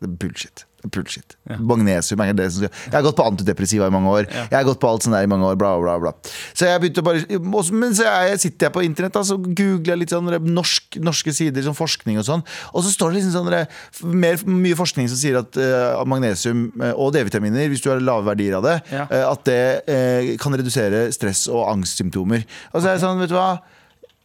Det 0.00 0.08
er 0.10 0.16
bullshit. 0.24 0.64
Det 0.84 0.90
Ja. 0.92 1.00
bullshit. 1.00 1.36
Magnesium 1.60 2.20
er 2.20 2.32
det 2.34 2.52
som 2.52 2.62
Jeg 2.62 2.92
har 2.92 3.02
gått 3.02 3.16
på 3.16 3.24
antidepressiva 3.24 3.86
i 3.86 3.90
mange 3.90 4.08
år. 4.08 4.26
Jeg 4.30 4.52
har 4.52 4.64
gått 4.64 4.80
på 4.80 4.88
alt 4.88 5.02
sånt 5.02 5.14
der 5.14 5.22
i 5.24 5.26
mange 5.26 5.44
år. 5.44 5.56
Bla, 5.56 5.78
bla, 5.80 5.98
bla. 5.98 6.12
Så 6.54 6.66
jeg 6.66 6.80
begynte 6.80 7.02
bare 7.02 7.24
Men 7.72 7.94
så 7.94 8.04
jeg, 8.04 8.40
sitter 8.40 8.66
jeg 8.66 8.72
på 8.72 8.84
internett 8.84 9.12
da, 9.12 9.20
så 9.22 9.36
googler 9.38 9.94
jeg 9.94 9.98
litt 9.98 10.10
sånn 10.10 10.28
norsk, 10.54 10.98
norske 11.00 11.32
sider, 11.32 11.62
sånn 11.62 11.74
forskning 11.76 12.18
og 12.18 12.24
sånn. 12.24 12.44
Og 12.74 12.84
så 12.84 12.92
står 12.92 13.12
det 13.12 13.22
liksom 13.22 13.32
sånn 13.32 14.14
mer, 14.14 14.36
mye 14.46 14.74
forskning 14.76 15.08
som 15.08 15.16
sier 15.16 15.38
at 15.40 15.56
uh, 15.56 16.04
magnesium 16.04 16.70
eh, 16.82 16.92
og 16.92 17.12
D-vitaminer, 17.14 17.68
hvis 17.68 17.82
du 17.82 17.90
har 17.90 18.00
lave 18.00 18.24
verdier 18.28 18.56
av 18.58 18.62
det, 18.64 18.82
Ja. 18.92 19.06
uh, 19.10 19.32
at 19.32 19.44
det 19.44 19.82
uh, 19.88 20.36
kan 20.42 20.52
redusere 20.52 21.10
stress 21.12 21.46
og 21.48 21.68
angstsymptomer. 21.72 22.44
Og 22.74 22.82
så 22.82 22.88
er 22.88 22.98
jeg 22.98 23.04
sånn, 23.06 23.20
vet 23.20 23.28
du 23.32 23.34
hva 23.38 23.60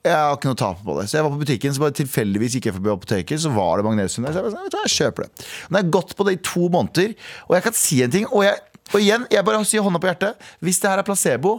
jeg 0.05 0.15
har 0.15 0.38
ikke 0.38 0.47
noe 0.47 0.59
tap 0.59 0.79
på 0.85 0.95
det. 0.95 1.07
Så 1.12 1.17
jeg 1.17 1.25
var 1.25 1.33
på 1.33 1.41
butikken, 1.41 1.73
så 1.75 1.83
bare 1.83 1.95
tilfeldigvis 1.97 2.55
gikk 2.55 2.69
jeg 2.69 2.75
forbi 2.77 2.91
apoteket, 2.93 3.41
så 3.43 3.51
var 3.51 3.79
det 3.79 3.88
magnesium 3.89 4.25
der. 4.25 4.38
Så 4.38 4.43
jeg, 4.45 4.53
bare, 4.55 4.83
jeg 4.85 4.93
kjøper 4.95 5.25
det. 5.25 5.47
Har 5.67 5.81
jeg 5.81 5.91
gått 5.97 6.15
på 6.15 6.27
det 6.27 6.35
i 6.38 6.41
to 6.49 6.69
måneder, 6.71 7.15
og 7.49 7.57
jeg 7.57 7.65
kan 7.67 7.75
si 7.75 7.99
en 8.05 8.13
ting. 8.13 8.29
Og, 8.29 8.45
jeg, 8.47 8.85
og 8.93 9.03
igjen, 9.03 9.27
jeg 9.33 9.47
bare 9.49 9.65
sier 9.67 9.83
hånda 9.83 9.99
på 9.99 10.12
hjertet. 10.12 10.49
Hvis 10.63 10.79
det 10.79 10.93
her 10.93 11.03
er 11.03 11.07
placebo, 11.07 11.57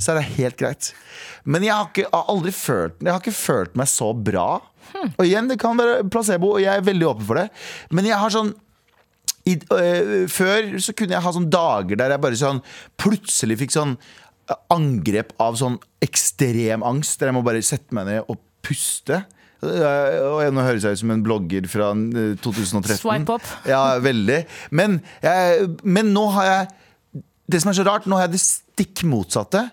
så 0.00 0.14
er 0.14 0.22
det 0.22 0.26
helt 0.38 0.56
greit. 0.56 0.90
Men 1.44 1.66
jeg 1.66 1.76
har, 1.76 1.90
ikke, 1.90 2.06
jeg 2.06 2.14
har 2.14 2.28
aldri 2.32 2.52
følt 2.56 3.02
Jeg 3.02 3.12
har 3.12 3.20
ikke 3.20 3.36
følt 3.36 3.74
meg 3.76 3.90
så 3.92 4.12
bra. 4.16 4.48
Og 5.12 5.24
igjen, 5.26 5.52
det 5.52 5.60
kan 5.60 5.76
være 5.76 6.02
placebo, 6.12 6.54
og 6.56 6.64
jeg 6.64 6.72
er 6.72 6.84
veldig 6.86 7.08
åpen 7.12 7.28
for 7.28 7.40
det. 7.42 7.48
Men 7.92 8.08
jeg 8.08 8.20
har 8.20 8.32
sånn 8.32 8.54
i, 9.48 9.56
øh, 9.74 10.28
før 10.30 10.68
så 10.78 10.92
kunne 10.94 11.16
jeg 11.16 11.24
ha 11.24 11.30
sånne 11.34 11.50
dager 11.50 11.98
der 11.98 12.12
jeg 12.14 12.22
bare 12.22 12.38
sånn 12.38 12.60
plutselig 13.00 13.56
fikk 13.64 13.72
sånn 13.74 13.96
angrep 14.72 15.32
av 15.42 15.56
sånn 15.60 15.78
ekstrem 16.02 16.82
angst, 16.86 17.18
der 17.20 17.30
jeg 17.30 17.36
må 17.38 17.44
bare 17.46 17.62
sette 17.64 17.94
meg 17.96 18.08
ned 18.10 18.24
og 18.32 18.40
puste. 18.62 19.22
Og 19.62 20.48
nå 20.50 20.64
høres 20.66 20.82
jeg 20.82 20.96
ut 20.98 21.02
som 21.04 21.12
en 21.14 21.22
blogger 21.22 21.68
fra 21.70 21.92
øh, 21.94 22.32
2013. 22.42 22.96
Swipe 22.98 23.36
up. 23.36 23.44
Ja, 23.70 23.98
veldig. 24.02 24.40
Men, 24.74 24.98
jeg, 25.22 25.68
men 25.86 26.10
nå 26.14 26.24
har 26.34 26.48
jeg 26.48 27.22
Det 27.52 27.60
som 27.62 27.70
er 27.70 27.76
så 27.78 27.84
rart, 27.86 28.06
nå 28.08 28.16
har 28.18 28.26
jeg 28.26 28.34
det 28.34 28.40
stikk 28.42 29.02
motsatte. 29.06 29.66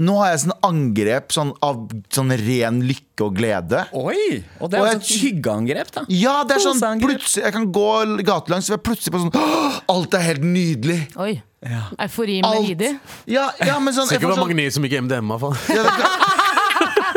Nå 0.00 0.16
har 0.20 0.32
jeg 0.32 0.40
sånn 0.44 0.54
angrep 0.66 1.32
sånn, 1.34 1.50
av 1.62 1.84
sånn 2.14 2.32
ren 2.40 2.80
lykke 2.86 3.26
og 3.26 3.36
glede. 3.36 3.84
Oi! 3.94 4.40
Og 4.60 4.70
det 4.70 4.80
Og 4.80 4.86
er 4.86 4.92
jeg- 4.92 4.94
jo 4.94 5.00
et 5.00 5.22
hyggeangrep, 5.24 5.90
da. 5.92 6.04
Ja, 6.08 6.36
det 6.44 6.56
er 6.56 6.64
sånn 6.64 7.00
plutselig 7.02 7.44
Jeg 7.44 7.52
kan 7.52 7.66
gå 7.74 7.88
gatelangs 8.24 8.70
og 8.74 8.82
plutselig 8.86 9.12
på 9.14 9.22
sånn 9.26 9.82
Alt 9.92 10.14
er 10.14 10.24
helt 10.30 10.42
nydelig. 10.46 11.00
Oi. 11.20 11.42
Eufori 11.64 12.40
med 12.42 12.50
Alt. 12.50 12.68
Hidi. 12.68 12.90
Ja, 13.30 13.48
ja 13.64 13.78
men 13.80 13.94
sånn, 13.96 14.08
Ser 14.10 14.20
ikke 14.20 14.32
sånn 14.32 14.42
magnesium, 14.44 14.86
ikke 14.88 15.02
MDMA. 15.06 15.38
Faen. 15.40 15.58
ja, 15.72 15.84
det, 15.88 16.10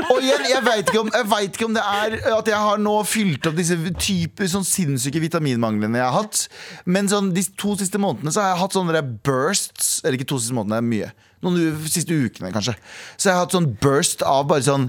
Og 0.07 0.21
igjen, 0.23 0.45
jeg 0.47 0.63
veit 0.63 0.87
ikke, 0.87 1.03
vet 1.27 1.57
ikke 1.57 1.67
om 1.67 1.75
det 1.75 1.83
er 1.83 2.15
at 2.37 2.49
jeg 2.49 2.59
har 2.63 2.79
nå 2.81 2.93
fylt 3.07 3.47
opp 3.49 3.57
disse 3.57 3.75
typer 3.99 4.49
sånn 4.49 4.65
sinnssyke 4.67 5.19
vitaminmanglene 5.23 5.99
jeg 5.99 6.05
har 6.05 6.15
hatt. 6.15 6.43
Men 6.87 7.09
sånn, 7.11 7.33
de 7.35 7.43
to 7.59 7.75
siste 7.79 7.99
månedene 8.01 8.31
så 8.33 8.43
har 8.43 8.53
jeg 8.53 8.61
hatt 8.63 8.77
sånne 8.77 9.03
bursts. 9.27 9.97
Eller 10.03 10.19
ikke 10.19 10.29
to 10.31 10.39
siste 10.41 10.55
månedene, 10.57 10.79
det 10.79 10.85
er 10.85 10.91
mye. 10.93 11.33
Noen 11.45 11.89
siste 11.91 12.15
ukene, 12.15 12.53
kanskje. 12.55 12.77
Så 13.17 13.29
jeg 13.29 13.35
har 13.35 13.43
hatt 13.45 13.57
sånn 13.57 13.71
burst 13.83 14.23
av 14.25 14.47
bare 14.49 14.65
sånn 14.65 14.87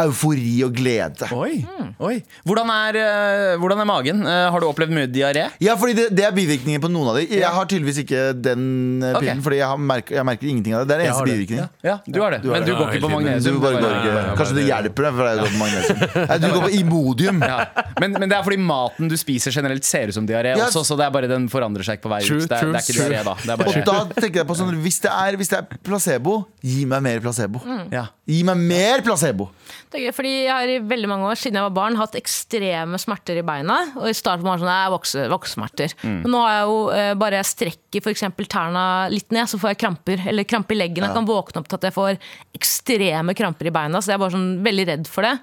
eufori 0.00 0.62
og 0.64 0.72
glede. 0.74 1.26
Oi, 1.36 1.58
oi. 2.02 2.14
Hvordan, 2.48 2.70
er, 2.72 2.96
eh, 2.96 3.56
hvordan 3.60 3.82
er 3.82 3.86
magen? 3.86 4.22
Eh, 4.26 4.46
har 4.50 4.60
du 4.62 4.66
opplevd 4.66 4.90
mye 4.96 5.06
diaré? 5.12 5.44
Ja, 5.62 5.74
fordi 5.78 5.94
det, 5.98 6.06
det 6.16 6.24
er 6.24 6.32
bivirkninger 6.34 6.80
på 6.82 6.88
noen 6.90 7.10
av 7.12 7.18
de. 7.20 7.26
Jeg 7.28 7.44
har 7.52 7.68
tydeligvis 7.68 8.00
ikke 8.02 8.22
den 8.40 8.64
eh, 9.04 9.18
pillen, 9.20 9.38
Ok. 9.38 9.44
fordi 9.44 9.58
jeg, 9.60 9.68
har 9.68 9.78
merk, 9.92 10.10
jeg 10.16 10.24
merker 10.26 10.48
ingenting 10.48 10.74
av 10.74 10.82
det. 10.82 10.88
Det 10.88 10.96
er 10.96 11.02
den 11.04 11.10
eneste 11.12 11.28
bivirkningen. 11.28 11.68
Ja, 11.86 11.98
du 12.06 12.18
har 12.24 12.34
det. 12.34 12.40
Du 12.42 12.48
har 12.50 12.56
Men 12.58 12.66
det. 12.66 12.72
du 12.72 12.78
går 12.80 12.88
Ja, 12.88 12.96
ikke 12.96 13.04
på 13.04 13.12
helt 13.12 13.20
enig. 13.20 13.28
magnesium. 13.28 13.54
Du 13.54 13.60
bare 13.60 13.76
du 13.76 13.84
går 13.84 13.94
ikke, 14.00 14.24
kanskje 14.40 14.56
det 14.58 14.64
hjelper 14.70 15.06
deg 15.08 15.20
for 15.20 15.28
å 15.28 15.36
gå 15.42 15.50
på 15.52 15.60
magnesium. 15.60 16.02
Nei, 16.32 16.38
du 16.42 16.48
går 16.56 16.64
på 16.66 16.72
Imodium. 16.80 17.42
Ja. 17.52 17.58
Men, 18.00 18.16
men 18.18 18.32
det 18.32 18.38
er 18.40 18.48
fordi 18.48 18.58
maten 18.72 19.12
du 19.12 19.16
spiser 19.20 19.54
generelt 19.54 19.84
ser 19.86 20.08
ut 20.10 20.16
som 20.18 20.26
diaré 20.26 20.56
Ja. 20.56 20.66
også, 20.66 20.82
så 20.88 20.96
det 20.98 21.06
er 21.06 21.14
bare 21.14 21.28
den 21.30 21.46
forandrer 21.52 21.84
seg 21.86 22.00
ikke 22.00 22.08
på 22.08 22.14
vei 22.16 22.22
True, 22.26 22.40
ut. 22.42 22.48
Det 22.48 22.56
er, 22.56 22.64
true, 22.64 22.72
det 22.72 22.80
er 22.80 22.88
ikke 22.88 22.96
true. 22.98 23.12
diaré, 23.12 23.22
da. 23.28 23.36
Det 23.38 23.52
er 23.52 23.60
Og 23.60 23.62
bare, 23.62 23.84
da 23.86 24.20
tenker 24.24 24.42
jeg 24.42 24.48
på 24.50 24.56
sånn 24.58 24.74
hvis 24.82 24.98
det, 25.04 25.12
er, 25.12 25.36
hvis 25.38 25.52
det 25.52 25.60
er 25.60 25.80
placebo, 25.84 26.38
gi 26.64 26.84
meg 26.88 27.04
mer 27.04 27.22
placebo. 27.28 27.62
ja. 27.92 28.08
Gi 28.32 28.44
meg 28.46 28.56
mer 28.56 29.00
placebo! 29.02 29.50
Det 29.92 30.00
er 30.00 30.06
gøy, 30.06 30.14
fordi 30.16 30.30
jeg 30.46 30.52
har 30.56 30.70
i 30.72 30.78
veldig 30.88 31.08
mange 31.10 31.26
år 31.28 31.36
siden 31.36 31.58
jeg 31.58 31.66
var 31.66 31.74
barn 31.76 31.98
hatt 32.00 32.14
ekstreme 32.16 32.96
smerter 33.00 33.36
i 33.36 33.44
beina. 33.44 33.74
Og 34.00 34.06
i 34.08 34.14
starten 34.16 34.46
var 34.46 34.56
det 34.56 34.64
sånn, 34.64 34.70
jeg 34.72 34.92
vokse, 34.94 35.24
voksesmerter. 35.28 35.94
Men 36.06 36.32
nå 36.32 36.40
har 36.40 36.54
jeg 36.54 36.70
jo 36.70 36.78
eh, 36.96 37.10
bare 37.20 37.42
jeg 37.42 37.50
strekker 37.50 38.04
for 38.06 38.14
eksempel 38.14 38.48
tærne 38.48 38.84
litt 39.12 39.28
ned, 39.36 39.50
så 39.52 39.60
får 39.60 39.74
jeg 39.74 39.80
kramper. 39.82 40.22
Eller 40.32 40.48
kramper 40.48 40.78
i 40.78 40.80
leggen. 40.80 41.04
Jeg 41.04 41.12
kan 41.18 41.28
våkne 41.28 41.60
opp 41.60 41.68
til 41.68 41.76
at 41.76 41.84
jeg 41.90 41.96
får 41.98 42.16
ekstreme 42.56 43.36
kramper 43.36 43.68
i 43.68 43.74
beina. 43.74 44.00
Så 44.00 44.14
jeg 44.14 44.16
er 44.16 44.24
bare 44.24 44.36
sånn 44.38 44.48
veldig 44.64 44.88
redd 44.94 45.12
for 45.12 45.28
det. 45.28 45.34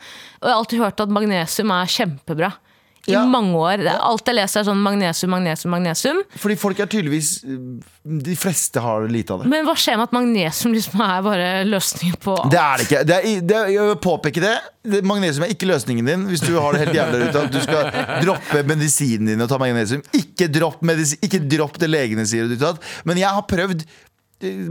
Og 0.41 0.49
jeg 0.49 0.55
har 0.55 0.63
alltid 0.63 0.83
hørt 0.87 1.05
at 1.05 1.13
magnesium 1.19 1.75
er 1.77 1.93
kjempebra. 1.99 2.51
I 3.09 3.15
Ja. 3.17 3.25
mange 3.25 3.57
år. 3.57 3.81
Alt 3.89 4.27
jeg 4.29 4.37
leser 4.37 4.61
er 4.61 4.67
sånn 4.69 4.81
magnesium, 4.85 5.31
magnesium, 5.33 5.71
magnesium. 5.73 6.19
Fordi 6.37 6.55
folk 6.61 6.79
er 6.79 6.89
tydeligvis 6.91 7.31
De 8.09 8.33
fleste 8.39 8.81
har 8.81 9.03
lite 9.11 9.33
av 9.35 9.41
det. 9.43 9.49
Men 9.51 9.65
hva 9.67 9.75
skjer 9.77 9.97
med 9.99 10.07
at 10.07 10.13
magnesium 10.15 10.73
liksom 10.73 11.01
er 11.03 11.21
bare 11.25 11.49
løsningen 11.67 12.15
på 12.23 12.33
alt? 12.39 12.49
Det 12.53 12.59
er 12.61 12.77
det 12.77 12.85
ikke. 12.87 13.01
Det 13.05 13.17
er, 13.17 13.41
det 13.45 13.57
er, 13.57 13.67
jeg 13.75 13.87
vil 13.91 13.99
påpeke 14.01 14.41
det. 14.41 14.53
Magnesium 15.05 15.45
er 15.45 15.51
ikke 15.53 15.67
løsningen 15.69 16.07
din 16.07 16.23
hvis 16.31 16.41
du 16.41 16.53
har 16.57 16.73
det 16.73 16.85
helt 16.87 16.95
jævlig 16.97 17.19
der 17.19 17.29
ute. 17.29 17.43
At 17.45 17.53
du 17.53 17.59
skal 17.61 17.91
droppe 18.25 18.63
medisinen 18.71 19.29
din 19.33 19.41
og 19.45 19.49
ta 19.51 19.59
magnesium. 19.61 20.01
Ikke 20.17 20.47
dropp, 20.49 20.81
medisi 20.81 21.19
ikke 21.21 21.43
dropp 21.51 21.77
det 21.81 21.89
legene 21.91 22.25
sier. 22.25 22.49
Men 23.05 23.17
jeg 23.21 23.29
har 23.29 23.45
prøvd 23.49 23.85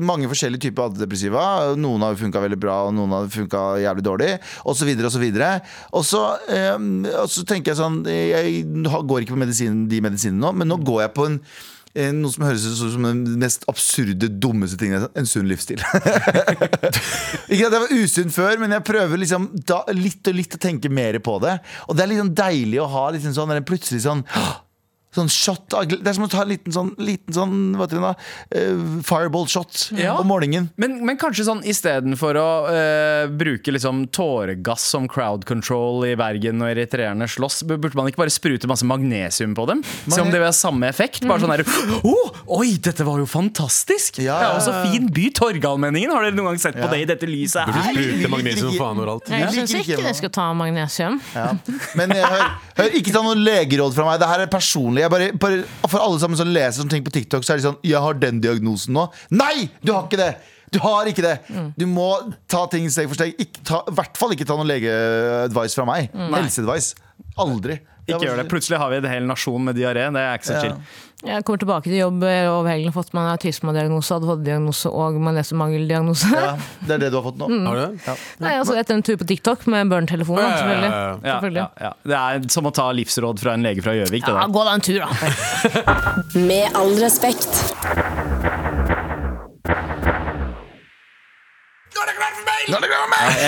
mange 0.00 0.28
forskjellige 0.30 0.68
typer 0.68 0.88
antidepressiva. 0.88 1.44
Noen 1.78 2.04
har 2.06 2.18
funka 2.18 2.42
veldig 2.44 2.60
bra, 2.60 2.80
og 2.88 2.94
noen 2.96 3.14
har 3.16 3.32
funka 3.32 3.64
jævlig 3.82 4.04
dårlig. 4.06 4.30
Så 4.78 4.86
videre 4.86 5.48
og 5.92 6.04
så 6.06 6.22
så 7.28 7.44
tenker 7.48 7.72
jeg 7.72 7.78
sånn 7.78 7.98
Jeg 8.06 8.62
går 8.78 9.24
ikke 9.24 9.34
på 9.34 9.40
medisin, 9.40 9.86
de 9.90 10.00
medisinene 10.04 10.40
nå, 10.42 10.52
men 10.60 10.70
nå 10.70 10.78
går 10.86 11.02
jeg 11.04 11.12
på 11.16 11.26
en 11.28 11.38
eh, 11.94 12.12
noe 12.14 12.32
som 12.32 12.46
høres 12.46 12.66
ut 12.68 12.78
som 12.94 13.06
den 13.06 13.24
mest 13.40 13.66
absurde, 13.70 14.30
dummeste 14.40 14.78
tingen. 14.80 15.08
En 15.18 15.28
sunn 15.28 15.48
livsstil. 15.50 15.82
Ikke 17.52 17.66
at 17.68 17.74
jeg 17.74 17.82
var 17.82 17.94
usunn 17.94 18.32
før, 18.34 18.60
men 18.62 18.76
jeg 18.76 18.86
prøver 18.86 19.22
liksom 19.24 19.50
da, 19.68 19.82
litt 19.96 20.30
og 20.30 20.38
litt 20.38 20.56
å 20.58 20.62
tenke 20.62 20.92
mer 20.92 21.18
på 21.24 21.38
det. 21.44 21.58
Og 21.88 21.98
det 21.98 22.04
er 22.04 22.16
sånn 22.20 22.36
deilig 22.38 22.82
å 22.84 22.90
ha 22.92 23.08
liksom 23.16 23.36
sånn, 23.36 23.56
plutselig 23.68 24.04
sånn 24.06 24.24
Sånn 25.16 25.30
shot 25.32 25.72
av 25.72 25.86
Det 25.88 26.04
er 26.04 26.12
som 26.18 26.26
å 26.26 26.28
ta 26.30 26.42
en 26.44 26.50
liten 26.50 26.74
sånn, 26.74 26.90
liten 27.00 27.32
sånn 27.32 27.52
hva 27.78 27.86
heter 27.86 27.96
det 27.96 28.04
da? 28.04 28.10
Eh, 28.52 28.82
fireball-shot 29.08 29.86
Ja. 29.96 30.18
om 30.20 30.28
morgenen. 30.28 30.68
Men, 30.76 30.98
men 31.06 31.16
kanskje 31.16 31.46
sånn 31.48 31.62
istedenfor 31.64 32.36
å 32.36 32.48
uh, 32.68 33.30
bruke 33.32 33.72
liksom 33.72 34.04
tåregass 34.12 34.84
som 34.92 35.08
crowd 35.08 35.46
control 35.48 36.04
i 36.10 36.12
Bergen 36.18 36.60
og 36.60 36.68
eritreerne 36.74 37.24
slåss, 37.30 37.62
burde 37.68 37.96
man 37.96 38.10
ikke 38.10 38.20
bare 38.20 38.34
sprute 38.34 38.68
masse 38.68 38.84
magnesium 38.88 39.54
på 39.56 39.64
dem? 39.70 39.80
Se 40.08 40.20
om 40.20 40.28
det 40.30 40.42
vil 40.42 40.48
ha 40.50 40.52
samme 40.52 40.88
effekt? 40.92 41.24
Bare 41.28 41.40
sånn 41.40 41.54
her 41.56 41.64
oh, 42.04 42.34
Oi, 42.60 42.76
dette 42.84 43.06
var 43.08 43.18
jo 43.22 43.26
fantastisk! 43.28 44.20
Ja, 44.20 44.36
Det 44.42 44.50
er 44.50 44.60
også 44.60 44.76
fin 44.92 45.08
by, 45.14 45.28
Torgallmenningen. 45.40 46.12
Har 46.12 46.28
dere 46.28 46.36
noen 46.36 46.52
gang 46.52 46.60
sett 46.62 46.76
på 46.76 46.84
Ja. 46.84 46.92
det 46.92 47.00
i 47.02 47.08
dette 47.08 47.26
lyset 47.28 47.64
Burde 47.68 47.80
du 47.96 48.04
sprute 48.04 48.30
magnesium 48.32 48.76
faen 48.76 49.00
overalt. 49.00 49.28
Jeg 49.32 49.50
syns 49.56 49.74
ikke 49.80 49.98
jeg 50.04 50.20
skal 50.20 50.32
ta 50.36 50.46
magnesium. 50.56 51.18
Ja. 51.34 51.48
Men 51.98 52.12
eh, 52.12 52.24
hør, 52.24 52.46
hør, 52.82 52.94
ikke 53.00 53.12
ta 53.16 53.24
noe 53.24 53.36
legeråd 53.40 53.96
fra 53.96 54.06
meg. 54.08 54.20
Det 54.22 54.28
her 54.30 54.44
er 54.44 54.50
personlig. 54.52 54.97
Jeg 54.98 55.10
bare, 55.10 55.32
bare, 55.38 55.64
for 55.88 55.98
alle 56.02 56.20
sammen 56.20 56.38
som 56.40 56.48
leser 56.52 56.80
sånne 56.82 56.90
ting 56.96 57.04
på 57.06 57.12
TikTok, 57.14 57.44
så 57.46 57.54
er 57.54 57.60
de 57.60 57.66
sånn 57.68 57.80
'Jeg 57.82 58.00
har 58.02 58.14
den 58.14 58.40
diagnosen 58.40 58.94
nå'. 58.94 59.08
Nei! 59.30 59.70
Du 59.84 59.92
har 59.92 60.04
ikke 60.08 60.20
det! 60.20 60.36
Du 60.70 60.78
har 60.84 61.06
ikke 61.08 61.22
det. 61.24 61.36
Du 61.78 61.86
må 61.86 62.34
ta 62.46 62.66
ting 62.68 62.88
steg 62.92 63.08
for 63.08 63.14
steg. 63.16 63.34
I 63.40 63.46
hvert 63.96 64.18
fall 64.20 64.34
ikke 64.34 64.44
ta 64.44 64.56
noe 64.58 64.68
legeadvice 64.68 65.74
fra 65.74 65.86
meg. 65.88 66.10
Helseadvice. 66.12 66.94
Aldri. 67.40 67.78
Ikke 68.08 68.24
gjør 68.24 68.36
det. 68.42 68.48
Plutselig 68.50 68.78
har 68.80 68.90
vi 68.92 68.96
en 69.00 69.08
hel 69.08 69.26
nasjon 69.28 69.64
med 69.64 69.76
diaré. 69.76 70.06
Det 70.12 70.20
er 70.20 70.38
ikke 70.38 70.48
så 70.50 70.64
Ja. 70.68 70.76
Jeg 71.26 71.42
kommer 71.42 71.58
tilbake 71.58 71.88
til 71.90 71.96
jobb 71.98 72.22
over 72.22 72.68
helgen, 72.70 72.92
fått 72.94 73.08
meg 73.16 73.26
autismediagnose, 73.32 74.14
ADHD-diagnose 74.20 74.90
og 74.94 75.16
magnesiummangeldiagnose. 75.26 76.28
Ja, 76.30 76.52
det 76.86 76.94
er 76.94 77.02
det 77.02 77.08
du 77.10 77.16
har 77.18 77.24
fått 77.26 77.40
nå? 77.40 77.48
Mm. 77.50 77.64
Har 77.66 77.74
du 77.80 77.98
Ja. 78.06 78.14
Nei, 78.44 78.52
altså 78.60 78.76
Etter 78.78 78.94
en 78.94 79.02
tur 79.02 79.16
på 79.18 79.26
TikTok 79.26 79.66
med 79.66 79.90
børnetelefonen, 79.90 80.44
Ja, 80.44 80.48
ja, 80.48 80.54
ja, 80.54 80.60
selvfølgelig. 80.62 80.90
ja. 80.92 81.00
Ja, 81.10 81.32
selvfølgelig. 81.32 81.64
ja, 81.64 81.88
ja. 81.88 81.92
Det 82.06 82.20
er 82.22 82.48
som 82.54 82.70
å 82.70 82.74
ta 82.78 82.86
livsråd 82.94 83.42
fra 83.42 83.56
en 83.58 83.66
lege 83.66 83.82
fra 83.82 83.96
Gjøvik. 83.98 84.28
Ja, 84.30 84.46
gå 84.46 84.64
da 84.68 84.76
en 84.78 84.86
tur, 84.86 85.02
da. 85.02 85.08
Med 86.48 86.70
all 86.78 86.94
respekt. 87.02 87.50
Ja, 92.68 92.76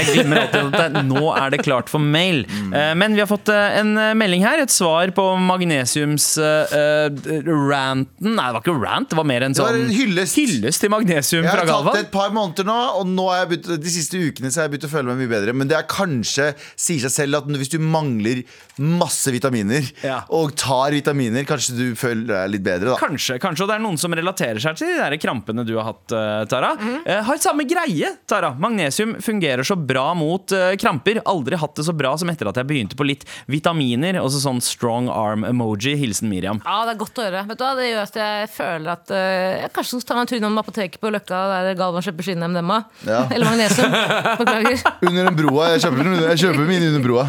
Jeg 0.01 0.15
glemmer 0.15 0.39
alltid 0.47 0.77
at 0.81 0.95
det, 0.95 1.01
nå 1.05 1.23
er 1.37 1.51
det 1.53 1.59
klart 1.65 1.91
for 1.93 2.01
mail. 2.01 2.39
Mm. 2.49 2.71
Eh, 2.73 2.93
Men 2.97 3.13
vi 3.17 3.21
har 3.21 3.29
fått 3.29 3.49
eh, 3.53 3.77
en 3.81 3.91
eh, 4.01 4.15
melding 4.17 4.45
her. 4.47 4.63
Et 4.65 4.73
svar 4.73 5.11
på 5.17 5.25
magnesiums-ranten 5.45 8.29
Nei, 8.31 8.47
det 8.47 8.55
var 8.55 8.61
ikke 8.63 8.75
rant, 8.81 9.09
det 9.13 9.17
var 9.19 9.27
mer 9.29 9.43
en 9.47 9.55
sånn 9.57 9.75
en 9.77 9.91
hyllest. 9.93 10.37
hyllest 10.39 10.81
til 10.85 10.91
magnesium 10.93 11.45
Jeg 11.45 11.53
har 11.53 11.67
tatt 11.69 11.91
det 11.97 12.03
et 12.07 12.13
par 12.15 12.31
måneder 12.35 12.65
nå, 12.69 12.79
og 13.01 13.05
nå 13.11 13.25
har 13.31 13.37
jeg 13.43 13.49
begynt, 13.53 13.69
de 13.85 13.91
siste 13.93 14.17
ukene 14.21 14.49
så 14.53 14.57
har 14.63 14.67
jeg 14.69 14.73
begynt 14.77 14.89
å 14.89 14.93
føle 14.95 15.07
meg 15.11 15.17
mye 15.23 15.33
bedre. 15.35 15.51
Men 15.57 15.67
det 15.71 15.77
er 15.79 15.87
kanskje, 15.91 16.47
sier 16.81 17.01
seg 17.05 17.13
selv, 17.15 17.33
at 17.43 17.47
hvis 17.61 17.73
du 17.75 17.79
mangler 17.83 18.39
masse 18.81 19.29
vitaminer, 19.35 19.85
Ja. 20.05 20.19
og 20.33 20.47
tar 20.61 20.91
vitaminer, 20.97 21.43
kanskje 21.49 21.73
du 21.77 21.87
føler 21.99 22.27
deg 22.33 22.45
litt 22.55 22.65
bedre, 22.67 22.87
da. 22.95 22.99
Kanskje, 23.01 23.35
kanskje, 23.43 23.63
og 23.67 23.71
det 23.73 23.77
er 23.77 23.85
noen 23.85 23.99
som 24.01 24.13
relaterer 24.17 24.61
seg 24.63 24.73
til 24.81 24.87
de 24.89 24.97
der 25.03 25.15
krampene 25.21 25.63
du 25.69 25.75
har 25.77 25.87
hatt, 25.93 26.07
Tara. 26.51 26.71
Mm. 26.81 26.99
Eh, 27.05 27.21
har 27.29 27.37
samme 27.43 27.65
greie, 27.69 28.09
Tara. 28.31 28.40
Magnesium 28.59 29.15
fungerer 29.23 29.63
så 29.67 29.77
bra 29.77 30.11
mot 30.19 30.53
eh, 30.57 30.75
kramper. 30.81 31.21
Aldri 31.29 31.59
hatt 31.61 31.77
det 31.79 31.87
så 31.87 31.95
bra 31.97 32.15
som 32.21 32.31
etter 32.33 32.51
at 32.51 32.59
jeg 32.61 32.69
begynte 32.69 32.99
på 32.99 33.07
litt 33.07 33.27
vitaminer. 33.51 34.19
Og 34.23 34.33
sånn 34.35 34.63
strong 34.65 35.11
arm-emoji. 35.13 35.97
Hilsen 36.01 36.31
Miriam. 36.33 36.63
Ja, 36.65 36.83
det 36.89 36.97
er 36.97 37.01
godt 37.03 37.21
å 37.21 37.27
høre. 37.27 37.45
Vet 37.51 37.61
du 37.61 37.65
hva, 37.67 37.73
Det 37.79 37.89
gjør 37.91 38.03
at 38.05 38.21
jeg 38.23 38.51
føler 38.57 38.93
at 38.95 39.15
eh, 39.15 39.63
jeg 39.65 39.73
kanskje 39.77 40.01
skal 40.01 40.09
ta 40.11 40.19
meg 40.19 40.25
en 40.25 40.33
tur 40.33 40.41
innom 40.41 40.61
apoteket 40.63 41.03
på 41.03 41.13
Løkka 41.15 41.41
der 41.53 41.73
Galvan 41.79 42.07
kjøper 42.07 42.31
sine 42.31 42.51
MDMA. 42.51 42.83
Ja. 43.09 43.25
Eller 43.35 43.51
magnesium. 43.51 43.97
Beklager. 44.43 44.87
Under 45.01 45.31
den 45.31 45.41
broa. 45.41 45.73
Jeg 45.75 45.85
kjøper, 45.87 46.15
jeg 46.29 46.45
kjøper 46.45 46.71
mine 46.75 46.93
under 46.93 47.07
broa. 47.07 47.27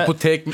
Apotek 0.00 0.50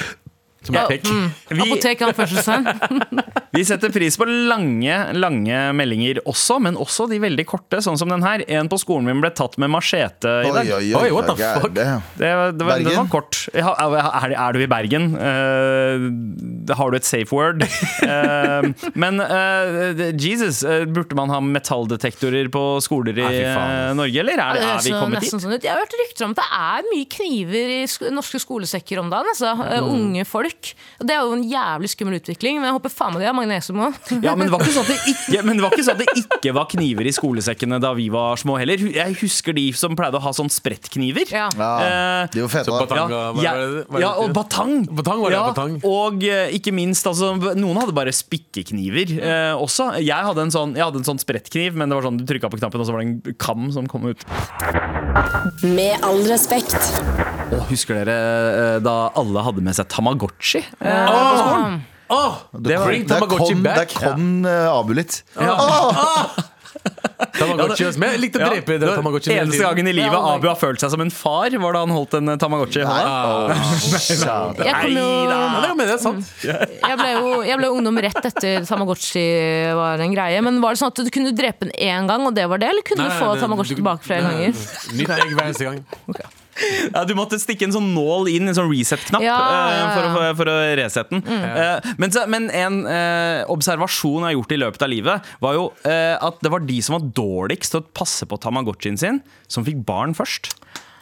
som 0.63 0.77
er 0.79 0.87
pekk. 0.91 1.09
mm. 1.11 1.29
Vi- 1.53 1.63
Apotek. 1.67 2.03
Vi 3.53 3.65
setter 3.69 3.91
pris 3.93 4.17
på 4.17 4.25
lange 4.25 4.95
lange 5.13 5.57
meldinger 5.77 6.23
også, 6.25 6.57
men 6.65 6.77
også 6.81 7.05
de 7.11 7.19
veldig 7.21 7.45
korte, 7.51 7.83
sånn 7.85 7.99
som 8.01 8.09
den 8.09 8.23
her. 8.25 8.41
En 8.49 8.69
på 8.73 8.79
skolen 8.81 9.05
min 9.11 9.21
ble 9.21 9.29
tatt 9.37 9.59
med 9.61 9.69
machete 9.75 10.31
i 10.47 10.53
dag. 10.55 10.71
oi, 10.79 10.89
Oi, 10.95 11.03
oi. 11.03 11.11
what 11.13 11.29
the 11.29 11.37
fuck? 11.37 11.75
det? 11.77 11.85
Det, 12.17 12.31
var- 12.39 12.55
det, 12.57 12.65
var, 12.71 12.87
var 12.97 13.11
kort. 13.13 13.43
Ja, 13.53 13.75
er, 13.77 14.33
er 14.33 14.57
du 14.57 14.63
i 14.65 14.69
Bergen? 14.73 15.11
Uh, 15.19 16.75
har 16.79 16.91
du 16.93 16.97
et 16.97 17.05
safe 17.09 17.29
word? 17.35 17.63
uh, 18.07 18.65
men 19.03 19.21
uh, 19.21 20.01
Jesus, 20.17 20.63
burde 20.95 21.17
man 21.19 21.33
ha 21.35 21.41
metalldetektorer 21.45 22.49
på 22.53 22.65
skoler 22.85 23.19
i. 23.21 23.29
Norge, 23.99 24.17
eller 24.23 24.41
er, 24.41 24.57
det, 24.57 24.65
er 24.71 24.83
vi 24.87 24.95
kommet 24.97 25.21
nesten 25.21 25.41
dit? 25.43 25.45
sånn. 25.45 25.59
Jeg 25.61 25.73
har 25.75 25.83
hørt 25.83 25.97
rykter 26.01 26.27
om 26.29 26.33
at 26.37 26.41
det 26.41 26.49
er 26.63 26.89
mye 26.89 27.09
kniver 27.19 27.75
i 27.77 28.13
norske 28.17 28.41
skolesekker 28.43 29.01
om 29.03 29.13
dagen. 29.13 29.29
Altså. 29.35 29.53
Mm. 29.61 29.93
Unge 29.93 30.25
folk. 30.29 30.52
Og 31.03 31.07
Det 31.09 31.15
er 31.17 31.23
jo 31.27 31.33
en 31.35 31.43
jævlig 31.51 31.89
skummel 31.91 32.15
utvikling, 32.21 32.59
men 32.61 32.69
jeg 32.71 32.77
håper 32.77 32.93
faen 32.95 33.13
meg 33.17 33.23
de 33.25 33.27
har 33.27 33.35
magnesium 33.35 33.81
òg. 33.89 33.97
Ja, 34.23 34.35
men 34.39 34.47
det, 34.47 34.53
var 34.55 34.63
ikke 34.63 34.75
sånn 34.77 34.85
at 34.87 34.93
det 34.93 35.13
ikke, 35.13 35.43
men 35.49 35.59
det 35.59 35.65
var 35.65 35.73
ikke 35.75 35.87
sånn 35.89 35.97
at 35.97 36.03
det 36.05 36.23
ikke 36.23 36.53
var 36.55 36.69
kniver 36.71 37.09
i 37.11 37.15
skolesekkene 37.17 37.81
da 37.83 37.91
vi 37.99 38.07
var 38.15 38.39
små 38.41 38.59
heller. 38.61 38.85
Jeg 38.95 39.17
husker 39.23 39.57
de 39.57 39.65
som 39.77 39.97
pleide 39.99 40.21
å 40.21 40.23
ha 40.23 40.33
sånn 40.37 40.51
sprettkniver. 40.53 41.27
Ja. 41.33 41.49
Ja, 41.59 41.71
Eh, 41.83 42.29
de 42.35 42.43
var 42.45 42.53
fete, 42.53 42.71
batang- 42.71 43.11
Ja, 43.11 43.23
ja, 43.43 43.53
det- 43.59 43.87
hva 43.91 44.01
ja, 44.01 44.11
og 44.23 44.33
batang. 44.37 44.85
Batang 44.87 45.21
var 45.25 45.31
det, 45.31 45.39
ja, 45.41 45.47
batang. 45.51 45.75
Og 45.89 46.23
eh, 46.25 46.53
ikke 46.55 46.73
minst, 46.77 47.07
altså, 47.09 47.33
noen 47.59 47.81
hadde 47.81 47.93
bare 47.97 48.13
spikkekniver 48.15 49.17
eh, 49.19 49.55
også. 49.59 49.91
Jeg 50.03 50.23
hadde 50.29 50.45
en 50.47 50.53
sånn, 50.55 50.77
jeg 50.79 50.85
hadde 50.85 51.03
en 51.03 51.09
sånn 51.09 51.21
sprettkniv, 51.23 51.75
men 51.75 51.89
det 51.91 51.99
var 51.99 52.07
sånn 52.07 52.21
du 52.21 52.25
trykka 52.29 52.51
på 52.53 52.61
knappen, 52.63 52.81
og 52.81 52.87
så 52.87 52.95
var 52.95 53.03
det 53.03 53.09
en 53.09 53.37
kam 53.43 53.71
som 53.75 53.89
kom 53.91 54.07
ut. 54.07 54.23
Med 55.67 55.99
all 56.07 56.23
respekt. 56.31 56.79
Og 57.53 57.67
husker 57.69 57.99
dere 58.01 58.15
eh, 58.17 58.79
da 58.85 59.11
alle 59.19 59.43
hadde 59.45 59.61
med 59.65 59.75
seg 59.77 59.89
Tamagotchi? 59.93 60.42
Eh, 60.81 61.07
Åh! 61.09 61.79
Åh! 62.13 62.35
Det 62.59 62.77
var- 62.79 62.87
Bring 62.91 63.07
Tamagotchi 63.09 63.55
kom, 63.55 63.63
der 63.63 63.77
back. 63.77 63.95
kom 63.95 64.45
eh, 64.47 64.69
Abu 64.73 64.93
litt. 64.99 65.23
Tamagotchi, 67.33 67.85
ass. 67.87 67.97
Men 68.01 68.11
jeg 68.15 68.21
likte 68.25 68.41
å 68.41 68.43
Ja, 68.43 68.49
drepe 68.51 68.75
det 68.81 68.89
Tamagotchi 68.97 69.31
hele 69.31 69.45
Eneste 69.45 69.59
tiden. 69.61 69.69
gangen 69.71 69.89
i 69.89 69.93
livet 69.95 70.13
Ja, 70.17 70.33
Abu 70.35 70.49
har 70.49 70.57
følt 70.59 70.81
seg 70.83 70.91
som 70.93 71.01
en 71.05 71.13
far, 71.15 71.55
var 71.63 71.77
da 71.77 71.83
han 71.85 71.93
holdt 71.95 72.17
en 72.19 72.33
eh, 72.33 72.37
Tamagotchi 72.43 72.81
i 72.83 72.85
Nei. 72.89 72.97
hånda. 72.99 73.55
Åh, 73.55 74.59
Jeg, 74.67 74.75
kom 74.83 74.97
jo, 74.99 75.07
Ja, 75.31 75.39
det 75.63 75.71
mener 75.79 75.93
jeg 75.93 75.95
er 75.95 76.03
sant. 76.03 76.33
jeg, 76.43 76.99
ble 76.99 77.09
jo, 77.15 77.33
jeg 77.47 77.61
ble 77.61 77.71
jo 77.71 77.77
ungdom 77.79 78.03
rett 78.09 78.29
etter 78.33 78.67
Tamagotchi 78.69 79.25
var 79.79 80.03
en 80.05 80.17
greie. 80.17 80.43
Men 80.49 80.61
var 80.65 80.75
det 80.75 80.83
sånn 80.83 80.93
at 80.93 81.03
du 81.07 81.11
kunne 81.15 81.33
drepe 81.39 81.69
den 81.69 81.75
én 81.79 82.11
gang, 82.11 82.27
og 82.29 82.35
det 82.37 82.49
var 82.51 82.59
det? 82.63 82.73
Eller 82.75 82.83
kunne 82.89 83.07
Nei, 83.07 83.15
du 83.15 83.25
få 83.25 83.33
det- 83.37 83.43
Tamagotchi 83.47 83.77
du- 83.77 83.83
tilbake 83.83 84.03
flere 84.11 84.23
Nei, 84.27 84.33
ganger? 84.33 84.53
Nytt 84.99 85.17
egg 85.19 85.37
hver 85.39 85.45
eneste 85.53 85.71
gang. 85.71 85.85
Ja, 86.93 87.05
du 87.09 87.15
måtte 87.17 87.39
stikke 87.41 87.65
en 87.65 87.73
sånn 87.73 87.91
nål 87.95 88.29
inn, 88.33 88.49
en 88.51 88.55
sånn 88.57 88.69
reset-knapp, 88.71 89.23
Ja, 89.25 89.37
ja, 89.41 89.61
eh, 89.71 89.79
ja. 89.79 89.87
for, 89.95 90.09
å, 90.09 90.35
for 90.37 90.51
å 90.53 90.57
resette 90.79 91.17
den. 91.17 91.23
Eh, 91.43 91.93
men, 91.99 92.13
men 92.29 92.51
en 92.51 92.77
eh, 92.87 93.45
observasjon 93.53 94.21
jeg 94.21 94.29
har 94.31 94.37
gjort 94.37 94.53
i 94.53 94.61
løpet 94.61 94.85
av 94.87 94.93
livet, 94.93 95.31
var 95.41 95.57
jo 95.57 95.65
eh, 95.89 96.15
at 96.21 96.43
det 96.45 96.53
var 96.53 96.61
de 96.69 96.79
som 96.85 96.99
var 96.99 97.07
dårligst 97.17 97.73
til 97.75 97.81
å 97.83 97.87
passe 97.97 98.29
på 98.29 98.39
Tamagotchien 98.43 98.99
sin, 99.01 99.23
som 99.49 99.65
fikk 99.67 99.81
barn 99.89 100.13
først. 100.19 100.53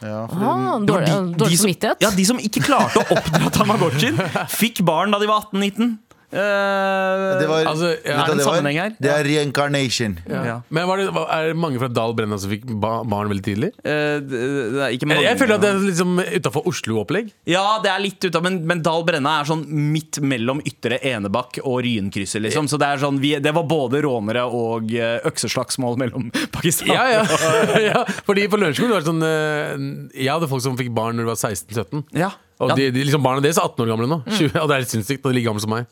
ja, 0.00 0.22
for 0.30 0.38
Ah, 0.40 0.78
Det 0.78 0.86
dårlig, 0.88 1.06
de- 1.10 1.34
dårlig 1.42 1.50
de 1.50 1.56
som- 1.58 1.96
Ja, 2.00 2.10
De 2.14 2.24
som 2.24 2.38
ikke 2.38 2.62
klarte 2.64 3.02
å 3.02 3.18
oppdra 3.18 3.50
Tamagotchien, 3.52 4.16
fikk 4.62 4.84
barn 4.86 5.10
da 5.10 5.18
de 5.18 5.26
var 5.28 5.42
18-19. 5.50 5.98
Eh, 6.30 7.40
det 7.40 7.46
var, 7.50 7.64
Altså, 7.66 7.88
ja, 8.06 8.14
er 8.14 8.26
det 8.28 8.34
en 8.34 8.38
det 8.40 8.44
sammenheng 8.46 8.78
her? 8.78 8.92
Det 9.02 9.10
er 9.10 9.26
reincarnation. 9.26 10.16
ja. 10.30 10.60
Men 10.70 10.86
var 10.86 11.00
det, 11.00 11.06
var, 11.14 11.26
er 11.34 11.48
det 11.50 11.56
mange 11.58 11.80
fra 11.82 11.88
Dal 11.90 12.14
Brenna 12.14 12.38
som 12.38 12.52
fikk 12.52 12.66
barn 12.80 13.30
veldig 13.32 13.44
tidlig? 13.46 13.70
Uh, 13.82 14.20
det, 14.22 14.42
det 14.74 14.82
er 14.86 14.94
ikke 14.96 15.08
mange 15.10 15.24
Jeg, 15.24 15.28
jeg 15.32 15.40
føler 15.42 15.58
at 15.58 15.64
det 15.64 15.70
er 15.72 15.80
liksom 15.88 16.20
utafor 16.40 16.68
Oslo-opplegg. 16.70 17.32
Ja, 17.50 17.64
det 17.84 17.90
er 17.92 18.02
litt 18.04 18.18
utenfor 18.22 18.46
men, 18.46 18.60
men 18.70 18.82
Dal 18.86 19.02
Brenna 19.08 19.38
er 19.40 19.48
sånn 19.50 19.64
midt 19.90 20.20
mellom 20.22 20.62
Ytre 20.66 21.00
Enebakk 21.12 21.60
og 21.64 21.80
Ryenkrysset, 21.86 22.42
liksom. 22.46 22.68
Så 22.70 22.78
det 22.80 22.88
er 22.92 23.02
sånn, 23.02 23.18
vi, 23.22 23.34
det 23.42 23.54
var 23.56 23.66
både 23.70 24.02
rånere 24.06 24.44
og 24.46 24.92
eh, 24.94 25.18
økseslagsmål 25.28 25.98
mellom 26.00 26.30
Pakistan. 26.56 26.94
Ja, 26.94 27.08
ja. 27.20 27.24
ja, 27.90 28.04
fordi 28.26 28.46
på 28.50 28.60
Lørenskog 28.60 28.92
var 28.94 29.02
det 29.02 29.10
sånn 29.10 29.24
Jeg 30.14 30.30
hadde 30.30 30.48
folk 30.50 30.62
som 30.64 30.78
fikk 30.78 30.92
barn 30.96 31.18
når 31.18 31.26
de 31.26 31.32
var 31.34 31.40
16-17. 31.42 32.06
Ja. 32.22 32.30
Og 32.60 32.68
Ja. 32.68 32.76
de, 32.76 32.90
de, 32.92 33.02
liksom 33.08 33.22
barna 33.24 33.40
deres 33.40 33.56
er 33.56 33.64
18 33.64 33.86
år 33.86 33.88
gamle 33.94 34.06
nå. 34.10 34.18
20, 34.28 34.50
og 34.60 34.66
det 34.68 34.74
er 34.76 34.82
litt 34.84 34.92
sinnssykt. 34.92 35.22
når 35.24 35.30
de 35.30 35.32
er 35.32 35.38
like 35.38 35.48
gamle 35.48 35.62
som 35.64 35.72
meg. 35.72 35.86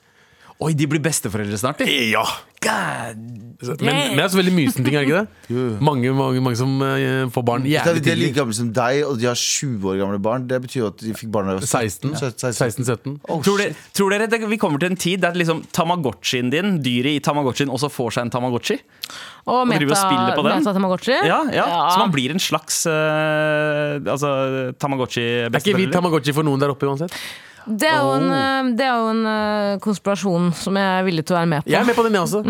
Oi, 0.58 0.72
de 0.74 0.88
blir 0.90 1.02
besteforeldre 1.02 1.58
snart, 1.60 1.78
de. 1.84 2.10
Ja 2.10 2.24
God. 2.58 3.18
Men, 3.58 3.80
men 3.82 4.16
det 4.18 4.22
er 4.22 4.30
så 4.30 4.38
veldig 4.38 4.52
mysen 4.54 4.84
ting, 4.86 4.94
er 4.94 5.02
det 5.02 5.08
ikke 5.08 5.20
det? 5.22 5.62
Mange, 5.88 6.10
mange, 6.14 6.40
mange 6.42 6.58
som 6.58 6.70
eh, 6.84 7.24
får 7.32 7.44
barn 7.46 7.64
Det 7.66 7.74
er, 7.78 7.98
de 8.02 8.12
er 8.12 8.18
like 8.18 8.36
gamle 8.36 8.54
som 8.54 8.68
deg, 8.74 9.00
og 9.06 9.16
de 9.18 9.26
har 9.26 9.38
20 9.38 9.88
år 9.90 9.98
gamle 9.98 10.18
barn. 10.22 10.46
Det 10.50 10.60
betyr 10.62 10.80
jo 10.80 10.90
at 10.92 11.02
de 11.02 11.14
fikk 11.18 11.32
barn 11.34 11.50
da 11.50 11.56
de 11.56 11.62
var 11.62 11.70
16. 11.82 12.14
16. 12.18 12.52
16-17. 12.54 13.16
Oh, 13.26 13.42
Tror 13.42 13.62
dere, 13.62 13.74
tror 13.96 14.14
dere 14.14 14.28
det, 14.30 14.40
vi 14.50 14.60
kommer 14.60 14.82
til 14.82 14.92
en 14.92 15.00
tid 15.00 15.22
der 15.24 15.38
liksom 15.38 15.64
Tamagotchien 15.74 16.52
din, 16.54 16.78
dyret 16.84 17.18
i 17.18 17.24
Tamagotchien, 17.24 17.72
også 17.74 17.90
får 17.94 18.18
seg 18.18 18.28
en 18.28 18.34
Tamagotchi? 18.36 18.78
Og 19.48 19.64
driver 19.64 19.64
og 19.64 19.70
meta, 19.72 20.00
spiller 20.02 20.38
på 20.38 20.46
den? 20.46 20.62
meta 20.62 20.76
Tamagotchi? 20.78 21.18
Ja, 21.26 21.42
ja. 21.54 21.66
Så 21.94 21.98
man 22.02 22.14
blir 22.14 22.34
en 22.34 22.42
slags 22.42 22.84
uh, 22.86 23.98
altså, 24.02 24.32
Er 24.38 24.70
ikke 24.70 24.74
vi 24.74 24.78
Tamagotchi-besteforelder? 24.86 25.94
Tamagotchi 25.98 26.34
for 26.36 26.46
noen 26.46 26.62
der 26.62 26.74
oppe 26.74 26.90
uansett? 26.90 27.14
Det 27.68 27.88
er 27.88 27.98
jo 28.00 28.14
en, 28.16 28.28
eh, 28.32 28.70
det 28.78 28.86
er 28.86 28.94
jo 28.96 29.10
en 29.12 29.24
eh, 29.32 29.78
konspirasjon 29.84 30.52
som 30.56 30.78
jeg 30.80 31.00
er 31.00 31.06
villig 31.06 31.26
til 31.28 31.36
å 31.36 31.40
være 31.40 31.50
med 31.52 31.64
på. 31.64 31.72
Jeg 31.72 31.80
er 31.82 31.88
med 31.88 31.98
på 31.98 32.06
den, 32.06 32.16
jeg 32.18 32.26
også. 32.28 32.42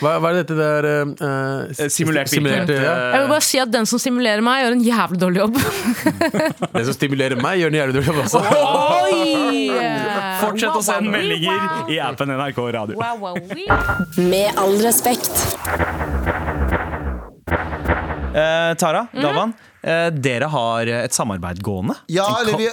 Hva, 0.00 0.16
hva 0.22 0.32
er 0.32 0.40
dette 0.42 0.56
der 0.58 0.90
Eh, 1.22 1.88
simulert 1.88 2.28
simulert, 2.28 2.68
ja. 2.68 2.94
Jeg 3.12 3.22
vil 3.22 3.30
bare 3.30 3.44
si 3.44 3.60
at 3.62 3.70
den 3.72 3.86
som 3.88 4.00
stimulerer 4.02 4.42
meg, 4.44 4.62
gjør 4.64 4.76
en 4.76 4.84
jævlig 4.86 5.20
dårlig 5.22 5.42
jobb. 5.42 5.58
den 6.76 6.86
som 6.88 6.96
stimulerer 6.96 7.40
meg, 7.42 7.60
gjør 7.60 7.72
en 7.72 7.78
jævlig 7.80 7.96
dårlig 7.98 8.10
jobb 8.10 8.20
også. 8.24 8.42
Oi! 9.02 9.62
Fortsett 10.42 10.78
å 10.78 10.84
sende 10.84 11.12
meldinger 11.12 11.92
i 11.92 11.98
appen 12.02 12.32
NRK 12.34 12.62
Radio. 12.78 12.98
Wow, 12.98 13.20
wow, 13.22 13.38
wow. 13.38 14.06
Med 14.18 14.58
all 14.60 14.78
respekt. 14.82 15.32
Eh, 18.32 18.72
Tara, 18.80 19.06
Galvan, 19.12 19.52
eh, 19.52 19.71
dere 19.82 20.46
har 20.52 20.86
et 20.86 21.12
samarbeid 21.14 21.58
gående? 21.64 21.96
Ja, 22.12 22.26
eller 22.40 22.56
vi, 22.58 22.68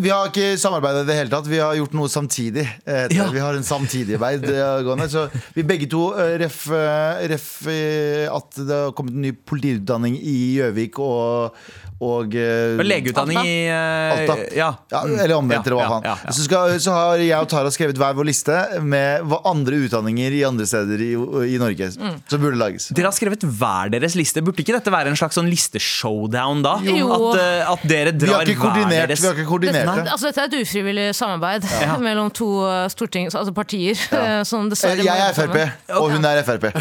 vi 0.00 0.10
har 0.12 0.30
ikke 0.30 0.46
samarbeidet 0.58 1.04
i 1.04 1.08
det 1.10 1.16
hele 1.18 1.32
tatt. 1.32 1.46
Vi 1.50 1.60
har 1.60 1.76
gjort 1.78 1.94
noe 1.96 2.08
samtidig. 2.08 2.66
eh, 2.88 3.06
Ja. 3.14 3.28
Vi 3.30 3.38
har 3.42 3.54
en 3.54 3.62
samtidigarbeid 3.64 4.48
eh, 4.48 4.80
gående. 4.86 5.08
Så 5.12 5.28
vi 5.54 5.62
begge 5.62 5.86
to 5.92 6.10
eh, 6.18 6.34
ref, 6.40 6.64
eh, 6.72 7.24
ref 7.30 7.48
eh, 7.68 8.26
at 8.32 8.56
det 8.64 8.80
har 8.86 8.92
kommet 8.96 9.14
en 9.14 9.22
ny 9.28 9.32
politiutdanning 9.46 10.16
i 10.18 10.34
Gjøvik 10.58 10.98
og, 11.04 11.54
og 12.02 12.34
eh, 12.34 12.74
Og 12.80 12.84
Legeutdanning 12.88 13.38
i 13.44 13.54
uh, 13.68 14.16
Alta. 14.16 14.36
Ja. 14.56 14.70
Ja, 14.90 15.04
eller 15.06 15.36
omvendt, 15.38 15.68
eller 15.68 15.78
hva 15.78 16.00
ja, 16.02 16.16
ja. 16.24 16.32
Så, 16.34 16.48
skal, 16.48 16.74
så 16.82 16.96
har 16.96 17.22
jeg 17.22 17.38
og 17.38 17.48
Tara 17.52 17.70
skrevet 17.74 18.00
hver 18.00 18.16
vår 18.18 18.26
liste 18.32 18.56
med 18.82 19.22
hva 19.30 19.38
andre 19.52 19.78
utdanninger 19.86 20.34
i 20.40 20.42
andre 20.48 20.66
steder 20.66 21.06
i, 21.10 21.12
i 21.54 21.60
Norge 21.62 21.92
Mm. 21.94 22.14
som 22.30 22.40
burde 22.40 22.56
lages. 22.58 22.88
Dere 22.96 23.06
har 23.10 23.14
skrevet 23.14 23.44
hver 23.44 23.90
deres 23.92 24.14
liste. 24.18 24.40
Burde 24.42 24.62
ikke 24.64 24.72
dette 24.74 24.90
være 24.90 25.04
være 25.04 25.10
en 25.12 25.18
slags 25.18 25.36
sånn 25.36 25.48
listeshowdown 25.50 26.53
da? 26.62 26.76
Jo. 26.84 27.08
At, 27.14 27.40
eh, 27.40 27.72
at 27.72 27.84
dere 27.88 28.12
drar 28.12 28.44
hver 28.44 29.08
deres 29.08 29.20
vi 29.22 29.26
har 29.26 29.34
ikke 29.38 29.48
koordinert 29.48 29.88
det. 29.96 30.06
Altså, 30.12 30.28
dette 30.30 30.40
er 30.44 30.50
et 30.52 30.56
ufrivillig 30.62 31.08
samarbeid 31.16 31.66
mellom 32.06 32.30
to 32.34 32.48
uh, 32.62 32.84
stortings, 32.92 33.34
altså 33.34 33.54
partier. 33.56 33.98
Ja. 34.12 34.42
Som 34.44 34.64
Eh, 34.64 34.70
dessverre 34.74 35.04
Jeg 35.04 35.20
er. 35.28 35.32
Frp, 35.34 35.56
og 35.98 36.10
hun 36.14 36.24
er 36.24 36.42
Frp. 36.46 36.64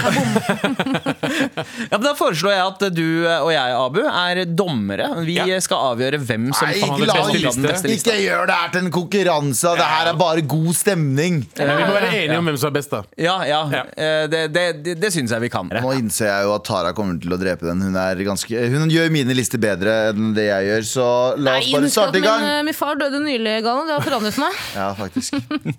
Ja, 1.92 1.98
men 1.98 2.04
Da 2.06 2.14
foreslår 2.18 2.54
jeg 2.54 2.64
at 2.64 2.84
du 2.96 3.04
og 3.28 3.50
jeg, 3.54 3.76
Abu, 3.78 4.00
er 4.08 4.44
dommere. 4.50 5.08
Vi 5.26 5.38
skal 5.64 5.90
avgjøre 5.94 6.20
hvem 6.24 6.50
som 6.56 6.68
Nei, 6.70 6.78
ikke, 6.80 7.08
la, 7.08 7.18
den 7.32 7.68
beste 7.68 7.90
lista. 7.90 8.14
ikke 8.14 8.20
gjør 8.24 8.48
det 8.50 8.58
her 8.60 8.74
til 8.74 8.86
en 8.86 8.92
konkurranse! 8.94 9.74
Det 9.80 9.88
her 9.94 10.10
er 10.12 10.18
bare 10.20 10.44
god 10.54 10.72
stemning. 10.78 11.42
Men 11.58 11.74
vi 11.80 11.88
må 11.88 11.96
være 11.96 12.12
enige 12.24 12.40
om 12.42 12.50
hvem 12.52 12.60
som 12.62 12.70
er 12.72 12.76
best, 12.78 12.94
da. 12.94 13.02
Ja, 13.20 13.36
ja. 13.48 13.62
eh, 13.96 14.26
Det, 14.32 14.44
det, 14.56 14.66
det, 14.86 14.96
det 15.02 15.12
syns 15.16 15.34
jeg 15.34 15.44
vi 15.46 15.52
kan. 15.54 15.70
Nå 15.74 15.94
innser 15.98 16.30
jeg 16.30 16.48
jo 16.48 16.54
at 16.58 16.66
Tara 16.68 16.94
kommer 16.98 17.20
til 17.22 17.34
å 17.36 17.40
drepe 17.42 17.68
den. 17.68 17.82
Hun, 17.84 17.98
er 18.00 18.24
ganske, 18.28 18.66
hun 18.74 18.92
gjør 18.92 19.12
mine 19.14 19.36
lister 19.38 19.62
bedre 19.64 19.94
enn 20.12 20.34
det 20.36 20.46
jeg 20.50 20.68
gjør, 20.70 20.86
så 20.90 21.08
la 21.40 21.56
oss 21.58 21.68
Nei, 21.68 21.74
bare 21.78 21.92
starte 21.94 22.20
i 22.20 22.24
gang. 22.24 22.44
Min, 22.44 22.70
min 22.70 22.78
far 22.78 23.00
døde 23.00 23.22
nylig, 23.24 23.56
Gallen. 23.66 23.90
Det 23.90 23.96
har 23.98 24.06
forandret 24.08 24.40
meg. 24.44 24.60
Ja, 24.84 24.88
faktisk. 24.98 25.36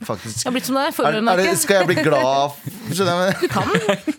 faktisk. 0.06 0.40
Jeg 0.40 0.48
har 0.48 0.54
blitt 0.54 0.68
som 0.68 0.76
deg. 0.78 0.90
Er, 0.90 1.08
er 1.08 1.16
det, 1.16 1.22
meg 1.26 1.42
ikke. 1.42 1.56
skal 1.60 1.80
jeg 1.80 1.88
bli 1.90 1.96
glad? 2.06 2.58
Skjønner 2.90 3.22
jeg? 3.28 3.36
Du 3.42 3.48
kan. 3.52 3.72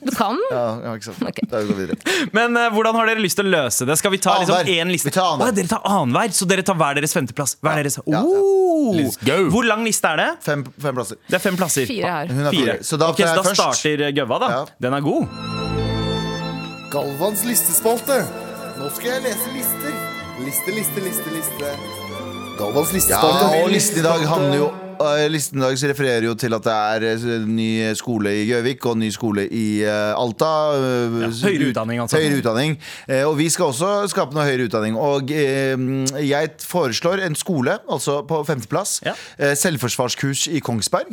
Du 0.05 0.11
kan. 0.15 0.41
Ja, 0.51 0.65
ja, 0.83 0.95
ikke 0.97 1.07
sant. 1.09 1.23
Okay. 1.25 1.47
Da 1.51 1.61
går 1.63 1.71
vi 1.71 1.85
videre. 1.85 2.27
Men 2.35 2.59
uh, 2.59 2.67
hvordan 2.75 2.97
har 2.99 3.09
dere 3.09 3.23
lyst 3.23 3.39
til 3.39 3.47
å 3.47 3.53
løse 3.53 3.87
det? 3.87 3.97
Skal 4.01 4.13
vi 4.13 4.21
ta 4.21 4.37
liksom 4.41 4.71
én 4.75 4.91
liste? 4.91 5.09
Vi 5.09 5.15
tar 5.15 5.31
annenhver. 5.33 5.53
Å, 5.53 5.57
dere 5.59 5.71
tar 5.71 5.85
annenhver, 5.95 6.35
så 6.35 6.49
dere 6.49 6.65
tar 6.67 6.79
hver 6.81 6.99
deres 6.99 7.15
femteplass. 7.15 7.57
Hver 7.63 7.81
deres. 7.81 7.99
Ja, 8.03 8.19
ja. 8.19 8.23
Oh! 8.25 8.93
Let's 8.95 9.17
go. 9.21 9.39
Hvor 9.53 9.65
lang 9.67 9.85
liste 9.87 10.11
er 10.11 10.21
det? 10.21 10.29
Fem, 10.45 10.65
fem 10.81 10.97
plasser. 10.97 11.21
Det 11.29 11.39
er 11.39 11.45
fem 11.47 11.59
plasser. 11.59 11.89
Fire 11.89 12.15
her. 12.19 12.33
Hun 12.33 12.45
er 12.45 12.57
Fire. 12.57 12.73
fire. 12.75 12.89
Så 12.91 12.99
da 13.01 13.11
okay, 13.13 13.29
så 13.29 13.41
da 13.41 13.55
starter 13.55 14.09
Gøva, 14.15 14.41
da. 14.43 14.51
Ja. 14.59 14.65
Den 14.87 14.99
er 14.99 15.05
god. 15.05 15.23
Galvans 16.93 17.47
listespalte. 17.47 18.21
Skal 18.95 19.11
jeg 19.11 19.21
lese 19.25 19.51
lister. 19.55 19.93
Liste, 20.45 20.71
liste, 20.75 21.03
liste, 21.03 21.29
liste. 21.35 21.75
Galvans 22.59 23.09
Ja, 23.09 23.19
og 23.19 23.69
listen 23.71 23.99
i 23.99 24.03
dag 24.03 24.21
handler 24.29 24.55
jo 24.55 24.67
eh, 25.03 25.25
Listen 25.31 25.59
i 25.59 25.63
dag 25.65 25.75
så 25.79 25.89
refererer 25.91 26.23
jo 26.23 26.35
til 26.39 26.53
at 26.55 26.63
det 26.63 26.75
er 26.75 27.05
eh, 27.09 27.47
ny 27.51 27.67
skole 27.99 28.31
i 28.31 28.45
Gjøvik 28.47 28.85
og 28.87 28.95
ny 29.01 29.09
skole 29.11 29.43
i 29.51 29.65
eh, 29.83 30.11
Alta. 30.15 30.51
eh, 30.79 31.17
høyere 31.43 31.71
utdanning, 31.73 31.99
altså. 32.03 32.19
Høyere 32.21 32.39
utdanning. 32.39 32.77
Eh, 33.09 33.25
Og 33.27 33.35
vi 33.39 33.49
skal 33.51 33.73
også 33.73 33.91
skape 34.11 34.35
noe 34.37 34.47
høyere 34.47 34.69
utdanning. 34.69 34.95
Og 34.95 35.31
eh, 35.35 35.75
jeg 36.29 36.53
foreslår 36.63 37.25
en 37.27 37.35
skole, 37.35 37.75
altså 37.91 38.21
på 38.27 38.39
femteplass. 38.47 39.01
Ja. 39.07 39.15
eh, 39.39 39.55
Selvforsvarskurs 39.59 40.47
i 40.55 40.63
Kongsberg. 40.63 41.11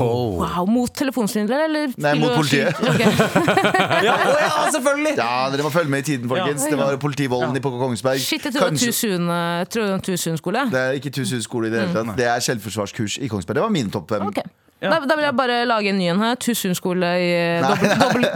Wow, 0.00 0.66
Mot 0.70 0.92
telefonsvindler, 0.94 1.64
eller? 1.66 1.92
Nei, 1.96 2.14
mot 2.20 2.34
politiet. 2.36 2.76
Okay. 2.80 3.10
Ja, 4.06 4.14
ja, 4.16 4.70
selvfølgelig! 4.72 5.12
Ja, 5.18 5.50
dere 5.52 5.62
må 5.66 5.70
følge 5.70 5.90
med 5.90 5.98
i 5.98 6.02
tiden, 6.02 6.28
folkens. 6.28 6.62
Det 6.70 6.78
var 6.78 6.96
politivolden 6.96 7.56
ja. 7.56 7.62
på 7.62 7.70
Kongsberg. 7.70 8.20
Shit, 8.20 8.44
jeg 8.44 8.54
trodde 8.54 8.78
det 8.78 8.80
Kanskje- 8.80 9.18
var 9.26 9.64
det 9.64 9.90
var 9.90 9.98
Tusun 9.98 10.38
skole. 10.40 10.64
Det 10.72 10.80
er 10.80 10.90
ikke 10.98 11.10
Tusun 11.10 11.42
skole 11.42 11.68
i 11.68 11.70
det 11.70 11.80
hele 11.80 11.94
tatt. 11.94 12.16
Det 12.18 12.26
er 12.26 12.40
selvforsvarskurs 12.48 13.18
i 13.20 13.28
Kongsberg. 13.28 13.60
Det 13.60 13.62
var 13.62 13.74
min 13.76 13.90
topp 13.90 14.08
fem. 14.14 14.26
Ok. 14.26 14.42
Da, 14.80 14.96
da 15.04 15.16
vil 15.16 15.26
jeg 15.26 15.36
bare 15.36 15.64
lage 15.68 15.90
en 15.92 15.98
ny 16.00 16.06
en 16.08 16.22
her. 16.24 16.38
Tusun-skole 16.40 17.08
i 17.20 17.28
eh, 17.36 17.66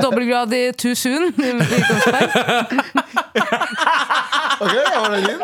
dobbeltgrad 0.02 0.52
i 0.52 0.64
Tusun 0.76 1.30
i 1.40 1.52
i 1.56 1.80
Kongsberg. 1.88 2.28
Ok, 4.60 4.72
da 4.74 5.00
var 5.00 5.14
det 5.14 5.22
din. 5.26 5.40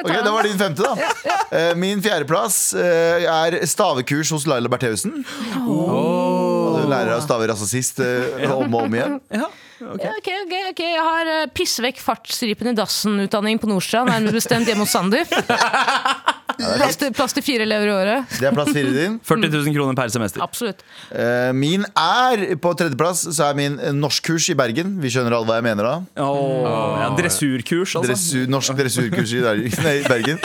Ok, 0.00 0.10
Da 0.24 0.32
var 0.32 0.42
din 0.48 0.58
femte, 0.58 0.82
da. 0.82 1.10
Eh, 1.54 1.74
Min 1.78 2.02
fjerdeplass 2.02 2.74
eh, 2.74 3.26
er 3.30 3.58
stavekurs 3.70 4.32
hos 4.34 4.46
Laila 4.50 4.68
Bertheussen. 4.72 5.20
Du 5.54 6.88
lærer 6.90 7.14
å 7.16 7.20
stave 7.24 7.46
rasist 7.48 8.00
eh, 8.04 8.50
om 8.50 8.74
og 8.74 8.88
om 8.88 8.96
igjen. 8.98 9.18
Ja, 9.32 9.48
ok, 9.94 10.04
ok, 10.10 10.54
ok. 10.72 10.82
Jeg 10.84 11.04
har 11.08 11.30
uh, 11.30 11.44
piss 11.54 11.78
vekk 11.82 12.02
fartsstripen 12.02 12.72
i 12.72 12.76
dassen-utdanning 12.78 13.60
på 13.62 13.70
Nordstrand. 13.70 14.10
Nærmere 14.12 14.36
bestemt 14.40 14.68
hjemme 14.70 14.84
hos 14.86 14.94
Sander. 14.94 15.24
Plass 16.58 16.96
til, 17.00 17.12
plass 17.16 17.34
til 17.36 17.44
fire 17.46 17.64
elever 17.66 17.88
i 17.90 17.94
året. 17.94 18.34
Det 18.40 18.48
er 18.48 18.54
plass 18.56 18.70
fire 18.74 18.92
din. 18.94 19.18
40 19.30 19.50
000 19.52 19.74
kroner 19.76 19.98
per 19.98 20.12
semester. 20.14 20.42
Absolutt. 20.44 20.84
Eh, 21.10 21.50
Min 21.56 21.84
er 21.98 22.44
på 22.62 22.74
tredjeplass, 22.78 23.24
så 23.36 23.48
er 23.50 23.58
min 23.58 23.78
eh, 23.80 23.92
norskkurs 23.96 24.48
i 24.52 24.56
Bergen. 24.58 24.96
Vi 25.02 25.10
skjønner 25.14 25.36
alle 25.38 25.48
hva 25.50 25.58
jeg 25.60 25.66
mener 25.68 25.88
da. 25.88 25.94
Åh, 26.24 27.00
ja, 27.02 27.08
dressurkurs, 27.18 27.94
altså. 27.98 28.04
Dressur, 28.08 28.46
norsk 28.52 28.78
dressurkurs 28.78 29.34
i, 29.34 29.42
Bergen- 29.44 29.80
nei, 29.86 29.96
i 30.00 30.06
Bergen. 30.08 30.42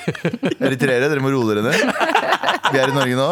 Eritreere, 0.60 1.10
dere 1.12 1.24
må 1.24 1.32
roe 1.34 1.48
dere 1.54 1.66
ned. 1.70 1.80
Vi 2.70 2.78
er 2.78 2.92
i 2.92 2.94
Norge 2.94 3.16
nå. 3.18 3.28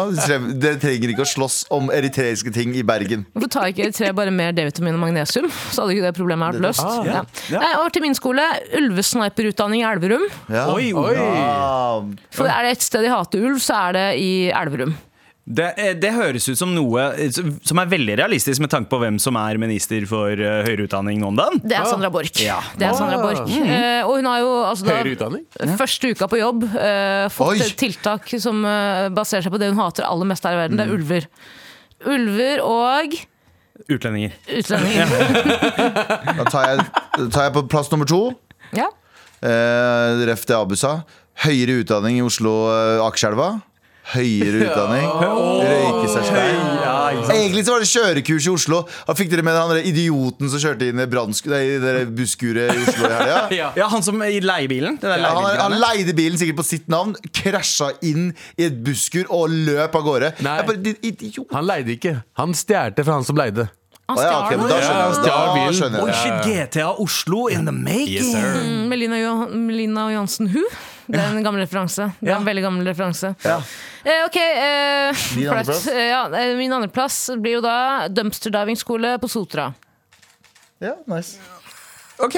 Dere 0.58 0.78
trenger 0.82 1.12
ikke 1.12 1.22
å 1.22 1.28
slåss 1.30 1.58
om 1.74 1.92
eritreiske 1.94 2.50
ting 2.54 2.72
i 2.78 2.82
Bergen. 2.86 3.22
Hvorfor 3.36 3.52
tar 3.54 3.68
ikke 3.70 3.90
tre 3.94 4.10
bare 4.16 4.32
mer 4.34 4.50
D-vitamin 4.56 4.96
og 4.96 5.02
magnesium? 5.04 5.46
Så 5.70 5.84
hadde 5.84 5.94
ikke 5.94 6.08
det 6.08 6.14
problemet 6.18 6.56
vært 6.56 6.64
løst. 6.64 6.82
Ah, 6.82 7.04
ja. 7.06 7.20
Ja. 7.52 7.60
Nei, 7.62 7.70
Over 7.78 7.92
til 7.94 8.02
min 8.02 8.16
skole. 8.18 8.42
Ulvesniperutdanning 8.80 9.84
i 9.84 9.86
Elverum. 9.88 10.24
Ja. 10.50 10.64
Oi, 10.74 10.88
oi. 10.90 11.12
Ja. 11.14 12.00
For 12.34 12.50
er 12.50 12.66
det 12.66 12.77
et 12.78 12.86
sted 12.86 13.04
de 13.04 13.12
hater 13.12 13.44
ulv, 13.44 13.60
så 13.62 13.76
er 13.88 13.98
det 13.98 14.08
i 14.22 14.32
Elverum. 14.54 14.96
Det, 15.48 15.68
eh, 15.80 15.94
det 15.96 16.10
høres 16.12 16.44
ut 16.50 16.58
som 16.60 16.74
noe 16.76 17.06
eh, 17.16 17.32
som 17.32 17.78
er 17.80 17.88
veldig 17.88 18.18
realistisk 18.20 18.60
med 18.60 18.68
tanke 18.72 18.90
på 18.92 18.98
hvem 19.00 19.16
som 19.22 19.36
er 19.40 19.56
minister 19.60 20.04
for 20.08 20.28
eh, 20.36 20.58
høyere 20.66 20.84
utdanning 20.84 21.22
nå 21.22 21.30
om 21.30 21.38
dagen. 21.38 21.62
Det 21.64 21.78
er 21.78 21.88
Sandra 21.88 22.10
Borch. 22.12 22.42
Ja. 22.44 22.58
Det 22.76 22.84
er 22.84 22.98
Sandra 22.98 23.22
Borch. 23.22 23.54
Eh, 23.56 24.02
og 24.04 24.18
hun 24.18 24.28
har 24.28 24.42
jo 24.42 24.50
altså, 24.66 24.90
da, 24.90 24.98
Høyere 24.98 25.14
utdanning? 25.16 25.46
Første 25.80 26.12
uka 26.12 26.28
på 26.28 26.42
jobb 26.42 26.68
uh, 26.68 27.30
fått 27.32 27.54
Oi. 27.54 27.64
et 27.64 27.80
tiltak 27.80 28.28
som 28.44 28.60
uh, 28.66 29.08
baserer 29.14 29.46
seg 29.46 29.54
på 29.54 29.62
det 29.62 29.72
hun 29.72 29.80
hater 29.80 30.04
aller 30.04 30.28
mest 30.28 30.44
her 30.44 30.58
i 30.58 30.60
verden. 30.66 30.76
Det 30.76 30.84
er 30.84 30.94
ulver. 30.98 31.30
Ulver 32.12 32.64
og 32.66 33.18
Utlendinger. 33.88 34.36
utlendinger. 34.52 35.12
Da 36.38 36.44
tar 36.50 36.64
jeg, 36.66 36.86
da 37.14 37.28
tar 37.32 37.48
jeg 37.48 37.56
på 37.56 37.64
plass 37.72 37.88
nummer 37.94 38.08
to. 38.10 38.20
Ja. 38.76 38.90
Eh, 39.38 40.26
ref 40.26 40.44
det 40.46 40.56
Abu 40.56 40.74
sa. 40.76 41.00
Høyere 41.44 41.80
utdanning 41.84 42.18
i 42.18 42.24
Oslo 42.26 42.54
eh, 42.72 43.04
Akerselva. 43.04 43.58
Høyere 44.08 44.62
utdanning. 44.66 45.04
Røykeserstein. 45.68 46.64
Egentlig 47.28 47.64
så 47.66 47.74
var 47.74 47.84
det 47.84 47.88
kjørekurs 47.90 48.46
i 48.48 48.52
Oslo. 48.52 48.80
Da 49.06 49.14
fikk 49.16 49.30
dere 49.32 49.44
med 49.46 49.56
han 49.58 49.80
idioten 49.82 50.50
som 50.50 50.62
kjørte 50.62 50.88
inn 50.88 51.02
i 51.02 51.06
nei, 51.06 51.60
i 51.68 51.78
det 51.82 51.94
busskuret 52.16 52.72
i 52.72 52.84
Oslo 52.86 53.04
i 53.04 53.12
helga? 53.12 53.38
Ja, 53.78 53.88
han 53.92 54.04
som 54.04 54.22
i 54.24 54.40
leiebilen. 54.42 54.98
Det 55.00 55.12
der 55.12 55.22
Ja, 55.22 55.32
han, 55.36 55.60
han 55.60 55.78
leide 55.82 56.16
bilen 56.16 56.40
sikkert 56.40 56.60
på 56.62 56.66
sitt 56.66 56.88
navn, 56.90 57.14
krasja 57.42 57.92
inn 58.06 58.32
i 58.56 58.68
et 58.68 58.78
busskur 58.84 59.28
og 59.28 59.52
løp 59.52 59.94
av 59.98 60.06
gårde. 60.08 60.34
Nei. 60.44 60.56
Jeg 60.60 60.70
bare, 60.72 60.94
idiot. 61.12 61.50
Han 61.54 61.68
leide 61.68 61.94
ikke. 61.98 62.16
Han 62.40 62.56
stjerte 62.56 63.04
fra 63.06 63.20
han 63.20 63.28
som 63.28 63.38
leide. 63.38 63.68
Han 64.08 64.16
ja, 64.16 64.28
stjal 64.28 64.62
men 64.62 64.70
da 64.70 64.76
skjønner 64.80 65.02
jeg. 65.04 66.04
Ja, 66.08 66.12
stjal 66.14 66.14
shit, 66.16 66.46
GTA 66.48 66.92
Oslo 66.96 67.48
in 67.52 67.68
the 67.68 67.74
making! 67.76 68.30
Mm, 68.32 68.86
Melina, 68.88 69.18
jo 69.20 69.34
Melina 69.52 70.06
Johansen 70.14 70.48
Jansen 70.48 70.56
Hu. 70.56 70.94
Det 71.12 71.16
er 71.16 71.32
en 71.32 71.44
gammel 71.44 71.62
referanse. 71.64 72.10
Det 72.20 72.28
er 72.28 72.36
en 72.36 72.44
veldig 72.44 72.62
gammel 72.66 72.88
referanse. 72.90 73.30
Eh, 74.04 74.24
ok, 74.26 74.36
eh, 74.36 75.22
Din 75.34 75.48
andreplass? 75.48 75.86
Eh, 75.88 76.08
ja, 76.10 76.22
eh, 76.36 76.52
Min 76.58 76.72
andreplass 76.76 77.30
blir 77.40 77.58
jo 77.58 77.62
da 77.64 78.08
dumpster 78.12 78.52
diving-skole 78.52 79.14
på 79.22 79.30
Sotra. 79.32 79.70
Ja, 80.84 80.94
nice. 81.10 81.40
Ok, 82.18 82.34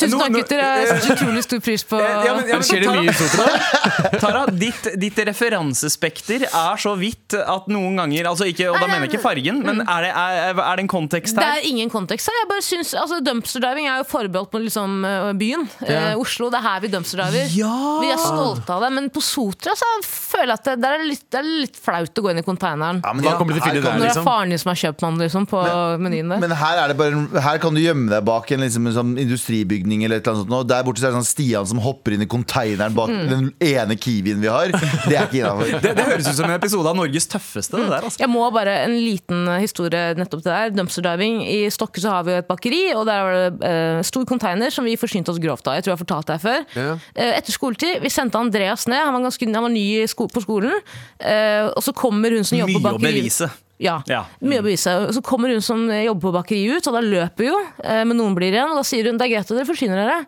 Tusen 0.00 0.18
takk, 0.18 0.32
gutter. 0.34 0.58
Jeg 0.58 0.86
setter 0.90 1.12
utrolig 1.14 1.42
stor 1.46 1.60
pris 1.62 1.84
på 1.86 1.98
ja, 2.00 2.34
men- 2.34 2.48
ja, 2.50 2.56
men 2.58 2.64
Skjer 2.66 2.80
det 2.82 2.94
mye 2.96 3.10
i 3.10 3.14
Sotra? 3.14 4.18
Tara, 4.20 4.40
ditt, 4.50 4.88
ditt 4.98 5.18
referansespekter 5.28 6.42
er 6.48 6.80
så 6.82 6.92
vidt 6.98 7.36
at 7.38 7.68
noen 7.70 7.96
ganger 8.00 8.28
altså 8.32 8.48
ikke, 8.50 8.66
Og 8.72 8.78
da 8.80 8.86
mener 8.88 9.06
jeg 9.06 9.12
ikke 9.14 9.22
fargen, 9.22 9.60
men 9.66 9.82
er 9.84 10.06
det, 10.06 10.10
er, 10.10 10.58
er 10.58 10.80
det 10.80 10.84
en 10.86 10.90
kontekst 10.90 11.38
her? 11.38 11.44
Det 11.44 11.62
er 11.62 11.68
ingen 11.70 11.90
kontekst 11.92 12.30
her. 12.30 12.38
Jeg 12.42 12.48
bare 12.50 12.64
synes, 12.66 12.92
altså, 12.98 13.20
Dumpster 13.26 13.62
diving 13.62 13.86
er 13.90 14.00
jo 14.02 14.08
forbeholdt 14.10 14.50
på 14.52 14.62
liksom, 14.64 14.98
eh, 15.06 15.30
byen. 15.38 15.66
Eh, 15.86 16.14
Oslo, 16.18 16.50
det 16.52 16.60
er 16.60 16.66
her 16.66 16.82
vi 16.84 16.90
dumpster 16.92 17.22
diver. 17.22 17.46
Ja. 17.56 17.72
Vi 18.02 18.10
er 18.12 18.20
stolte 18.22 18.74
av 18.76 18.82
det. 18.86 18.92
Men 18.98 19.08
på 19.14 19.22
Sotra 19.24 19.76
så 19.78 19.90
føler 20.06 20.54
jeg 20.56 20.58
at 20.66 20.82
det, 20.82 20.90
er 20.96 21.06
litt, 21.06 21.24
det 21.30 21.40
er 21.40 21.48
litt 21.66 21.78
flaut 21.78 22.10
å 22.20 22.26
gå 22.26 22.34
inn 22.34 22.42
i 22.42 22.46
konteineren. 22.46 23.02
Ja, 23.06 23.12
men 23.14 23.24
da 23.24 23.32
ja, 23.32 23.38
kommer 23.38 23.54
du 23.54 23.60
til 23.60 23.70
kan- 23.70 23.82
der, 23.82 23.86
Når 23.86 24.02
det 24.02 24.10
er 24.10 24.14
liksom? 24.14 24.26
faren 24.32 24.50
din 24.54 24.58
som 24.62 24.72
har 24.74 24.80
kjøpt 24.82 25.06
den 25.06 25.18
liksom, 25.22 25.46
på 25.50 25.62
menyen 26.02 26.34
der. 26.34 26.42
Men 26.42 26.56
her, 26.58 26.82
er 26.84 26.88
det 26.92 26.98
bare, 26.98 27.42
her 27.46 27.58
kan 27.62 27.74
du 27.74 27.80
gjemme 27.82 28.10
deg 28.10 28.24
bak 28.26 28.50
en, 28.56 28.60
liksom, 28.66 28.86
en 28.96 29.00
sånn 29.02 29.14
industribygning 29.20 30.04
eller 30.06 30.18
et 30.20 30.26
eller 30.26 30.40
annet 30.40 30.46
sånt. 30.48 30.56
Og 30.64 30.68
der 30.72 30.84
borte 30.86 31.02
så 31.02 31.08
er 31.10 31.14
det 31.14 31.20
sånn 31.20 31.28
Stian 31.28 31.68
som 31.68 31.80
hopper 31.84 32.16
inn 32.16 32.24
i 32.24 32.28
konteineren 32.30 32.96
bak 32.96 33.12
Mm. 33.12 33.28
den 33.30 33.44
ene 33.62 33.94
Kiwien 33.96 34.40
vi 34.42 34.48
har. 34.50 34.72
Det 35.06 35.14
er 35.14 35.26
ikke 35.28 35.38
innafor. 35.42 35.80
Det, 35.84 35.92
det 35.96 36.04
høres 36.08 36.26
ut 36.28 36.36
som 36.40 36.48
en 36.48 36.56
episode 36.56 36.90
av 36.90 36.96
Norges 36.98 37.28
tøffeste. 37.30 37.76
Det 37.78 37.86
der, 37.92 38.02
altså. 38.08 38.20
Jeg 38.24 38.30
må 38.32 38.42
bare 38.54 38.74
En 38.86 38.96
liten 38.96 39.46
historie 39.62 40.14
nettopp 40.18 40.42
til 40.42 40.50
der. 40.50 40.72
Dumpster 40.74 41.04
diving. 41.06 41.42
I 41.46 41.68
Stokke 41.72 42.00
så 42.02 42.10
har 42.16 42.26
vi 42.26 42.34
jo 42.34 42.40
et 42.42 42.48
bakeri, 42.48 42.82
og 42.96 43.06
der 43.08 43.22
var 43.26 43.36
det 43.36 43.70
uh, 43.98 44.02
stor 44.06 44.24
konteiner 44.28 44.72
som 44.74 44.84
vi 44.88 44.96
forsynte 45.00 45.30
oss 45.32 45.40
grovt 45.42 45.66
av. 45.68 45.78
Jeg 45.78 45.86
tror 45.86 45.94
jeg 45.94 45.98
har 45.98 46.04
fortalt 46.04 46.32
deg 46.32 46.42
før. 46.42 46.64
Ja. 46.76 46.96
Uh, 47.16 47.32
etter 47.36 47.52
skoletid, 47.54 48.00
vi 48.02 48.12
sendte 48.12 48.40
Andreas 48.40 48.86
ned. 48.90 49.00
Han 49.04 49.14
var, 49.18 49.26
ganske, 49.28 49.48
han 49.52 49.66
var 49.68 49.72
ny 49.74 49.86
sko 50.10 50.26
på 50.32 50.42
skolen. 50.44 50.74
Uh, 51.20 51.70
og 51.76 51.82
så 51.86 51.94
kommer 51.96 52.34
hun 52.36 52.44
som 52.46 52.58
jobber 52.58 52.80
Mye 52.80 52.90
på 52.90 52.98
å 52.98 53.04
bevise. 53.06 53.50
Ja, 53.78 53.98
Ja. 54.08 54.22
mye 54.40 54.60
å 54.62 54.64
bevise. 54.64 55.12
Så 55.12 55.20
kommer 55.22 55.48
hun 55.52 55.60
som 55.60 55.86
jobber 55.90 56.20
på 56.30 56.32
bakeriet 56.38 56.76
ut, 56.80 56.86
og 56.88 56.94
da 56.96 57.00
løper 57.04 57.44
jo. 57.50 57.58
eh, 57.84 58.04
Men 58.04 58.16
noen 58.16 58.34
blir 58.38 58.52
igjen, 58.52 58.70
og 58.70 58.76
da 58.80 58.82
sier 58.88 59.04
hun 59.10 59.18
det 59.18 59.26
er 59.26 59.34
greit 59.36 59.50
at 59.50 59.56
dere 59.56 59.66
forsyner 59.68 59.96
dere, 60.00 60.26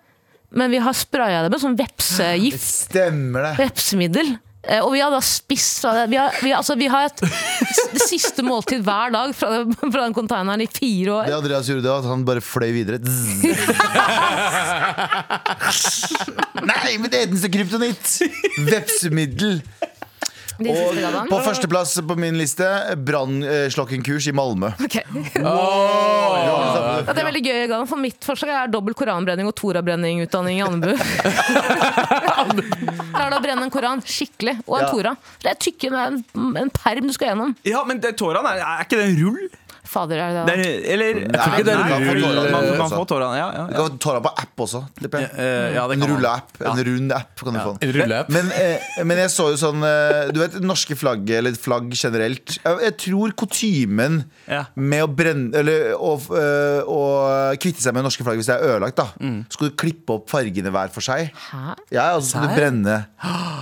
men 0.53 0.71
vi 0.73 0.79
har 0.81 0.93
spraya 0.97 1.43
det 1.45 1.51
med 1.53 1.61
sånn 1.61 1.77
vepsegift. 1.77 2.61
Stemmer 2.91 3.43
det. 3.51 3.57
Vepsemiddel. 3.67 4.39
Eh, 4.69 4.81
Og 4.85 4.93
vi 4.93 5.01
har 5.01 5.11
da 5.11 5.21
spist 5.25 5.81
fra 5.81 5.93
det. 5.95 6.07
Vi 6.11 6.17
har, 6.19 6.31
vi, 6.43 6.51
altså, 6.53 6.75
vi 6.77 6.89
har 6.91 7.05
et 7.07 7.21
det 7.95 8.01
siste 8.05 8.43
måltid 8.45 8.83
hver 8.85 9.13
dag 9.15 9.33
fra, 9.37 9.63
fra 9.81 10.03
den 10.05 10.13
konteineren 10.17 10.61
i 10.61 10.67
fire 10.67 11.09
år. 11.15 11.27
Det 11.31 11.37
Andreas 11.39 11.69
gjorde, 11.71 11.83
det 11.87 11.91
var 11.93 11.99
at 12.03 12.09
han 12.11 12.25
bare 12.27 12.41
fløy 12.45 12.73
videre. 12.75 12.99
Nei, 16.69 16.97
mitt 17.01 17.15
eneste 17.17 17.49
kryptonitt! 17.53 18.19
Vepsemiddel. 18.69 19.61
Og 20.59 21.29
på 21.31 21.39
førsteplass 21.45 21.93
på 22.03 22.17
min 22.19 22.35
liste 22.39 22.67
brannslokking-kurs 23.07 24.27
i 24.27 24.35
Malmö. 24.35 24.73
Ok. 24.83 24.97
Åh, 25.39 26.35
Ja, 26.49 27.13
det 27.15 27.21
er 27.23 27.27
veldig 27.29 27.43
gøy, 27.45 27.73
for 27.89 28.01
mitt 28.03 28.25
forslag 28.27 28.51
er 28.65 28.71
dobbel 28.73 28.95
koranbrenning 28.99 29.47
og 29.49 29.55
torabrenning-utdanning 29.59 30.59
i 30.59 30.65
Andebu. 30.67 30.97
Lær 32.19 33.31
deg 33.31 33.37
å 33.39 33.43
brenne 33.45 33.65
en 33.69 33.73
koran 33.73 34.03
skikkelig, 34.05 34.59
og 34.67 34.79
en 34.81 34.85
Ja. 34.85 34.91
tora. 34.91 35.13
Det 35.43 35.51
er 35.53 35.59
tykke 35.63 35.91
med 35.95 36.03
en, 36.35 36.57
en 36.65 36.71
perm 36.75 37.07
du 37.09 37.13
skal 37.15 37.33
gjennom. 37.33 37.55
Ja, 37.67 37.85
men 37.87 38.01
det, 38.03 38.17
tåraen 38.19 38.47
er, 38.51 38.59
er 38.65 38.85
ikke 38.87 38.99
det 39.01 39.09
en 39.13 39.19
rull? 39.23 39.49
Fader, 39.89 40.19
er 40.21 40.35
det 40.37 40.43
Det 40.49 40.55
det? 40.59 40.67
er, 40.69 40.93
eller 40.93 41.07
Jeg 41.23 41.31
tror 41.33 41.55
ikke 41.55 41.65
det 41.65 41.75
er 41.75 41.79
rull. 42.19 42.51
man 42.53 42.67
man, 42.79 42.91
får 42.93 43.07
tåraen, 43.09 43.37
ja, 43.39 43.47
ja, 43.57 43.63
Du 43.69 43.73
ja. 43.73 43.79
kan 43.79 43.95
få 43.95 44.01
tårene 44.05 44.23
på 44.27 44.33
app 44.43 44.63
også. 44.67 44.81
Lipp, 45.01 45.15
ja. 45.17 45.29
Eh, 45.33 45.69
ja, 45.79 45.87
det 45.89 45.97
En 45.97 46.03
man. 46.05 46.11
rulleapp. 46.13 46.61
En 46.61 46.83
rund 46.89 47.13
app 47.17 47.45
kan 47.45 47.57
du 47.57 47.61
få. 47.61 47.73
En 47.87 47.93
rulleapp. 47.97 48.29
Men, 48.37 48.51
eh, 48.53 48.89
men 49.09 49.23
jeg 49.25 49.31
så 49.33 49.49
jo 49.53 49.57
sånn 49.61 49.83
eh, 49.89 50.31
Du 50.35 50.41
vet 50.43 50.59
norske 50.61 50.97
flagget, 50.99 51.39
eller 51.41 51.57
flagg 51.57 51.89
generelt. 51.97 52.59
Jeg, 52.61 52.79
jeg 52.85 52.97
tror 53.07 53.33
kutymen 53.45 54.21
Ja. 54.49 54.65
med 54.77 55.03
å 55.05 55.09
brenne 55.09 55.55
Eller 55.59 55.95
å, 55.97 56.15
å 56.87 57.01
kvitte 57.61 57.83
seg 57.83 57.95
med 57.97 58.05
norske 58.07 58.25
flagg 58.27 58.39
hvis 58.41 58.49
det 58.51 58.59
er 58.59 58.67
ødelagt, 58.75 58.97
da. 59.01 59.09
Mm. 59.21 59.41
Skal 59.53 59.71
du 59.71 59.77
klippe 59.81 60.19
opp 60.19 60.29
fargene 60.31 60.71
hver 60.75 60.93
for 60.95 61.05
seg? 61.05 61.33
Hæ? 61.51 61.75
Ja, 61.95 62.11
og 62.17 62.23
så 62.23 62.35
skal 62.37 62.49
du 62.49 62.55
brenne 62.59 62.99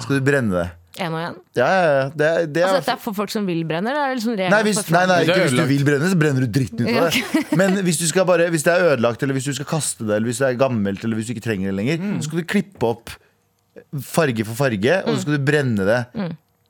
Skal 0.02 0.18
du 0.20 0.26
brenne 0.26 0.52
det. 0.64 0.68
En 1.02 1.14
og 1.16 1.20
en? 1.20 1.36
Ja, 1.58 1.66
ja, 1.66 1.88
ja. 1.96 2.04
Det, 2.10 2.30
det 2.54 2.62
Altså, 2.64 2.80
dette 2.80 2.94
er 2.96 3.02
for 3.02 3.16
folk 3.16 3.32
som 3.32 3.46
vil 3.48 3.62
brenne, 3.68 3.92
eller 3.92 4.02
er 4.06 4.14
det 4.14 4.20
liksom 4.20 4.38
Nei, 4.54 4.60
hvis, 4.66 4.80
nei, 4.94 5.02
nei, 5.10 5.18
ikke 5.26 5.38
hvis 5.42 5.56
du 5.56 5.62
vil 5.70 5.84
brenne, 5.88 6.10
så 6.12 6.18
brenner 6.20 6.46
du 6.46 6.50
dritten 6.58 6.86
ut 6.86 6.92
av 6.92 7.08
det. 7.10 7.42
Men 7.60 7.78
hvis, 7.86 8.00
du 8.00 8.06
skal 8.10 8.26
bare, 8.28 8.48
hvis 8.52 8.66
det 8.66 8.74
er 8.74 8.90
ødelagt, 8.92 9.22
eller 9.24 9.36
hvis 9.38 9.48
du 9.50 9.54
skal 9.58 9.68
kaste 9.76 10.06
det, 10.06 10.18
eller 10.18 10.30
hvis 10.30 10.42
det 10.42 10.48
er 10.50 10.58
gammelt, 10.60 11.04
eller 11.04 11.20
hvis 11.20 11.30
du 11.30 11.36
ikke 11.36 11.46
trenger 11.48 11.72
det 11.72 11.76
lenger, 11.78 12.08
så 12.16 12.28
skal 12.28 12.42
du 12.42 12.48
klippe 12.56 12.90
opp 12.90 13.14
farge 14.06 14.46
for 14.48 14.58
farge, 14.58 15.00
og 15.04 15.12
så 15.14 15.24
skal 15.24 15.36
du 15.36 15.46
brenne 15.46 15.86
det. 15.88 16.00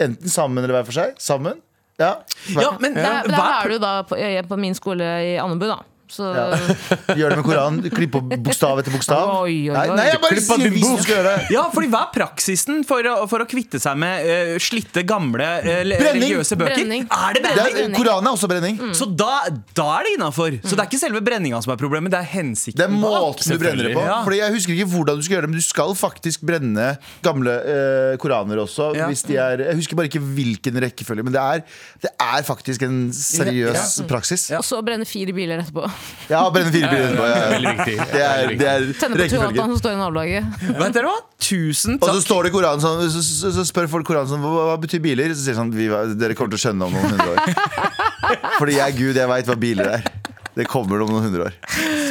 Enten 0.02 0.32
sammen 0.32 0.64
eller 0.64 0.80
hver 0.80 0.88
for 0.90 0.98
seg. 0.98 1.14
Sammen. 1.22 1.62
Ja. 1.96 2.18
ja, 2.52 2.74
men 2.82 2.92
Der, 2.92 3.24
der 3.24 3.38
er 3.40 3.70
du 3.72 3.78
da 3.80 3.92
på, 4.04 4.18
på 4.50 4.56
min 4.60 4.74
skole 4.76 5.06
i 5.24 5.36
Andebu, 5.40 5.64
da. 5.70 5.78
Så 6.12 6.26
Ja. 6.34 6.46
Gjør 7.18 7.32
det 7.32 7.36
med 7.40 7.44
Koranen. 7.46 7.90
Klipp 7.90 8.12
på 8.14 8.20
bokstav 8.22 8.78
etter 8.80 8.94
bokstav. 8.94 9.30
Oi, 9.42 9.66
oi, 9.70 9.72
oi. 9.72 9.74
Nei, 9.74 9.86
nei, 9.98 10.06
jeg 10.10 10.20
bare 10.22 10.36
Klipp 10.36 10.46
sier 10.46 10.74
du 10.76 11.02
skal 11.02 11.14
gjøre 11.16 11.32
det. 11.32 11.46
Ja, 11.54 11.64
fordi 11.72 11.90
Hva 11.92 12.02
er 12.06 12.12
praksisen 12.14 12.82
for 12.86 13.08
å, 13.10 13.14
for 13.30 13.42
å 13.42 13.46
kvitte 13.48 13.80
seg 13.82 13.98
med 14.00 14.26
uh, 14.26 14.52
slitte, 14.62 15.02
gamle 15.08 15.46
uh, 15.64 15.80
religiøse 15.90 16.58
bøker? 16.60 16.76
Brenning. 16.82 17.06
Er 17.10 17.36
det 17.36 17.42
det 17.44 17.54
brenning? 17.56 17.90
er, 17.90 17.96
Koranen 17.98 18.30
er 18.30 18.36
også 18.38 18.50
brenning. 18.50 18.80
Så 18.96 19.08
da, 19.10 19.32
da 19.76 19.86
er 19.98 20.08
det 20.08 20.14
innafor. 20.18 20.58
Så 20.62 20.74
det 20.74 20.84
er 20.84 20.90
ikke 20.90 21.02
selve 21.02 21.22
brenninga 21.26 21.60
som 21.64 21.74
er 21.74 21.80
problemet, 21.80 22.12
det 22.14 22.20
er 22.22 22.30
hensikten. 22.36 22.78
Det 22.80 22.86
er 22.86 22.94
måten 22.94 23.54
du 23.56 23.58
brenner 23.62 23.90
det 23.90 23.94
på. 23.96 24.04
Ja. 24.06 24.20
Fordi 24.26 24.40
Jeg 24.42 24.56
husker 24.56 24.76
ikke 24.76 24.90
hvordan 24.94 25.20
du 25.20 25.26
skal 25.26 25.38
gjøre 25.38 25.48
det, 25.48 25.52
men 25.54 25.62
du 25.62 25.66
skal 25.66 25.94
faktisk 25.98 26.46
brenne 26.46 26.88
gamle 27.26 27.56
uh, 27.66 28.12
koraner 28.22 28.62
også. 28.62 28.92
Ja. 28.98 29.10
Hvis 29.10 29.24
de 29.26 29.38
er, 29.40 29.64
jeg 29.70 29.80
husker 29.82 29.98
bare 29.98 30.10
ikke 30.10 30.22
hvilken 30.22 30.78
rekkefølge, 30.86 31.26
men 31.26 31.34
det 31.34 31.42
er, 31.42 31.64
det 32.04 32.12
er 32.14 32.46
faktisk 32.46 32.86
en 32.86 33.00
seriøs 33.16 33.98
praksis. 34.10 34.48
Og 34.56 34.64
så 34.66 34.80
brenne 34.86 35.06
fire 35.08 35.34
biler 35.36 35.62
etterpå. 35.64 35.86
Ja, 36.26 36.40
brenne 36.50 36.72
fire 36.74 36.88
biler. 36.90 37.14
Ja, 37.14 37.26
ja. 37.30 37.48
Veldig 37.52 37.72
viktig. 37.78 37.96
Det 38.10 38.22
er, 38.24 38.52
det 38.58 38.66
er 38.66 38.86
Tenne 38.98 39.18
på 39.20 39.28
Toyotaen 39.30 39.74
som 39.74 39.78
står 39.78 39.94
i 39.94 39.98
nabolaget. 40.00 40.62
Vet 40.66 40.96
dere 40.96 41.10
hva? 41.12 41.20
Tusen 41.46 42.00
Og 42.00 42.08
så 42.08 42.22
står 42.24 42.46
det 42.46 42.50
i 42.50 42.56
Koranen 42.56 42.82
sånn, 42.82 43.02
så, 43.14 43.22
så, 43.22 43.52
så 43.54 43.66
spør 43.68 43.90
folk 43.92 44.08
Koranen 44.08 44.32
sånn, 44.32 44.42
hva, 44.42 44.70
hva 44.72 44.78
betyr 44.82 45.02
biler? 45.04 45.34
Så 45.36 45.44
sier 45.44 45.54
de 45.54 45.60
sånn, 45.60 45.74
vi, 45.76 45.86
dere 46.18 46.38
kommer 46.38 46.56
til 46.56 46.58
å 46.58 46.64
skjønne 46.64 46.88
om 46.88 46.96
noen 46.96 47.14
hundre 47.14 47.28
år. 47.36 48.00
Fordi 48.58 48.78
jeg 48.78 48.86
er 48.86 48.96
Gud, 48.98 49.20
jeg 49.20 49.30
veit 49.30 49.52
hva 49.52 49.58
biler 49.66 49.92
er. 49.98 50.08
Det 50.56 50.66
kommer 50.70 51.04
om 51.04 51.12
noen 51.14 51.28
hundre 51.28 51.50
år. 51.50 51.60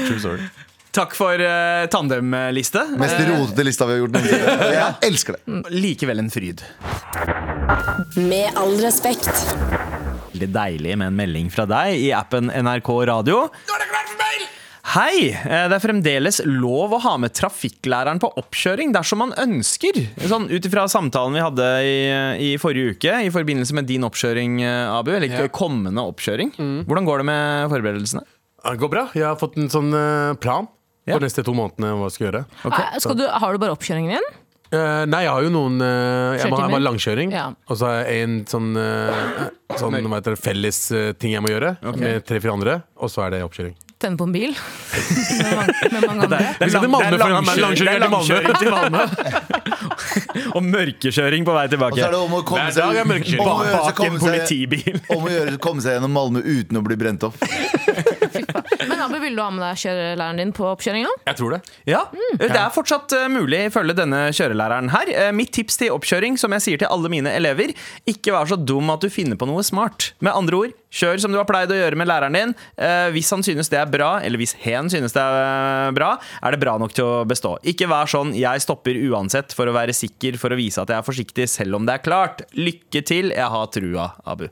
True 0.05 0.21
story. 0.21 0.47
Takk 0.95 1.11
for 1.17 1.41
uh, 1.43 1.83
tandemliste. 1.91 2.85
Mest 3.01 3.19
rotete 3.27 3.65
lista 3.67 3.87
vi 3.89 3.97
har 3.97 4.05
gjort 4.05 4.15
noensinne. 4.15 4.69
Jeg 4.77 4.93
elsker 5.09 5.35
det. 5.35 5.57
Likevel 5.75 6.23
en 6.23 6.31
fryd. 6.31 6.63
Med 8.15 8.55
all 8.55 8.77
respekt. 8.79 9.94
Veldig 10.35 10.51
deilig 10.51 10.95
med 10.99 11.07
en 11.07 11.15
melding 11.15 11.45
fra 11.53 11.63
deg 11.69 11.95
i 11.95 12.09
appen 12.11 12.49
NRK 12.51 12.89
Radio. 13.07 13.45
Hei! 14.95 15.29
er 15.31 15.69
Det 15.71 15.77
er 15.77 15.81
fremdeles 15.83 16.41
lov 16.43 16.91
å 16.91 16.99
ha 17.05 17.13
med 17.23 17.31
trafikklæreren 17.35 18.19
på 18.19 18.27
oppkjøring 18.41 18.91
dersom 18.95 19.23
man 19.23 19.31
ønsker. 19.39 19.95
Sånn 20.27 20.49
Ut 20.51 20.67
ifra 20.67 20.83
samtalen 20.91 21.37
vi 21.39 21.43
hadde 21.45 21.69
i, 21.87 21.95
i 22.49 22.51
forrige 22.59 22.97
uke 22.97 23.15
i 23.23 23.31
forbindelse 23.31 23.77
med 23.79 23.87
din 23.87 24.03
oppkjøring, 24.07 24.59
eh, 24.67 24.91
Abu, 24.91 25.13
eller 25.15 25.31
Ja. 25.31 25.47
kommende 25.47 26.03
oppkjøring. 26.03 26.51
Hvordan 26.83 27.07
går 27.07 27.23
det 27.23 27.25
med 27.31 27.71
forberedelsene? 27.71 28.25
Det 28.65 28.77
går 28.83 28.91
bra. 28.91 29.07
Jeg 29.15 29.23
har 29.23 29.39
fått 29.39 29.55
en 29.57 29.71
sånn 29.71 29.91
plan 29.91 30.67
plan 30.67 30.67
Ja. 31.07 31.19
neste 31.19 31.45
to 31.45 31.53
månedene 31.53 31.95
hva 31.95 32.09
jeg 32.09 32.17
skal 32.17 32.27
gjøre. 32.27 32.45
okay. 32.65 32.99
Skal 32.99 33.15
du, 33.15 33.27
har 33.29 33.53
du 33.53 33.57
bare 33.63 33.71
oppkjøringen 33.77 34.17
din? 34.19 34.33
Eh, 34.75 35.05
nei, 35.09 35.21
jeg 35.25 35.33
har 35.33 35.45
jo 35.45 35.53
noen 35.53 35.79
uh, 35.81 36.35
Jeg 36.37 36.51
må 36.51 36.59
ha 36.59 36.67
bare 36.71 36.83
langkjøring. 36.83 37.33
Ja. 37.35 37.47
Og 37.69 37.79
så 37.79 37.89
har 37.89 38.03
jeg 38.03 38.25
en 38.25 38.37
sånn, 38.49 38.73
uh, 38.75 39.47
sånn 39.79 39.97
det, 39.97 40.35
felles 40.41 40.81
ting 41.21 41.35
jeg 41.35 41.43
må 41.45 41.53
gjøre 41.53 41.75
med 41.95 42.25
tre-fire 42.27 42.55
andre. 42.55 42.79
Og 42.99 43.11
så 43.11 43.25
er 43.27 43.35
det 43.37 43.43
oppkjøring. 43.45 43.75
Tenne 43.95 44.19
på 44.19 44.25
en 44.27 44.33
bil? 44.35 44.51
med, 45.31 45.55
mange, 45.55 45.73
med 45.91 46.01
mange 46.03 46.25
andre? 46.27 46.39
Det 46.59 46.65
er 46.67 47.61
langkjøring 47.63 48.01
til 48.03 48.11
Malmö. 48.11 48.55
til 48.59 48.71
Malmö. 48.75 49.03
Og 50.57 50.63
mørkekjøring 50.65 51.47
på 51.47 51.55
vei 51.55 51.65
tilbake. 51.71 51.95
Og 51.95 52.01
så 52.01 52.09
er 52.09 52.15
det 52.15 52.19
om 52.19 52.35
å 52.35 52.41
komme 52.43 52.65
dag 52.75 52.83
er 52.83 52.99
seg, 52.99 53.07
mørkekjøring. 53.11 53.45
om 53.45 53.61
å 53.61 53.65
gjøre 53.69 53.83
Bak 53.85 54.01
en 54.03 54.19
politibil. 54.25 54.99
om 55.15 55.23
å 55.23 55.31
gjøre, 55.31 55.55
komme 55.63 55.85
seg 55.85 55.95
gjennom 55.95 56.15
Malmö 56.19 56.43
uten 56.43 56.81
å 56.81 56.83
bli 56.85 56.99
brent 56.99 57.23
opp. 57.29 57.39
Men 58.89 59.01
Abu, 59.05 59.17
vil 59.23 59.35
du 59.37 59.41
ha 59.43 59.49
med 59.53 59.63
deg 59.65 59.81
kjørelæreren 59.83 60.41
din 60.41 60.53
på 60.55 60.67
oppkjøringa? 60.71 61.11
Jeg 61.27 61.39
tror 61.39 61.55
det. 61.55 61.61
Ja, 61.89 62.03
Det 62.39 62.49
er 62.51 62.71
fortsatt 62.75 63.15
eh, 63.17 63.27
mulig 63.31 63.65
ifølge 63.69 63.95
denne 63.97 64.25
kjørelæreren 64.35 64.91
her. 64.93 65.11
Eh, 65.13 65.31
Mitt 65.35 65.53
tips 65.55 65.77
til 65.81 65.93
oppkjøring, 65.95 66.37
som 66.41 66.53
jeg 66.57 66.65
sier 66.65 66.81
til 66.83 66.91
alle 66.91 67.11
mine 67.11 67.31
elever, 67.35 67.73
ikke 68.09 68.33
vær 68.35 68.49
så 68.51 68.57
dum 68.59 68.89
at 68.93 69.01
du 69.05 69.09
finner 69.13 69.39
på 69.39 69.47
noe 69.49 69.63
smart. 69.65 70.11
Med 70.23 70.33
andre 70.35 70.61
ord, 70.65 70.75
kjør 70.95 71.21
som 71.21 71.33
du 71.33 71.39
har 71.39 71.47
pleid 71.49 71.71
å 71.73 71.77
gjøre 71.77 71.99
med 71.99 72.09
læreren 72.09 72.37
din. 72.37 72.53
Eh, 72.77 73.09
Hvis 73.15 73.31
han 73.33 73.43
synes 73.45 73.69
det 73.71 73.79
er 73.81 73.91
bra, 73.91 74.15
eller 74.23 74.39
hvis 74.41 74.55
hen 74.63 74.89
synes 74.91 75.15
det 75.15 75.21
er 75.21 75.39
eh, 75.41 75.91
bra, 75.95 76.13
er 76.41 76.55
det 76.55 76.61
bra 76.63 76.77
nok 76.81 76.95
til 76.95 77.05
å 77.05 77.25
bestå. 77.27 77.55
Ikke 77.67 77.89
vær 77.91 78.09
sånn 78.09 78.33
'jeg 78.35 78.63
stopper 78.63 78.95
uansett 79.09 79.53
for 79.53 79.67
å 79.67 79.75
være 79.75 79.93
sikker, 79.93 80.37
for 80.37 80.49
å 80.49 80.59
vise 80.59 80.81
at 80.81 80.89
jeg 80.89 80.97
er 80.97 81.07
forsiktig', 81.07 81.49
selv 81.49 81.75
om 81.75 81.85
det 81.85 81.93
er 81.99 82.03
klart. 82.05 82.41
Lykke 82.55 83.03
til, 83.05 83.29
jeg 83.35 83.49
har 83.49 83.67
trua, 83.67 84.11
Abu. 84.25 84.47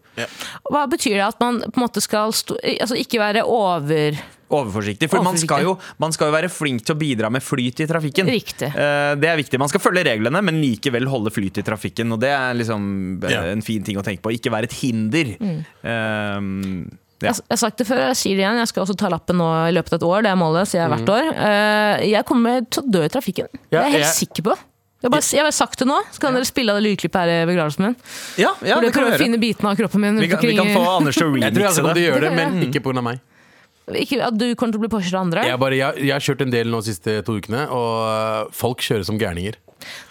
Hva 0.70 0.86
betyr 0.89 1.18
det 1.18 1.28
at 1.28 1.39
man 1.39 1.62
på 1.62 1.78
en 1.78 1.88
måte 1.88 2.02
skal 2.02 2.32
altså 2.32 2.96
ikke 3.00 3.20
være 3.20 3.44
over 3.48 4.18
Overforsiktig. 4.54 5.10
For 5.10 5.24
man 5.26 5.38
skal, 5.41 5.64
jo, 5.66 5.76
man 5.99 6.14
skal 6.16 6.30
jo 6.30 6.36
være 6.36 6.49
flink 6.54 6.84
til 6.86 6.93
å 6.95 6.99
bidra 6.99 7.32
med 7.34 7.41
flyt 7.41 7.82
i 7.82 7.88
trafikken. 7.89 8.28
Riktig. 8.30 8.70
Eh, 8.70 9.16
Det 9.20 9.30
er 9.32 9.38
viktig. 9.39 9.58
Man 9.60 9.70
skal 9.72 9.82
følge 9.82 10.04
reglene, 10.06 10.41
men 10.45 10.62
likevel 10.62 11.08
holde 11.10 11.32
flyt 11.34 11.58
i 11.58 11.64
trafikken. 11.66 12.12
Og 12.14 12.20
det 12.22 12.30
er 12.36 12.54
liksom 12.60 13.24
eh, 13.24 13.32
Ja. 13.34 13.41
en 13.51 13.62
fin 13.66 13.82
ting 13.84 13.97
å 13.97 14.04
tenke 14.06 14.22
på. 14.22 14.32
Ikke 14.38 14.51
være 14.54 14.70
et 14.70 14.78
hinder. 14.84 15.34
Eh, 15.84 16.91
Ja. 17.24 17.32
Jeg, 17.32 17.45
har 17.54 17.60
sagt 17.62 17.78
det 17.80 17.86
før, 17.88 18.01
jeg 18.10 18.18
sier 18.20 18.36
det 18.36 18.43
igjen. 18.43 18.58
Jeg 18.60 18.68
skal 18.68 18.84
også 18.84 18.97
ta 18.99 19.08
lappen 19.08 19.38
nå 19.39 19.45
i 19.70 19.72
løpet 19.72 19.93
av 19.95 20.01
et 20.01 20.04
år. 20.10 20.24
Det 20.26 20.32
er 20.34 20.36
målet, 20.36 20.68
sier 20.68 20.82
jeg 20.84 20.91
hvert 20.91 21.12
år. 21.14 21.30
Eh, 21.32 22.10
Jeg 22.12 22.26
kommer 22.28 22.66
til 22.70 22.84
å 22.84 22.91
dø 22.91 23.04
i 23.06 23.08
trafikken. 23.14 23.47
Det 23.72 23.80
er 23.80 23.84
jeg 23.88 23.91
helt 23.93 24.04
jeg- 24.04 24.18
sikker 24.28 24.43
på. 24.43 24.58
Jeg 25.04 25.08
har 25.08 25.10
bare, 25.12 25.22
jeg 25.32 25.39
har 25.39 25.47
bare 25.47 25.56
sagt 25.56 25.80
det 25.80 25.88
nå, 25.88 25.97
så 26.12 26.20
kan 26.20 26.34
dere 26.34 26.43
spille 26.47 26.72
av 26.72 26.82
det 26.82 26.84
lydklippet 26.88 27.16
her 27.16 27.28
i 27.28 27.45
begravelsen 27.47 27.80
min. 27.86 27.95
ja, 28.39 28.51
ja, 28.64 28.80
det 28.80 28.91
kan 28.93 29.04
vi 29.04 29.12
gjøre. 29.12 29.20
finne 29.20 29.39
bitene 29.39 29.68
av 29.72 29.76
kroppen 29.78 29.99
min. 29.99 30.20
Vi 30.20 30.28
kan, 30.32 30.39
vi 30.39 30.56
kan 30.56 30.68
få 30.68 30.84
Anders 30.97 31.16
til 31.16 31.28
å 31.28 31.36
Jeg 31.39 31.54
tror 31.54 31.60
jeg 31.60 31.64
remixe 31.64 31.76
kommer 31.76 31.76
til 31.76 31.88
å 31.91 31.93
det. 31.95 32.04
gjøre 32.08 32.22
det, 32.22 32.30
Det 32.30 32.36
men 32.36 32.72
ikke 32.72 32.82
pga. 32.84 33.04
meg. 33.04 33.20
Ikke 33.91 34.21
at 34.23 34.38
du 34.39 34.45
kommer 34.55 34.75
til 34.75 34.79
å 34.79 34.86
bli 34.86 34.91
Porsche 34.93 35.13
av 35.15 35.25
andre. 35.25 35.43
Jeg, 35.49 35.59
bare, 35.59 35.77
jeg, 35.79 36.05
jeg 36.07 36.15
har 36.15 36.23
kjørt 36.23 36.43
en 36.45 36.53
del 36.53 36.71
nå 36.71 36.79
de 36.84 36.93
siste 36.93 37.19
to 37.27 37.36
ukene, 37.39 37.65
og 37.73 37.91
øh, 38.07 38.53
folk 38.55 38.84
kjører 38.86 39.07
som 39.07 39.19
gærninger. 39.19 39.59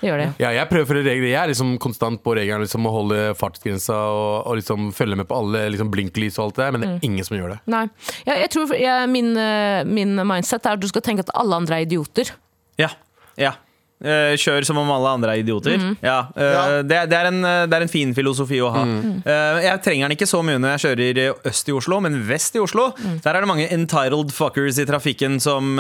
Det 0.03 0.11
gjør 0.11 0.21
det. 0.21 0.29
Ja, 0.43 0.51
jeg 0.53 0.69
prøver 0.69 0.85
å 0.85 0.91
følge 0.91 1.05
regler. 1.07 1.29
Jeg 1.31 1.41
er 1.41 1.51
liksom 1.53 1.71
konstant 1.81 2.21
på 2.25 2.35
reglene 2.37 2.67
liksom, 2.67 2.85
å 2.89 2.93
holde 2.93 3.21
fartsgrensa 3.39 3.97
og, 4.13 4.35
og 4.51 4.59
liksom 4.61 4.91
følge 4.97 5.17
med 5.23 5.29
på 5.31 5.39
alle 5.39 5.65
liksom, 5.73 5.89
blinklys 5.95 6.37
og 6.39 6.51
alt 6.51 6.59
det 6.59 6.67
der, 6.67 6.75
men 6.77 6.85
det 6.85 6.91
er 6.91 7.09
ingen 7.09 7.29
som 7.29 7.39
gjør 7.39 7.55
det. 7.55 7.59
Nei. 7.73 7.85
Jeg, 8.27 8.43
jeg 8.45 8.53
tror 8.53 8.77
jeg, 8.77 9.11
min, 9.13 9.33
eh, 9.41 9.81
min 9.89 10.17
mindset 10.21 10.69
er 10.69 10.77
at 10.77 10.83
du 10.83 10.89
skal 10.91 11.05
tenke 11.07 11.25
at 11.25 11.33
alle 11.39 11.63
andre 11.63 11.81
er 11.81 11.89
idioter. 11.89 12.35
Ja. 12.81 12.93
ja. 13.41 13.57
Eh, 14.03 14.35
kjør 14.41 14.65
som 14.67 14.79
om 14.81 14.91
alle 14.91 15.11
andre 15.17 15.37
er 15.37 15.43
idioter. 15.45 15.79
Mm. 15.79 15.95
Ja, 16.03 16.19
uh, 16.35 16.43
Ja. 16.43 16.63
Det, 16.83 16.99
det, 17.11 17.19
er 17.19 17.29
en, 17.31 17.39
eh, 17.47 17.65
det 17.71 17.77
er 17.77 17.85
en 17.87 17.91
fin 17.91 18.11
filosofi 18.15 18.59
å 18.63 18.71
ha. 18.75 18.83
Mm. 18.83 19.23
Uh, 19.23 19.61
jeg 19.63 19.83
trenger 19.85 20.09
den 20.09 20.17
ikke 20.17 20.29
så 20.29 20.41
mye 20.45 20.59
når 20.59 20.75
jeg 20.75 20.83
kjører 20.87 21.21
øst 21.51 21.71
i 21.71 21.77
Oslo, 21.77 22.01
men 22.03 22.19
vest 22.27 22.59
i 22.59 22.63
Oslo 22.63 22.89
mm. 22.97 23.21
Der 23.23 23.37
er 23.37 23.45
det 23.45 23.51
mange 23.51 23.69
entitled 23.73 24.33
fuckers 24.35 24.81
i 24.83 24.87
trafikken 24.89 25.39
som, 25.43 25.79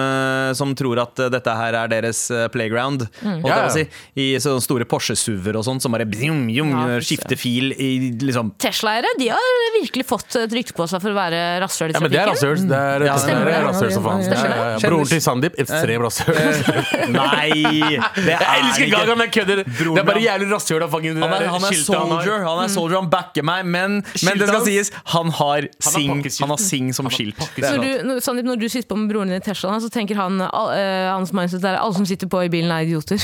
som 0.56 0.74
tror 0.78 1.00
at 1.02 1.18
dette 1.32 1.54
her 1.56 1.76
er 1.82 1.90
deres 1.90 2.20
playground. 2.54 3.06
Holdt 3.22 3.48
Ja, 3.48 3.66
si. 3.72 3.84
I 4.18 4.28
sånne 4.42 4.62
store 4.64 4.86
Porsche-SUV-er 4.88 5.58
og 5.58 5.66
sånn 5.66 5.80
som 5.82 5.94
bare 5.94 6.06
bjum, 6.08 6.44
bjum, 6.50 6.72
Ja, 6.72 7.00
skifter 7.04 7.38
fil 7.40 7.72
i 7.74 7.90
liksom 8.22 8.54
Tesla-eiere 8.62 9.12
de 9.18 9.28
har 9.32 9.66
virkelig 9.78 10.06
fått 10.08 10.38
et 10.40 10.54
rykte 10.54 10.76
på 10.76 10.86
seg 10.90 11.02
for 11.02 11.12
å 11.12 11.18
være 11.18 11.42
rasshøl 11.62 11.92
i 11.92 11.96
trafikken. 11.96 12.16
Ja, 12.16 12.28
men 12.30 12.70
det 12.70 12.80
er 12.82 13.04
rasshøl. 13.06 13.42
Det 13.42 13.50
er, 13.56 13.66
rasshøl 13.66 13.94
som 13.96 14.06
faen. 14.06 14.82
Broren 14.86 15.10
til 15.10 15.24
Sandeep, 15.24 15.58
ekstrem 15.62 16.06
rasshøl. 16.06 16.38
Nei! 17.18 18.02
Det 18.16 18.32
Jeg 18.32 18.38
er 18.42 18.62
elsker 18.62 18.90
Gaga, 18.92 19.16
men 19.16 19.26
jeg 19.28 19.34
kødder. 19.38 19.62
Broren 19.66 19.96
Det 19.96 20.02
er 20.02 20.08
bare 20.08 20.22
jævlig 20.24 20.48
rasshøl 20.52 20.84
av 20.86 20.92
fucking 20.92 21.18
Han 21.18 21.24
er, 21.28 21.46
han 21.46 21.66
er 21.66 21.68
han 21.68 21.78
soldier, 21.82 22.44
han 22.46 22.62
er 22.64 22.72
soldier, 22.72 22.98
han 23.00 23.10
backer 23.12 23.46
meg, 23.46 23.66
men, 23.66 24.00
men 24.26 24.40
det 24.40 24.48
skal 24.50 24.64
sies, 24.66 24.92
han 25.14 25.32
har 25.38 25.68
Sing, 25.82 26.22
han 26.40 26.54
har 26.54 26.62
Sing 26.62 26.92
som 26.96 27.10
skilt. 27.12 27.40
Når 27.62 27.82
du, 27.82 27.90
når, 28.08 28.22
Sandeep, 28.24 28.48
når 28.48 28.60
du 28.62 28.68
sitter 28.68 28.88
på 28.92 28.98
med 29.00 29.12
broren 29.12 29.32
din 29.32 29.40
i 29.40 29.44
Teslaen, 29.44 29.82
så 29.82 29.90
tenker 29.92 30.18
han 30.18 30.40
all, 30.48 30.72
uh, 30.72 31.12
hans 31.16 31.34
mindset 31.36 31.64
er 31.68 31.78
alle 31.80 31.96
som 31.96 32.08
sitter 32.08 32.30
på 32.30 32.44
i 32.46 32.50
bilen, 32.52 32.72
er 32.72 32.86
idioter. 32.86 33.22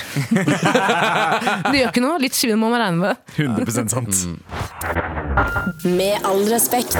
det 1.70 1.82
gjør 1.82 1.92
ikke 1.92 2.04
noe. 2.04 2.18
Litt 2.22 2.36
svin 2.38 2.58
må 2.60 2.70
man 2.72 2.82
regne 2.82 3.10
med. 3.10 3.24
100% 3.36 3.94
sant. 3.94 4.24
Med 5.84 6.26
all 6.26 6.44
respekt. 6.50 6.98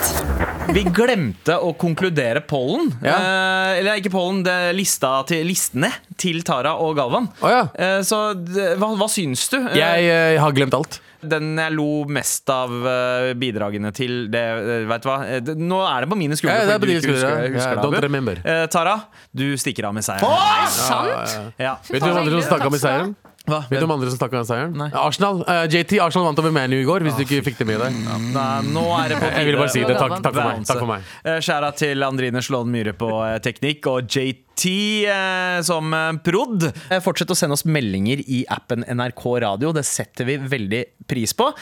Vi 0.68 0.82
glemte 0.84 1.56
å 1.64 1.72
konkludere 1.80 2.42
pollen. 2.44 2.90
Ja. 3.00 3.16
Eh, 3.16 3.78
eller 3.80 4.00
ikke 4.00 4.12
pollen, 4.12 4.42
det 4.44 4.74
lista 4.76 5.14
til, 5.28 5.46
listene 5.48 5.90
til 6.20 6.42
Tara 6.46 6.74
og 6.82 6.92
Galvan. 6.98 7.30
Oh, 7.40 7.48
ja. 7.50 7.62
Eh, 7.78 8.00
så 8.06 8.18
hva, 8.34 8.88
hva 8.98 9.06
syns 9.10 9.46
du? 9.52 9.60
Jeg, 9.70 9.78
Jeg 9.78 10.34
eh, 10.34 10.40
har 10.42 10.56
glemt 10.56 10.74
alt. 10.74 10.98
Den 11.18 11.56
jeg 11.58 11.74
lo 11.74 12.04
mest 12.14 12.50
av 12.50 12.70
eh, 12.86 13.32
bidragene 13.38 13.90
til 13.94 14.28
det, 14.30 14.42
eh, 14.58 14.84
vet 14.86 15.02
du 15.02 15.08
hva? 15.10 15.16
Eh, 15.26 15.52
nå 15.58 15.80
er 15.86 16.04
det 16.04 16.10
på 16.12 16.18
mine 16.18 16.38
skuldre. 16.38 16.58
Ja, 16.60 16.66
det 16.68 16.76
er 16.76 16.82
på 16.82 16.90
dine 16.90 17.02
skuldre, 17.02 17.22
husker, 17.22 17.40
ja. 17.42 17.54
husker 17.56 17.72
Ja, 17.72 17.78
det, 17.80 17.86
don't 17.86 18.06
remember. 18.06 18.42
Eh, 18.42 18.66
Tara, 18.70 18.96
du 19.34 19.46
stikker 19.58 19.90
av 19.90 19.96
med 19.98 20.06
seieren. 20.06 20.68
Sant? 20.74 21.38
Ja. 21.58 21.78
Vet 21.90 22.02
du 22.02 22.10
hvem 22.10 22.22
andre 22.22 22.44
som 22.44 22.62
av 22.62 22.74
med 22.74 22.82
seieren? 22.82 23.16
Hva? 23.48 23.62
Vet 23.70 23.80
du 23.80 23.86
om 23.88 23.94
andre 23.96 24.10
som 24.12 24.20
snakka 24.20 24.42
om 24.42 24.48
seieren? 24.48 24.74
Nei. 24.78 24.88
Arsenal. 24.92 25.42
uh, 25.48 25.64
JT 25.66 25.98
Arsenal 26.04 26.28
vant 26.28 26.42
over 26.42 26.54
ManU 26.54 26.76
i 26.82 26.86
går, 26.88 27.06
hvis 27.06 27.16
du 27.18 27.24
ikke 27.24 27.42
fikk 27.48 27.62
det 27.62 27.68
med 27.70 27.82
deg. 27.82 27.96
Nei, 28.34 28.46
nå 28.68 28.84
er 28.98 29.14
det 29.14 29.20
på 29.22 29.30
Jeg 29.32 29.48
ville 29.48 29.62
bare 29.62 29.74
si 29.74 29.84
det. 29.88 29.96
Takk, 29.98 30.18
takk 30.24 30.36
for 30.38 30.50
meg. 30.52 30.66
Takk 30.68 30.82
for 30.84 30.92
meg. 30.92 31.10
Uh, 31.26 31.38
Skjæra 31.44 31.72
til 31.80 32.06
Andrine 32.06 32.44
Slåen 32.44 32.72
Myhre 32.72 32.94
på 32.98 33.10
uh, 33.16 33.36
teknikk 33.44 33.88
og 33.90 34.08
JT 34.12 34.64
eh, 35.08 35.58
som 35.66 35.92
eh, 35.94 36.16
prod. 36.26 36.64
Eh, 36.90 36.98
Fortsett 37.04 37.30
å 37.30 37.36
sende 37.38 37.54
oss 37.54 37.62
meldinger 37.68 38.22
i 38.26 38.40
appen 38.50 38.82
NRK 38.82 39.22
Radio. 39.44 39.70
Det 39.76 39.84
setter 39.86 40.26
vi 40.26 40.34
veldig 40.42 40.82
pris 41.08 41.34
på. 41.38 41.52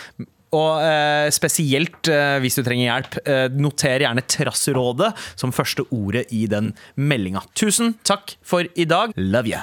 Og 0.57 0.80
eh, 0.80 1.28
spesielt 1.34 2.09
eh, 2.09 2.39
hvis 2.41 2.57
du 2.57 2.62
trenger 2.64 2.87
hjelp, 2.89 3.18
eh, 3.28 3.47
noter 3.53 4.07
gjerne 4.07 4.24
Trassrådet 4.24 5.12
som 5.37 5.53
første 5.53 5.84
ordet 5.93 6.26
i 6.32 6.47
den 6.49 6.72
meldinga. 6.97 7.45
Tusen 7.59 7.97
takk 8.07 8.39
for 8.47 8.64
i 8.72 8.89
dag. 8.89 9.12
Love 9.20 9.53
you. 9.53 9.61